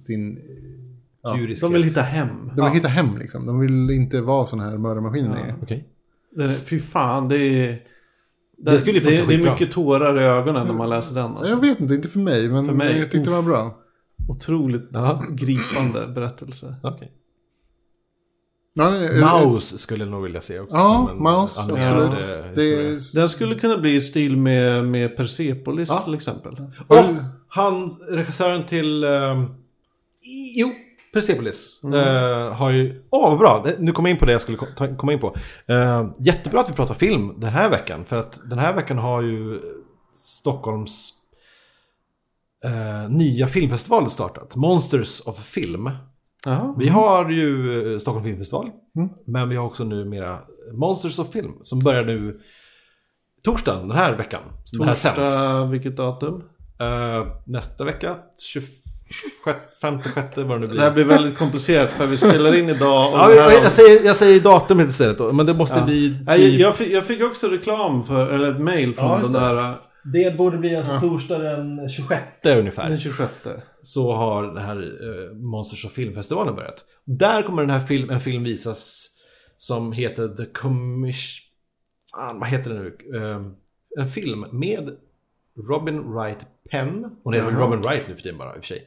[0.00, 0.38] sin...
[1.22, 1.60] Ja, Djuriskhet.
[1.60, 2.28] De vill hitta hem.
[2.56, 3.46] de vill hitta hem liksom.
[3.46, 5.76] De vill inte vara sådana här mördarmaskiner Ja.
[6.36, 7.82] Det är, fy fan, det är...
[8.58, 11.24] Det skulle ju funka det, det är mycket tårar i ögonen när man läser den.
[11.24, 11.50] Ja, Alltså.
[11.52, 13.78] Jag vet inte, inte för mig, men För mig, jag tyckte det var bra.
[14.28, 15.24] Otroligt Ja.
[15.30, 16.74] gripande berättelse.
[16.82, 17.12] Okej.
[18.74, 18.90] Ja,
[19.44, 20.76] Mouse skulle jag nog vilja se också.
[20.76, 22.30] Ja, animerad, absolut.
[22.30, 23.14] eh, Det.
[23.14, 26.00] Den skulle kunna bli i stil med, med Persepolis Ja.
[26.00, 26.52] till exempel.
[26.88, 26.96] Och
[27.50, 29.04] han, regissören till...
[30.24, 30.72] i- jo,
[31.12, 31.80] Persepolis.
[31.84, 31.94] Mm.
[31.94, 33.02] eh, har ju...
[33.10, 33.62] Åh, vad bra!
[33.64, 35.36] Det- Nu kommer jag in på det jag skulle ta- komma in på.
[35.66, 38.04] Eh, jättebra att vi pratar film den här veckan.
[38.04, 39.60] För att den här veckan har ju
[40.14, 41.12] Stockholms
[42.64, 44.56] eh, nya filmfestival startat.
[44.56, 45.90] Monsters of Film.
[46.44, 46.74] Jaha.
[46.78, 48.70] Vi har ju eh, Stockholm Filmfestival.
[48.96, 49.08] Mm.
[49.26, 50.38] Men vi har också numera
[50.72, 51.52] Monsters of Film.
[51.62, 52.40] Som börjar nu
[53.42, 54.42] torsdagen den här veckan.
[54.72, 55.16] Den här sänds.
[55.16, 56.42] Torsdag, vilket datum?
[56.80, 60.76] Eh, nästa vecka, 25, 6 vad det nu blir.
[60.78, 63.12] Det här blir väldigt komplicerat för vi spelar in idag.
[63.12, 65.84] Och ja, jag, jag, säger, jag säger datumet istället då, men det måste Ja.
[65.84, 66.60] bli typ...
[66.60, 69.76] jag, fick, jag fick också reklam för, eller ett mail från Ja, den där
[70.12, 72.88] Det borde bli alltså torsdag den 26 ungefär.
[72.88, 73.30] den 26.
[73.82, 76.84] Så har den här eh, Monsters of Filmfestivalen börjat.
[77.04, 79.08] Där kommer den här film, en film visas
[79.56, 81.46] som heter The Commission...
[82.14, 82.96] Fan, vad heter den nu?
[83.18, 83.40] Eh,
[84.02, 84.90] en film med
[85.68, 86.38] Robin Wright
[86.70, 87.16] Penn.
[87.24, 87.56] Hon heter väl.
[87.56, 88.86] Robin Wright nu för tiden bara i och för sig.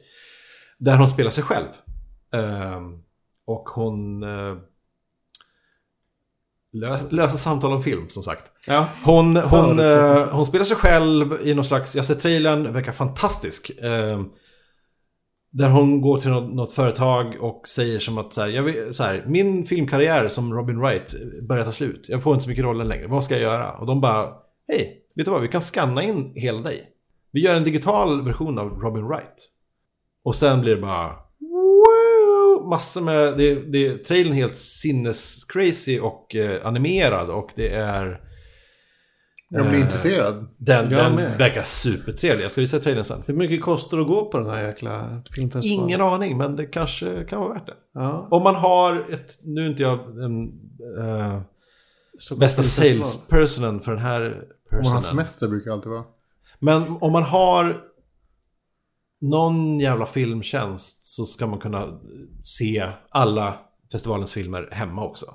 [0.78, 1.68] Där hon spelar sig själv.
[2.34, 2.80] Eh,
[3.46, 4.24] och hon...
[6.74, 8.52] Lös, löser samtal om film som sagt.
[8.66, 8.88] Ja.
[9.04, 12.92] Hon, hon, Förutsätter eh, hon spelar sig själv i någon slags, jag ser trailern, verkar
[12.92, 13.70] fantastisk.
[13.70, 14.22] Eh,
[15.50, 19.02] där hon går till något, något företag och säger som att så här, vill, så
[19.02, 21.14] här, min filmkarriär som Robin Wright
[21.48, 22.06] börjar ta slut.
[22.08, 23.72] Jag får inte så mycket roller längre, vad ska jag göra?
[23.72, 24.32] Och de bara,
[24.68, 26.90] hej, vet du vad, vi kan scanna in hela dig.
[27.34, 29.50] Vi gör en digital version av Robin Wright.
[30.24, 31.16] Och sen blir det bara,
[32.68, 38.20] massor med, det, det, trailern är helt sinnes-crazy och eh, animerad och det är...
[39.48, 40.46] Jag blir eh, intresserad.
[40.56, 41.38] Den, Jag den med.
[41.38, 42.44] verkar supertrevlig.
[42.44, 43.22] Jag ska visa trailern sen.
[43.26, 45.84] Hur mycket kostar det att gå på den här jäkla filmfestivalen?
[45.88, 47.74] Ingen aning, men det kanske kan vara värt det.
[47.94, 48.28] Ja.
[48.30, 50.44] Om man har ett, nu är inte jag den
[50.98, 51.40] eh,
[52.18, 55.02] Stockholms bästa salespersonen för den här Om man har personen.
[55.02, 56.04] semester brukar det alltid vara.
[56.58, 57.80] Men om man har
[59.20, 62.00] någon jävla filmtjänst så ska man kunna
[62.44, 63.54] se alla
[63.92, 65.26] festivalens filmer hemma också.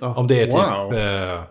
[0.00, 0.14] Ja.
[0.14, 0.94] Om det är typ Wow.
[0.94, 1.42] eh,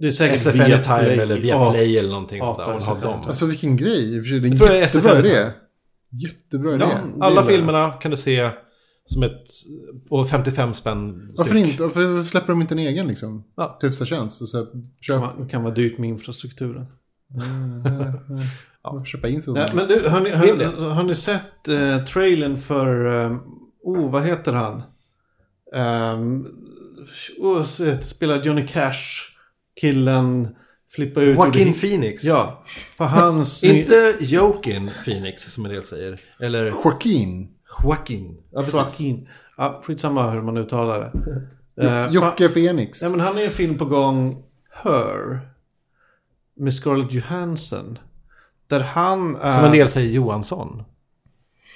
[0.00, 0.72] Det är säkert SF Viaplay.
[0.74, 2.64] Anytime eller Viaplay eller någonting sånt där.
[2.64, 3.20] har dem.
[3.26, 4.10] Alltså vilken grej.
[4.10, 5.50] Det är en Jag tror det är jättebra idé.
[6.12, 6.84] Jättebra idé.
[7.18, 8.50] Ja, alla filmerna kan du se
[9.04, 9.44] som ett...
[10.10, 11.66] Och 55 spänn Varför styck.
[11.70, 11.82] inte?
[11.82, 13.44] Varför släpper de inte en egen liksom?
[13.56, 13.78] Ja.
[13.80, 14.42] Typ så tjänst.
[14.42, 14.66] Och så här,
[15.00, 15.14] köp.
[15.16, 16.86] kan vara- Det kan vara dyrt med infrastrukturen.
[18.84, 19.76] Man får köpa in sig hos Nej, dem.
[19.76, 23.06] men du, har, ni, har, har ni sett eh, trailern för...
[23.24, 23.36] Eh,
[23.82, 24.82] oh, vad heter han?
[26.14, 26.46] Um,
[27.38, 29.00] oh, se- spelar Johnny Cash.
[29.80, 30.48] Killen
[30.94, 31.36] flippa ut.
[31.36, 32.24] Joaquin gjorde- Phoenix.
[32.24, 32.62] Ja,
[32.96, 33.64] för hans...
[33.64, 36.20] Inte Joaquin Phoenix som en del säger.
[36.40, 37.48] Eller Joaquin.
[37.84, 38.36] Joaquin.
[38.52, 38.74] Ja, precis.
[38.74, 39.28] Joaquin.
[39.56, 41.12] Ja, skitsamma hur man uttalar
[41.76, 41.86] det.
[41.86, 43.02] Eh, Jocke Phoenix.
[43.02, 44.42] Ja, men han är en film på gång,
[44.84, 45.40] Her.
[46.60, 47.98] Med Scarlett Johansson.
[48.66, 49.52] Där han är...
[49.52, 50.82] Som en del säger Johansson.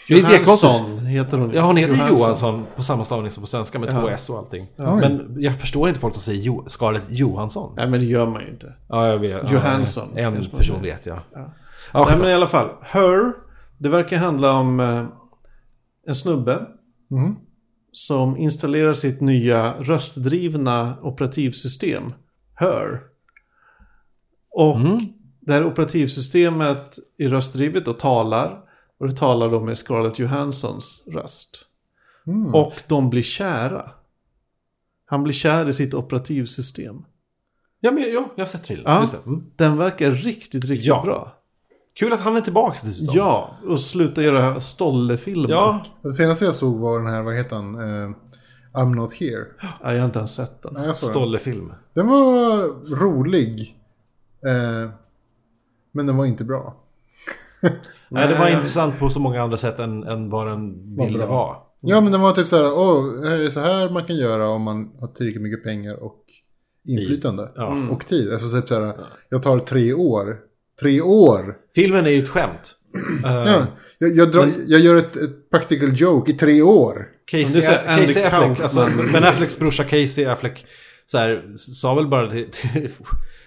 [0.09, 1.53] Johansson heter hon.
[1.53, 4.11] Ja, hon heter Johansson på samma stavning som på svenska med två Ja.
[4.11, 4.67] S och allting.
[4.79, 5.01] Oj.
[5.01, 7.73] Men jag förstår inte folk som säger jo Scarlett Johansson.
[7.77, 8.75] Nej, men det gör man ju inte.
[8.89, 9.51] Ja, jag vet.
[9.51, 10.09] Johansson.
[10.15, 11.19] Ja, en person vet jag.
[11.33, 11.39] Ja.
[11.95, 12.23] Nej, skitsamma.
[12.23, 12.69] men i alla fall.
[12.83, 13.33] Her.
[13.79, 15.05] Det verkar handla om eh,
[16.07, 16.67] en snubbe.
[17.11, 17.37] Mhm.
[17.93, 22.03] Som installerar sitt nya röstdrivna operativsystem.
[22.55, 23.01] Her.
[24.55, 24.99] Och Mm.
[25.41, 28.61] det här operativsystemet är röstdrivet och talar.
[29.01, 31.65] Och det talar då med Scarlett Johanssons röst.
[32.27, 32.55] Mm.
[32.55, 33.91] Och de blir kära.
[35.07, 36.97] Han blir kär i sitt operativsystem.
[37.81, 39.07] Ja, men ja, jag har sett trailern.
[39.13, 39.19] Ja.
[39.27, 39.45] Mm.
[39.57, 41.03] Den verkar riktigt, riktigt Ja.
[41.05, 41.33] bra.
[41.99, 43.15] Kul att han är tillbaka dessutom.
[43.17, 45.49] Ja, och sluta göra Stolle-filmer.
[45.51, 47.75] Ja, Det senaste jag såg var den här, vad heter han?
[47.75, 48.11] Eh,
[48.73, 49.45] I'm not here.
[49.83, 50.75] Ja, jag har inte ens sett den.
[50.75, 51.13] Nej, jag såg den.
[51.13, 51.73] Stolle-film.
[51.95, 52.63] Den var
[52.97, 53.79] rolig.
[54.47, 54.91] Eh,
[55.93, 56.77] men den var inte bra.
[58.09, 61.57] Nej, det var intressant på så många andra sätt än, än vad den ville vara.
[61.81, 64.49] Ja, men den var typ så här, åh, här är så här man kan göra
[64.49, 66.21] om man har tillräckligt mycket pengar och
[66.85, 67.53] inflytande.
[67.57, 67.73] Ja.
[67.73, 67.91] Mm.
[67.91, 68.33] Och tid.
[68.33, 68.95] Alltså typ så här,
[69.29, 70.39] jag tar tre år.
[70.81, 71.57] Tre år!
[71.75, 72.75] Filmen är ju ett skämt.
[73.25, 73.67] Eh, Ja,
[73.99, 77.09] jag, jag, drar, jag gör ett, ett practical joke i tre år.
[77.27, 80.67] Casey, Men så Casey Affleck, alltså, Ben Afflecks brorsa Casey Affleck
[81.07, 82.91] så här, sa väl bara till, till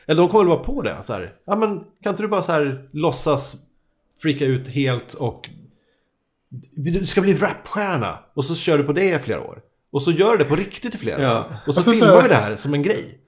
[0.07, 0.95] Eller de kom väl bara på det.
[1.05, 3.55] Så här, ja men kan inte du bara så här låtsas
[4.21, 5.49] freaka ut helt och
[6.75, 8.19] du ska bli rapstjärna.
[8.33, 9.61] Och så kör du på det i flera år.
[9.91, 11.39] Och så gör du det på riktigt i flera Ja.
[11.39, 11.57] år.
[11.67, 13.19] Och så Alltså, så filmar här- vi det här som en grej.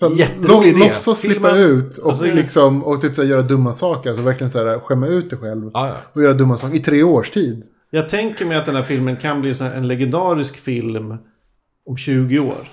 [0.00, 0.78] Så Jätterolig idé.
[0.78, 4.10] Låtsas flippa ut och, Alltså, liksom, och typ så här, göra dumma saker.
[4.10, 5.70] Alltså verkligen så här, skämma ut dig själv.
[5.74, 5.94] Ja, ja.
[6.12, 7.64] Och göra dumma saker i tre års tid.
[7.90, 11.16] Jag tänker mig att den här filmen kan bli så en legendarisk film
[11.86, 12.68] om 20 år.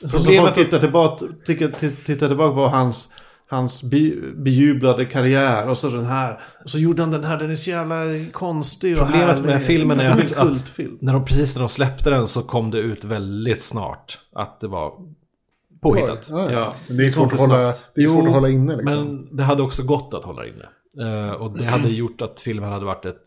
[0.00, 3.12] Så som Problemet folk tittar tillbaka, tittar, tillbaka på hans,
[3.48, 5.68] hans be, bejublade karriär.
[5.68, 6.40] Och så den här.
[6.64, 7.96] Och så gjorde han den här, den är så jävla
[8.32, 9.44] konstig och Problemet härlig.
[9.44, 12.70] med filmen är blir att, att när de, precis när de släppte den så kom
[12.70, 14.92] det ut väldigt snart att det var
[15.82, 16.26] påhittat.
[16.30, 16.50] Ja, ja.
[16.52, 19.04] Ja, Men det är svårt, att hålla, det är svårt Jo, att hålla inne liksom.
[19.04, 20.68] Men det hade också gått att hålla inne.
[21.06, 23.24] Eh, och det hade gjort att filmen hade varit ett,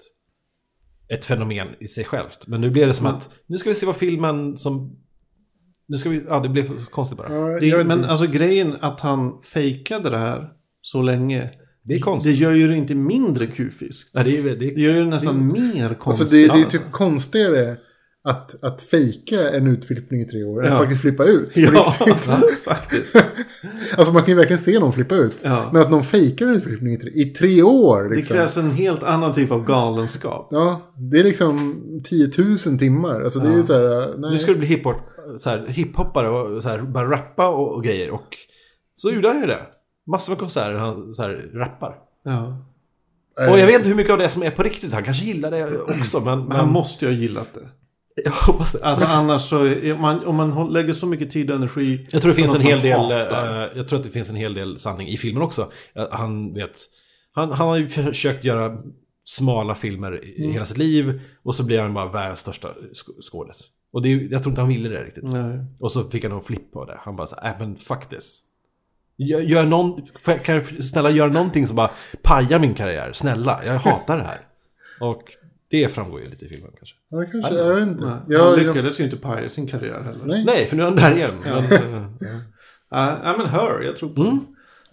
[1.08, 2.48] ett fenomen i sig självt.
[2.48, 5.00] Men nu blev det som att, nu ska vi se vad filmen som...
[5.88, 7.34] Nu ska vi, ja det blev konstigt bara.
[7.36, 8.10] Ja, Det, men inte.
[8.10, 10.50] alltså grejen att han fejkade det här
[10.82, 11.50] så länge.
[11.86, 12.32] Det är konstigt.
[12.34, 14.12] Det gör ju det inte mindre kufiskt.
[14.14, 16.22] Ja, det är, det Det är, gör ju det nästan mer konstigt.
[16.22, 16.70] Alltså det, det är alltså.
[16.78, 17.78] typ konstigare
[18.26, 20.74] att, att fejka en utflippning i tre år än Ja.
[20.74, 21.52] att faktiskt flippa ut.
[21.56, 22.26] Ja, riktigt.
[22.66, 23.16] faktiskt.
[23.98, 25.36] Alltså man kan ju verkligen se någon flippa ut.
[25.44, 25.70] Ja.
[25.74, 28.04] Men att någon fejkar en utflippning i tre, i tre år.
[28.10, 28.36] Det Liksom.
[28.38, 30.48] krävs en helt annan typ av galenskap.
[30.52, 33.22] Ja, det är liksom 10 000 timmar.
[33.22, 34.32] Alltså det är ju så här, nej.
[34.32, 34.96] nu ska du bli hiphop,
[35.40, 38.12] så här, hiphoppare och så här, bara rappa och, och grejer.
[38.12, 38.38] Och
[38.96, 39.62] så gjorde han ju det.
[40.08, 41.96] Massor med konserter han så här, rappar.
[42.24, 42.58] Ja.
[43.42, 44.94] Eh, Och jag vet inte hur mycket av det som är på riktigt.
[44.94, 46.20] Han kanske gillar det också.
[46.20, 47.70] Men, Men han måste ju ha gillat det.
[48.24, 48.86] jag hoppas det.
[48.86, 52.08] Alltså annars så, är man, om man lägger så mycket tid och energi.
[52.12, 53.64] Jag tror det finns en hel del, hatar.
[53.72, 55.72] eh, jag tror att det finns en hel del sanning i filmen också.
[55.96, 56.80] Eh, Han vet,
[57.34, 58.78] han, han har ju försökt göra
[59.26, 63.68] smala filmer i hela sitt liv och så blir han bara världens största sk- skådis.
[63.94, 65.24] Och det jag tror inte han ville det riktigt.
[65.24, 65.66] Nej.
[65.80, 66.98] Och så fick han en flipp på det.
[67.00, 68.40] Han bara så äh, men fuck this.
[69.18, 70.02] Gör, gör någon,
[70.44, 71.92] kan jag snälla göra någonting som bara
[72.22, 73.14] pajar min karriär?
[73.14, 74.40] Snälla, jag hatar det här.
[75.00, 75.24] Och
[75.70, 76.96] det framgår ju lite i filmen kanske.
[77.10, 78.06] Ja, kanske, jag vet inte.
[78.06, 78.16] Nej.
[78.28, 80.26] Jag, han jag, lyckades ju inte paja sin karriär heller.
[80.26, 80.46] nej.
[80.46, 81.32] Nej, för nu är han där igen.
[81.44, 82.18] Men,
[82.90, 84.38] Ja, ja, men hör, jag tror på Mm.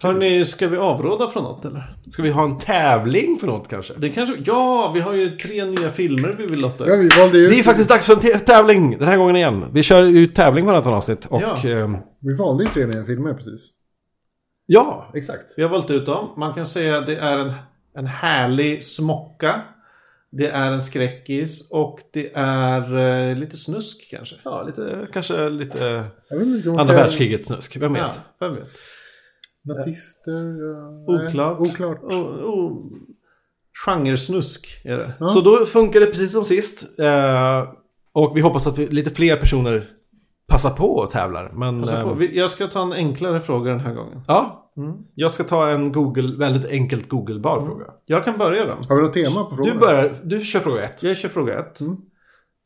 [0.03, 1.97] Hörni, ska vi avråda från något eller?
[2.11, 3.95] ska vi ha en tävling för något kanske?
[3.97, 7.39] Det kanske, ja, vi har ju tre nya filmer vi vill lotta Ja, vi valde
[7.39, 9.65] ju Det är faktiskt dags för en tävling den här gången igen.
[9.73, 11.27] Vi kör ju tävling på detta avsnitt.
[11.27, 11.69] Och Ja.
[11.71, 13.71] ehm, vi valde ju tre nya filmer precis.
[14.67, 15.43] ja exakt.
[15.57, 16.29] Vi har valt ut dem.
[16.37, 17.53] Man kan säga att det är en,
[17.97, 19.55] en härlig smocka.
[20.33, 22.97] Det är en skräckis och det är
[23.31, 24.37] eh, lite snusk kanske.
[24.45, 27.77] Ja, lite, kanske lite Jag vet inte om man andra ska- världskriget snusk.
[27.77, 28.03] Vem vet?
[28.03, 28.69] Ja, vem vet.
[29.65, 30.33] Nazister?
[30.33, 31.61] Ja, nej, Oklart.
[31.61, 32.03] oklart.
[32.03, 32.83] O, o,
[33.87, 35.13] genresnusk är det.
[35.21, 35.29] Ja.
[35.29, 36.99] Så då funkar det precis som sist.
[36.99, 37.69] Eh,
[38.13, 39.91] och vi hoppas att vi, lite fler personer
[40.47, 41.53] passar på och tävlar.
[41.55, 44.23] Men på, vi, jag ska ta en enklare fråga den här gången.
[44.27, 44.73] ja,
[45.15, 47.85] Jag ska ta en Google, väldigt enkelt Google-bar fråga.
[48.07, 48.73] Jag kan börja då.
[48.89, 49.75] Har vi något tema på frågan?
[49.75, 51.03] Du börjar, du kör fråga ett.
[51.03, 51.79] Jag kör fråga ett.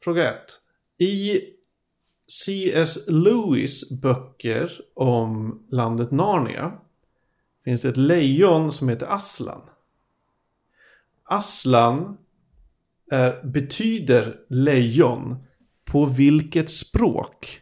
[0.04, 0.60] Fråga ett.
[1.00, 1.40] I
[2.44, 2.98] C.S.
[3.08, 6.72] Lewis böcker om landet Narnia
[7.64, 9.60] finns det ett lejon som heter Aslan.
[11.24, 12.16] Aslan
[13.12, 15.36] är, betyder lejon
[15.84, 17.60] på vilket språk?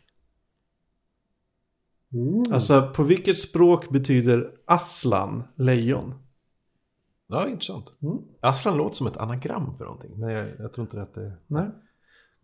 [2.53, 6.15] Alltså på vilket språk betyder Aslan lejon?
[7.27, 7.93] Ja, intressant.
[8.41, 10.21] Aslan låter som ett anagram för någonting.
[10.21, 11.33] Men jag, jag tror inte att det...
[11.47, 11.67] Nej.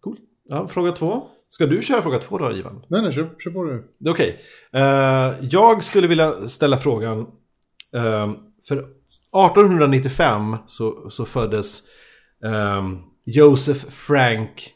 [0.00, 0.16] Cool.
[0.44, 1.22] Ja, fråga två.
[1.48, 2.84] Ska du köra fråga två då, Ivan?
[2.88, 3.94] Nej, nej, kör, kör på du.
[4.10, 4.40] Okej.
[4.72, 7.26] Eh, jag skulle vilja ställa frågan.
[7.94, 8.32] Eh,
[8.68, 11.82] för 1895 så, så föddes
[12.44, 12.88] eh,
[13.24, 14.72] Joseph Frank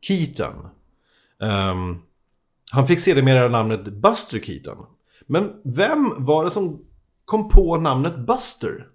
[0.00, 0.64] Keaton.
[1.42, 1.74] Eh,
[2.72, 4.86] han fick sedermera namnet Buster Keaton.
[5.26, 6.84] Men vem var det som
[7.24, 8.88] kom på namnet Buster?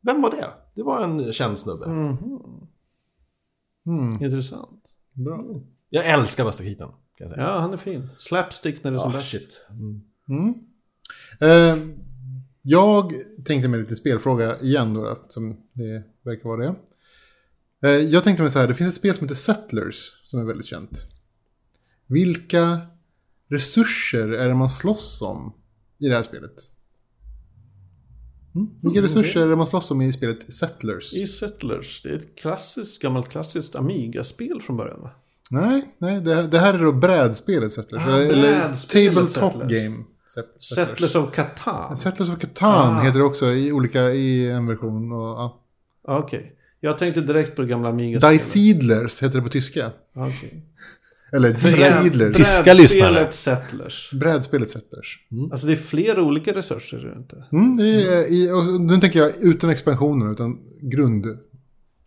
[0.00, 0.50] Vem var det?
[0.74, 1.86] Det var en känd snubbe.
[4.20, 4.90] Intressant.
[5.12, 5.44] Bra.
[5.90, 6.92] Jag älskar Buster Keaton.
[7.18, 8.08] Ja, han är fin.
[8.16, 9.30] Slapstick när det är som Ah, bäst.
[9.30, 9.60] shit.
[11.40, 11.76] Eh,
[12.66, 13.12] jag
[13.44, 16.74] tänkte mig lite spelfråga igen då, eftersom det verkar vara det.
[17.88, 20.44] Eh, jag tänkte mig så här, det finns ett spel som heter Settlers som är
[20.44, 21.06] väldigt känt.
[22.06, 22.80] Vilka
[23.48, 25.52] resurser är det man slåss om
[25.98, 26.70] i det här spelet?
[28.54, 28.70] Mm?
[28.82, 31.14] Vilka resurser är det man slåss om i spelet Settlers?
[31.14, 35.10] I Settlers, det är ett klassiskt, gammalt klassiskt Amiga-spel från början va?
[35.50, 38.02] Nej, nej det, det här är då brädspelet Settlers.
[38.06, 39.72] Ah, eller brädspelet Tabletop Settlers.
[39.72, 40.04] Game.
[40.26, 41.96] Set- Settlers of Catan.
[41.96, 43.00] Settlers of Catan Ah.
[43.00, 45.12] heter det också i olika, i en version.
[45.12, 45.60] Och, ja.
[46.08, 46.52] Ah, Okej.
[46.80, 48.42] Jag tänkte direkt på det gamla Die Amiga-spelet.
[48.42, 49.90] Seedlers heter det på tyska.
[50.14, 50.62] Okej.
[51.32, 52.36] Eller Die Seedlers.
[52.36, 53.12] Tyska lyssnare.
[53.12, 54.10] Brädspelet Settlers.
[54.12, 55.18] Brädspelet Settlers.
[55.52, 57.44] Alltså det är flera olika resurser, är det inte?
[57.52, 61.26] Mm, det är, i, och nu tänker jag utan expansioner, utan grund.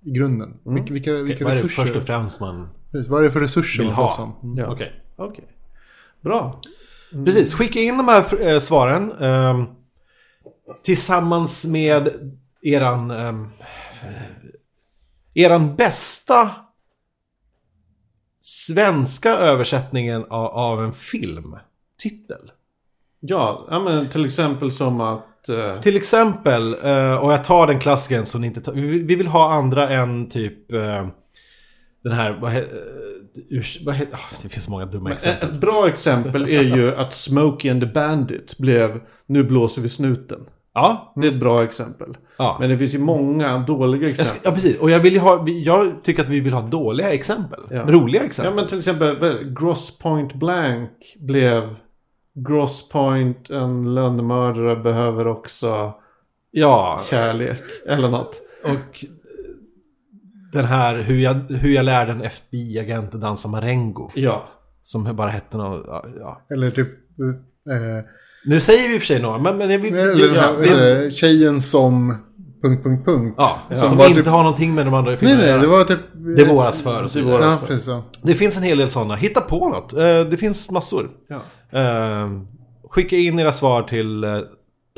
[0.02, 0.54] I grunden.
[0.64, 1.84] Vilka, vilka, vilka Vad är det resurser?
[1.84, 4.40] först och främst man Precis, vad är det för resurser vill man ha?
[4.44, 4.58] Mm.
[4.58, 4.68] Ja.
[4.72, 5.04] Okej.
[5.16, 5.46] Okej.
[6.22, 6.62] Bra.
[7.12, 9.12] Precis, skicka in de här eh, svaren.
[9.12, 9.66] ehm,
[10.84, 12.10] tillsammans med
[12.62, 13.12] eran...
[13.12, 13.48] ehm,
[15.34, 16.52] eran bästa
[18.40, 22.52] svenska översättningen av, av en filmtitel.
[23.20, 25.50] Ja, ja men till exempel som att...
[25.50, 28.74] eh, Till exempel, eh, och jag tar den klassiken som ni inte tar.
[28.74, 31.08] Vi, vi vill ha andra än typ eh,
[32.10, 35.50] den här, vad heter, vad heter ah, det finns så många dumma exempel.
[35.50, 40.40] ett bra exempel är ju att Smokey and the Bandit blev Nu blåser vi snuten.
[40.74, 42.18] Ja, Det är ett bra exempel.
[42.38, 42.58] ja.
[42.60, 44.42] Men det finns ju många dåliga Jag ska, exempel.
[44.50, 44.78] ja, precis.
[44.80, 47.60] Och jag, vill ju ha, jag tycker att vi vill ha dåliga exempel.
[47.70, 47.84] Ja.
[47.88, 48.54] Roliga Ja, exempel.
[48.56, 49.16] men till exempel
[49.60, 51.76] Gross Point Blank blev
[52.48, 55.94] Gross Point, en lönnmördare behöver också
[56.52, 57.62] Ja, kärlek.
[57.88, 58.42] Eller något.
[58.64, 59.06] och
[60.54, 64.12] den här hur jag, hur jag lärde en FBI-agent att dansa marengo.
[64.16, 64.48] Ja.
[64.84, 66.42] Som bara hette något, ja, ja.
[66.52, 66.88] Eller typ...
[67.70, 68.06] Eh,
[68.46, 69.96] Nu säger vi i och för sig några, men, men vill...
[69.96, 72.18] eller den ja, här, det- det, tjejen som...
[72.62, 73.36] Punkt, punkt, punkt.
[73.38, 75.62] Ja, Som som, inte typ- har någonting med de andra Nej, filmerna att nej, göra.
[75.62, 76.00] det var typ...
[76.38, 77.44] Det våras för och så Det vidare.
[77.44, 77.88] Ja, precis.
[77.88, 78.04] Ja.
[78.24, 79.16] Det finns en hel del sådana.
[79.16, 79.94] Hitta på något.
[79.94, 81.10] Eh, Det finns massor.
[81.30, 81.42] ja.
[81.80, 82.30] Eh,
[82.90, 84.40] Skicka in era svar till eh,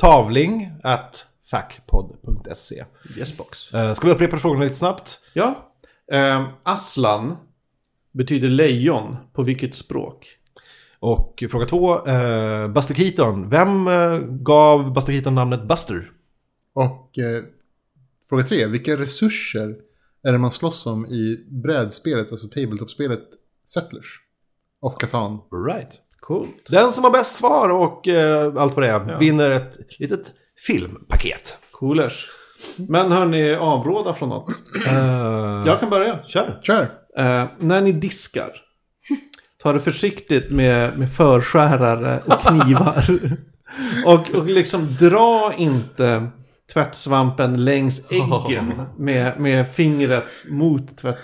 [0.00, 2.84] tavling at fackpodd.se.
[3.16, 3.74] Yesbox.
[3.74, 5.18] Eh, Ska vi upprepa frågorna lite snabbt?
[5.32, 5.72] Ja.
[6.12, 7.36] Ehm, Aslan
[8.12, 10.36] betyder lejon på vilket språk?
[10.98, 13.48] Och fråga två, eh, Buster Keaton.
[13.50, 16.10] Vem eh, gav Buster Keaton namnet Buster?
[16.74, 17.42] Och eh,
[18.28, 18.66] fråga tre.
[18.66, 19.76] Vilka resurser
[20.22, 23.28] är det man slåss om i brädspelet, alltså tabletop-spelet
[23.68, 24.20] Settlers?
[24.80, 25.38] Of Catan.
[25.66, 26.00] Right.
[26.20, 26.66] Coolt.
[26.70, 30.32] Den som har bäst svar och eh, allt vad det är vinner ett litet
[30.66, 31.58] filmpaket.
[31.70, 32.28] Coolers.
[32.76, 34.48] Men hörni, avråda från något.
[34.86, 36.18] Uh, Jag kan börja.
[36.24, 36.58] Kör.
[36.62, 36.90] Kör!
[37.16, 38.50] Eh, när ni diskar,
[39.62, 43.18] ta det försiktigt med, med förskärare och knivar.
[44.06, 46.26] och, och liksom dra inte
[46.72, 51.18] tvättsvampen längs äggen med, med fingret mot tvätt.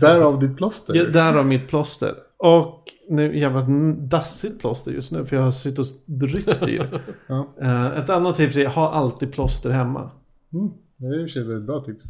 [0.00, 0.94] Därav ditt plåster.
[0.94, 2.14] Ja, där har mitt plåster.
[2.38, 3.60] Och nu jävla
[3.98, 7.00] dassigt plåster just nu för jag har suttit och ryckt i det.
[7.26, 7.48] Ja.
[7.62, 10.08] Eh, ett annat tips är ha alltid plåster hemma.
[10.52, 12.06] Mm, det är i och för sig ett bra tips.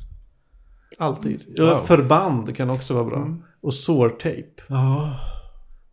[0.98, 1.44] Alltid.
[1.46, 1.68] Wow.
[1.68, 3.36] Ja, Förband kan också vara bra.
[3.60, 4.62] Och sårtejp.
[4.68, 5.16] Ja.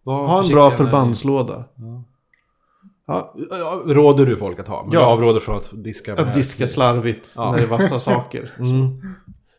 [0.04, 1.64] Var Ha en bra förbandslåda.
[1.76, 2.04] Ja,
[3.08, 3.34] Ja,
[3.86, 4.84] Råder du folk att ha?
[4.84, 5.00] Men Ja.
[5.00, 6.20] jag avråder från att diska med...
[6.20, 7.52] att diska slarvigt Ja.
[7.52, 8.52] när det är vassa saker.
[8.60, 9.02] Mm.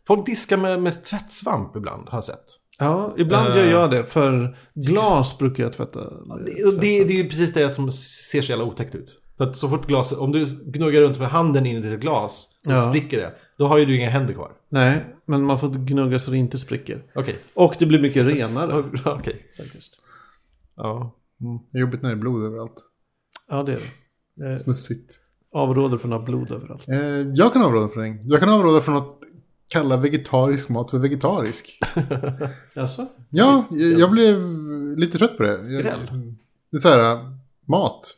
[0.07, 2.45] Folk diskar med, med tvättsvamp ibland, har jag sett.
[2.79, 3.57] Ja, ibland Eh.
[3.57, 4.05] gör jag det.
[4.07, 6.01] För glas brukar jag tvätta.
[6.47, 9.17] Det, och det, det är ju precis det som ser så jävla otäckt ut.
[9.39, 12.49] För att så fort glaset, om du gnuggar runt med handen in i ett glas,
[12.65, 12.77] så Ja.
[12.77, 13.33] spricker det.
[13.59, 14.53] Då har ju du inga händer kvar.
[14.69, 17.03] Nej, men man får gnugga så det inte spricker.
[17.15, 17.39] Okej.
[17.55, 18.79] Och det blir mycket renare.
[19.05, 19.47] Okej.
[19.57, 19.99] Faktiskt.
[20.77, 21.15] Ja.
[21.73, 22.75] Det är jobbigt när det är blod överallt.
[23.51, 23.81] Ja, det är
[24.35, 24.51] det.
[24.51, 25.21] Eh, Smutsigt.
[25.53, 26.89] avråder från att ha blod överallt.
[26.89, 26.99] Eh,
[27.35, 28.19] jag kan avråda från det.
[28.25, 29.19] Jag kan avråda från att
[29.69, 31.79] kalla vegetarisk mat för vegetarisk.
[32.77, 33.07] Alltså?
[33.31, 34.39] Ja, jag, jag blev
[34.99, 35.63] lite trött på det.
[35.63, 35.85] Skräll.
[36.11, 36.35] Jag,
[36.71, 37.19] det är så här,
[37.67, 38.15] mat.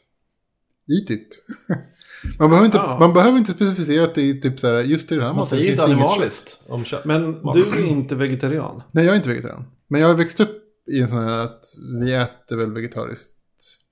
[0.88, 1.44] Eat it.
[2.38, 2.96] Man behöver, inte, Ja.
[3.00, 5.36] man behöver inte specificera att det är typ så här, just i den här Man
[5.36, 7.04] maten säger finns inte animaliskt om kött.
[7.04, 8.82] Men du är inte vegetarian?
[8.92, 9.64] Nej, jag är inte vegetarian.
[9.88, 11.64] Men jag har växt upp i en sån här att
[12.00, 13.32] vi äter väl vegetariskt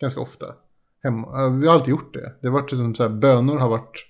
[0.01, 0.47] ganska ofta.
[1.03, 1.49] Hemma.
[1.49, 2.33] Vi har alltid gjort det.
[2.41, 4.05] Det har varit liksom så här, bönor har varit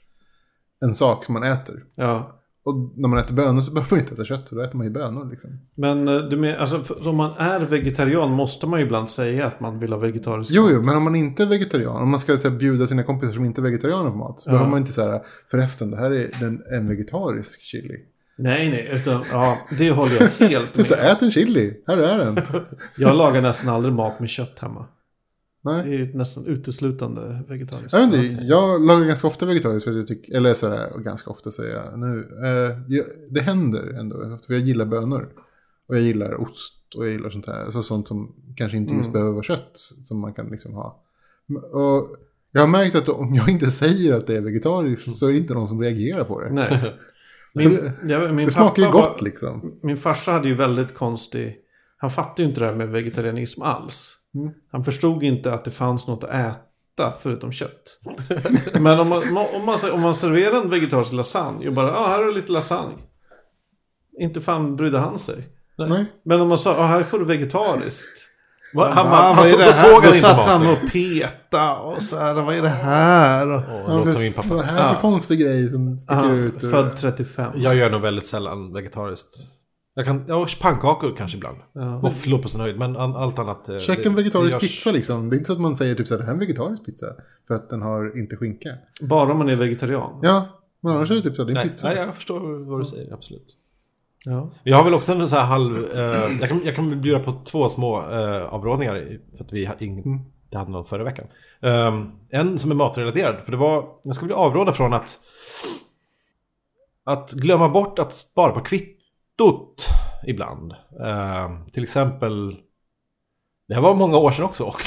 [0.80, 1.84] en sak som man äter.
[1.94, 2.37] Ja.
[2.68, 4.86] Och när man äter bönor så behöver man inte äta kött, så då äter man
[4.86, 5.50] ju bönor liksom.
[5.74, 9.60] Men eh, du men, alltså, om man är vegetarian måste man ju ibland säga att
[9.60, 10.70] man vill ha vegetarisk Jo, mat.
[10.74, 13.32] jo, men om man inte är vegetarian, om man ska så här, bjuda sina kompisar
[13.34, 14.52] som inte är vegetarianer på mat, så Ja.
[14.52, 15.20] behöver man inte säga
[15.50, 17.94] förresten, det här är den, en vegetarisk chili.
[18.40, 21.02] Nej, nej, utan ja, det håller jag helt så med.
[21.04, 22.36] här, ät en chili, här är den.
[22.96, 24.86] Jag lagar nästan aldrig mat med kött hemma.
[25.76, 25.94] Det Nej.
[25.94, 27.92] är ju nästan uteslutande vegetariskt.
[27.92, 31.30] Jag inte, jag lagar ganska ofta vegetariskt för att jag tycker, eller så här, ganska
[31.30, 35.28] ofta säger jag nu, eh, jag, det händer ändå, för jag gillar bönor.
[35.88, 39.06] Och jag gillar ost och jag gillar sånt här, alltså sånt som kanske inte just
[39.06, 39.12] Mm.
[39.12, 39.70] behöver vara kött,
[40.04, 41.02] som man kan liksom ha.
[41.72, 42.16] Och
[42.52, 45.38] jag har märkt att om jag inte säger att det är vegetariskt så är det
[45.38, 46.50] inte någon som reagerar på det.
[46.50, 46.94] Nej.
[47.54, 49.78] Min, jag, min det smakar ju gott var- liksom.
[49.82, 51.56] Min farsa hade ju väldigt konstig...
[51.96, 54.14] Han fattade ju inte det här med vegetarianism alls.
[54.34, 54.50] Mm.
[54.72, 57.98] Han förstod inte att det fanns något att äta förutom kött.
[58.80, 59.22] Men om man,
[59.54, 62.34] om, man, om man serverar en vegetarisk lasagne och bara, ja ah, här har du
[62.34, 62.94] lite lasagne.
[64.20, 65.48] Inte fan brydde han sig.
[65.78, 66.04] Nej.
[66.24, 68.04] Men om man sa, ah, här får du vegetariskt.
[68.74, 68.90] Va?
[68.94, 71.76] Han, bara, han, vad är så, det då såg han inte satt han och peta
[71.78, 73.46] och så här, vad är det här?
[73.48, 74.48] Och, det Ja, låter det- som min pappa.
[74.48, 75.00] Vad här för Ja.
[75.00, 76.60] konstig grej som sticker ah, ut.
[76.60, 77.52] född 35.
[77.56, 79.36] Jag gör nog väldigt sällan vegetariskt.
[79.98, 81.56] Jag kan, ja, pannkakor kanske ibland.
[81.72, 81.98] Ja.
[81.98, 83.68] Våfflor på sin höjd, men an- allt annat...
[83.68, 85.28] eh, Käka en vegetarisk görs- pizza liksom.
[85.28, 86.84] Det är inte så att man säger typ så här, det här är en vegetarisk
[86.84, 87.06] pizza.
[87.46, 88.74] För att den har inte skinka.
[89.00, 90.20] Bara om man är vegetarian.
[90.22, 90.46] Ja,
[90.80, 91.88] men annars är det typ så här, det är en Nej, pizza.
[91.88, 93.56] nej, jag förstår vad du säger, absolut.
[94.24, 94.50] Ja.
[94.62, 95.84] Jag har väl också en så här halv...
[95.94, 96.00] Eh,
[96.40, 100.04] jag, kan, jag kan bjuda på två små eh, avrådningar för att vi har ingen,
[100.04, 100.18] Mm.
[100.50, 101.26] det hade någon förra veckan.
[101.62, 103.84] Ehm, en som är matrelaterad, för det var...
[104.04, 105.18] Jag skulle vilja avråda från att...
[107.04, 108.60] Att glömma bort att spara på
[109.38, 109.86] kvittot
[110.26, 110.72] ibland.
[111.04, 112.56] Ehm, till exempel...
[113.68, 114.82] Det här var många år sedan också och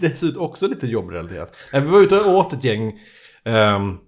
[0.00, 1.52] det är också lite jobbrelaterat.
[1.72, 3.00] Eh, Vi var ute och åt ett gäng
[3.44, 3.98] ehm,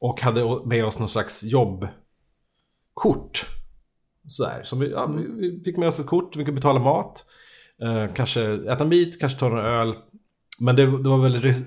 [0.00, 3.46] och hade med oss någon slags jobbkort.
[4.28, 7.24] Så här, som vi, ja, vi, fick med oss ett kort, vi kunde betala mat.
[7.82, 9.94] Eh, kanske äta en bit, kanske ta några öl.
[10.60, 11.62] Men det, det var väldigt res,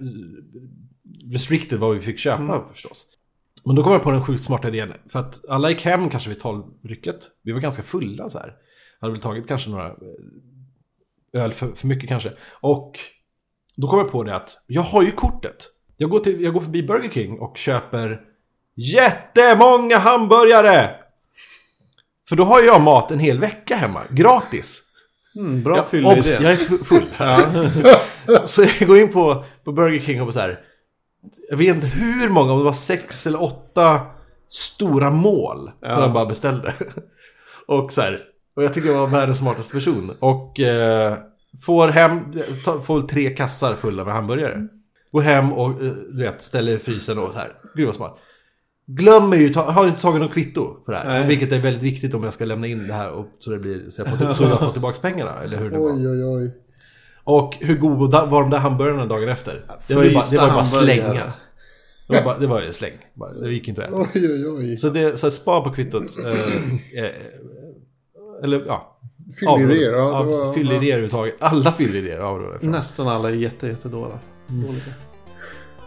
[1.31, 3.05] restricted vad vi fick köpa förstås.
[3.65, 4.93] Men då kom jag på den sjukt smarta idén.
[5.09, 7.15] För att alla gick hem kanske vid tolvrycket.
[7.43, 8.53] Vi var ganska fulla så här.
[9.01, 12.31] Hade väl tagit kanske några eh, öl för, för mycket kanske.
[12.61, 12.99] Och
[13.75, 15.55] då kom jag på det att jag har ju kortet.
[15.97, 18.21] Jag går, till, jag går förbi Burger King och köper
[18.75, 20.95] jättemånga hamburgare!
[22.29, 24.81] För då har jag mat en hel vecka hemma, gratis.
[25.35, 26.43] Mm, bra Jag, fylla obs, idé.
[26.43, 27.07] jag är fu- full.
[28.47, 30.59] så jag går in på, på Burger King och så här.
[31.49, 34.01] Jag vet inte hur många, om det var sex eller åtta
[34.49, 36.01] stora mål som Ja.
[36.01, 36.73] jag bara beställde.
[37.67, 38.19] och så här.
[38.55, 40.11] Och jag tycker jag var världens smartaste person.
[40.19, 41.17] Och eh,
[41.61, 42.19] får hem,
[42.65, 44.67] ta- får tre kassar fulla med hamburgare.
[45.11, 47.51] Går hem och eh, du vet, ställer i frysen och så här.
[47.75, 48.17] Gud vad smart.
[48.85, 51.05] Glömmer ju, ta, har inte tagit något kvitto på det här.
[51.07, 51.27] Nej.
[51.27, 53.89] Vilket är väldigt viktigt om jag ska lämna in det här och så, det blir,
[53.89, 55.43] så, jag, får, så jag får tillbaka pengarna.
[55.43, 55.91] Eller hur det var.
[55.93, 56.51] Oj, oj, oj.
[57.23, 59.65] Och hur goda var de där hamburgarna dagen efter?
[59.87, 61.33] Det var ju bara, det var bara slänga.
[62.07, 62.93] Det var, bara, det var ju släng.
[63.43, 63.97] Det gick inte att äta.
[63.97, 64.77] Oj, oj, oj.
[64.77, 66.03] Så det, så här, spar på kvittot.
[66.25, 67.11] Eh, eh,
[68.43, 68.99] eller ja.
[69.39, 70.25] Fyllidéer, ja.
[70.31, 71.35] ja, Fyllidéer överhuvudtaget.
[71.39, 74.19] Alla fyllidéer avråder Nästan alla är jätte, jättedåliga.
[74.47, 74.93] Dåliga.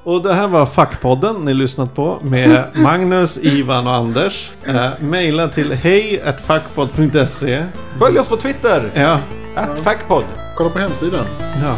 [0.05, 4.51] Och det här var Fackpodden ni lyssnat på med Magnus, Ivan och Anders.
[4.65, 7.65] Eh, maila till hej.fackpodd.se
[7.99, 8.91] Följ oss på Twitter!
[8.95, 9.21] Ja,
[9.55, 10.25] At Factpod.
[10.57, 11.24] Kolla på hemsidan.
[11.62, 11.77] ja.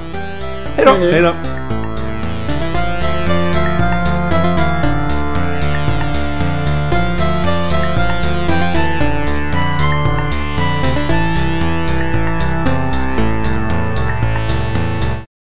[0.76, 0.92] Hej då!
[0.92, 1.34] Hej då!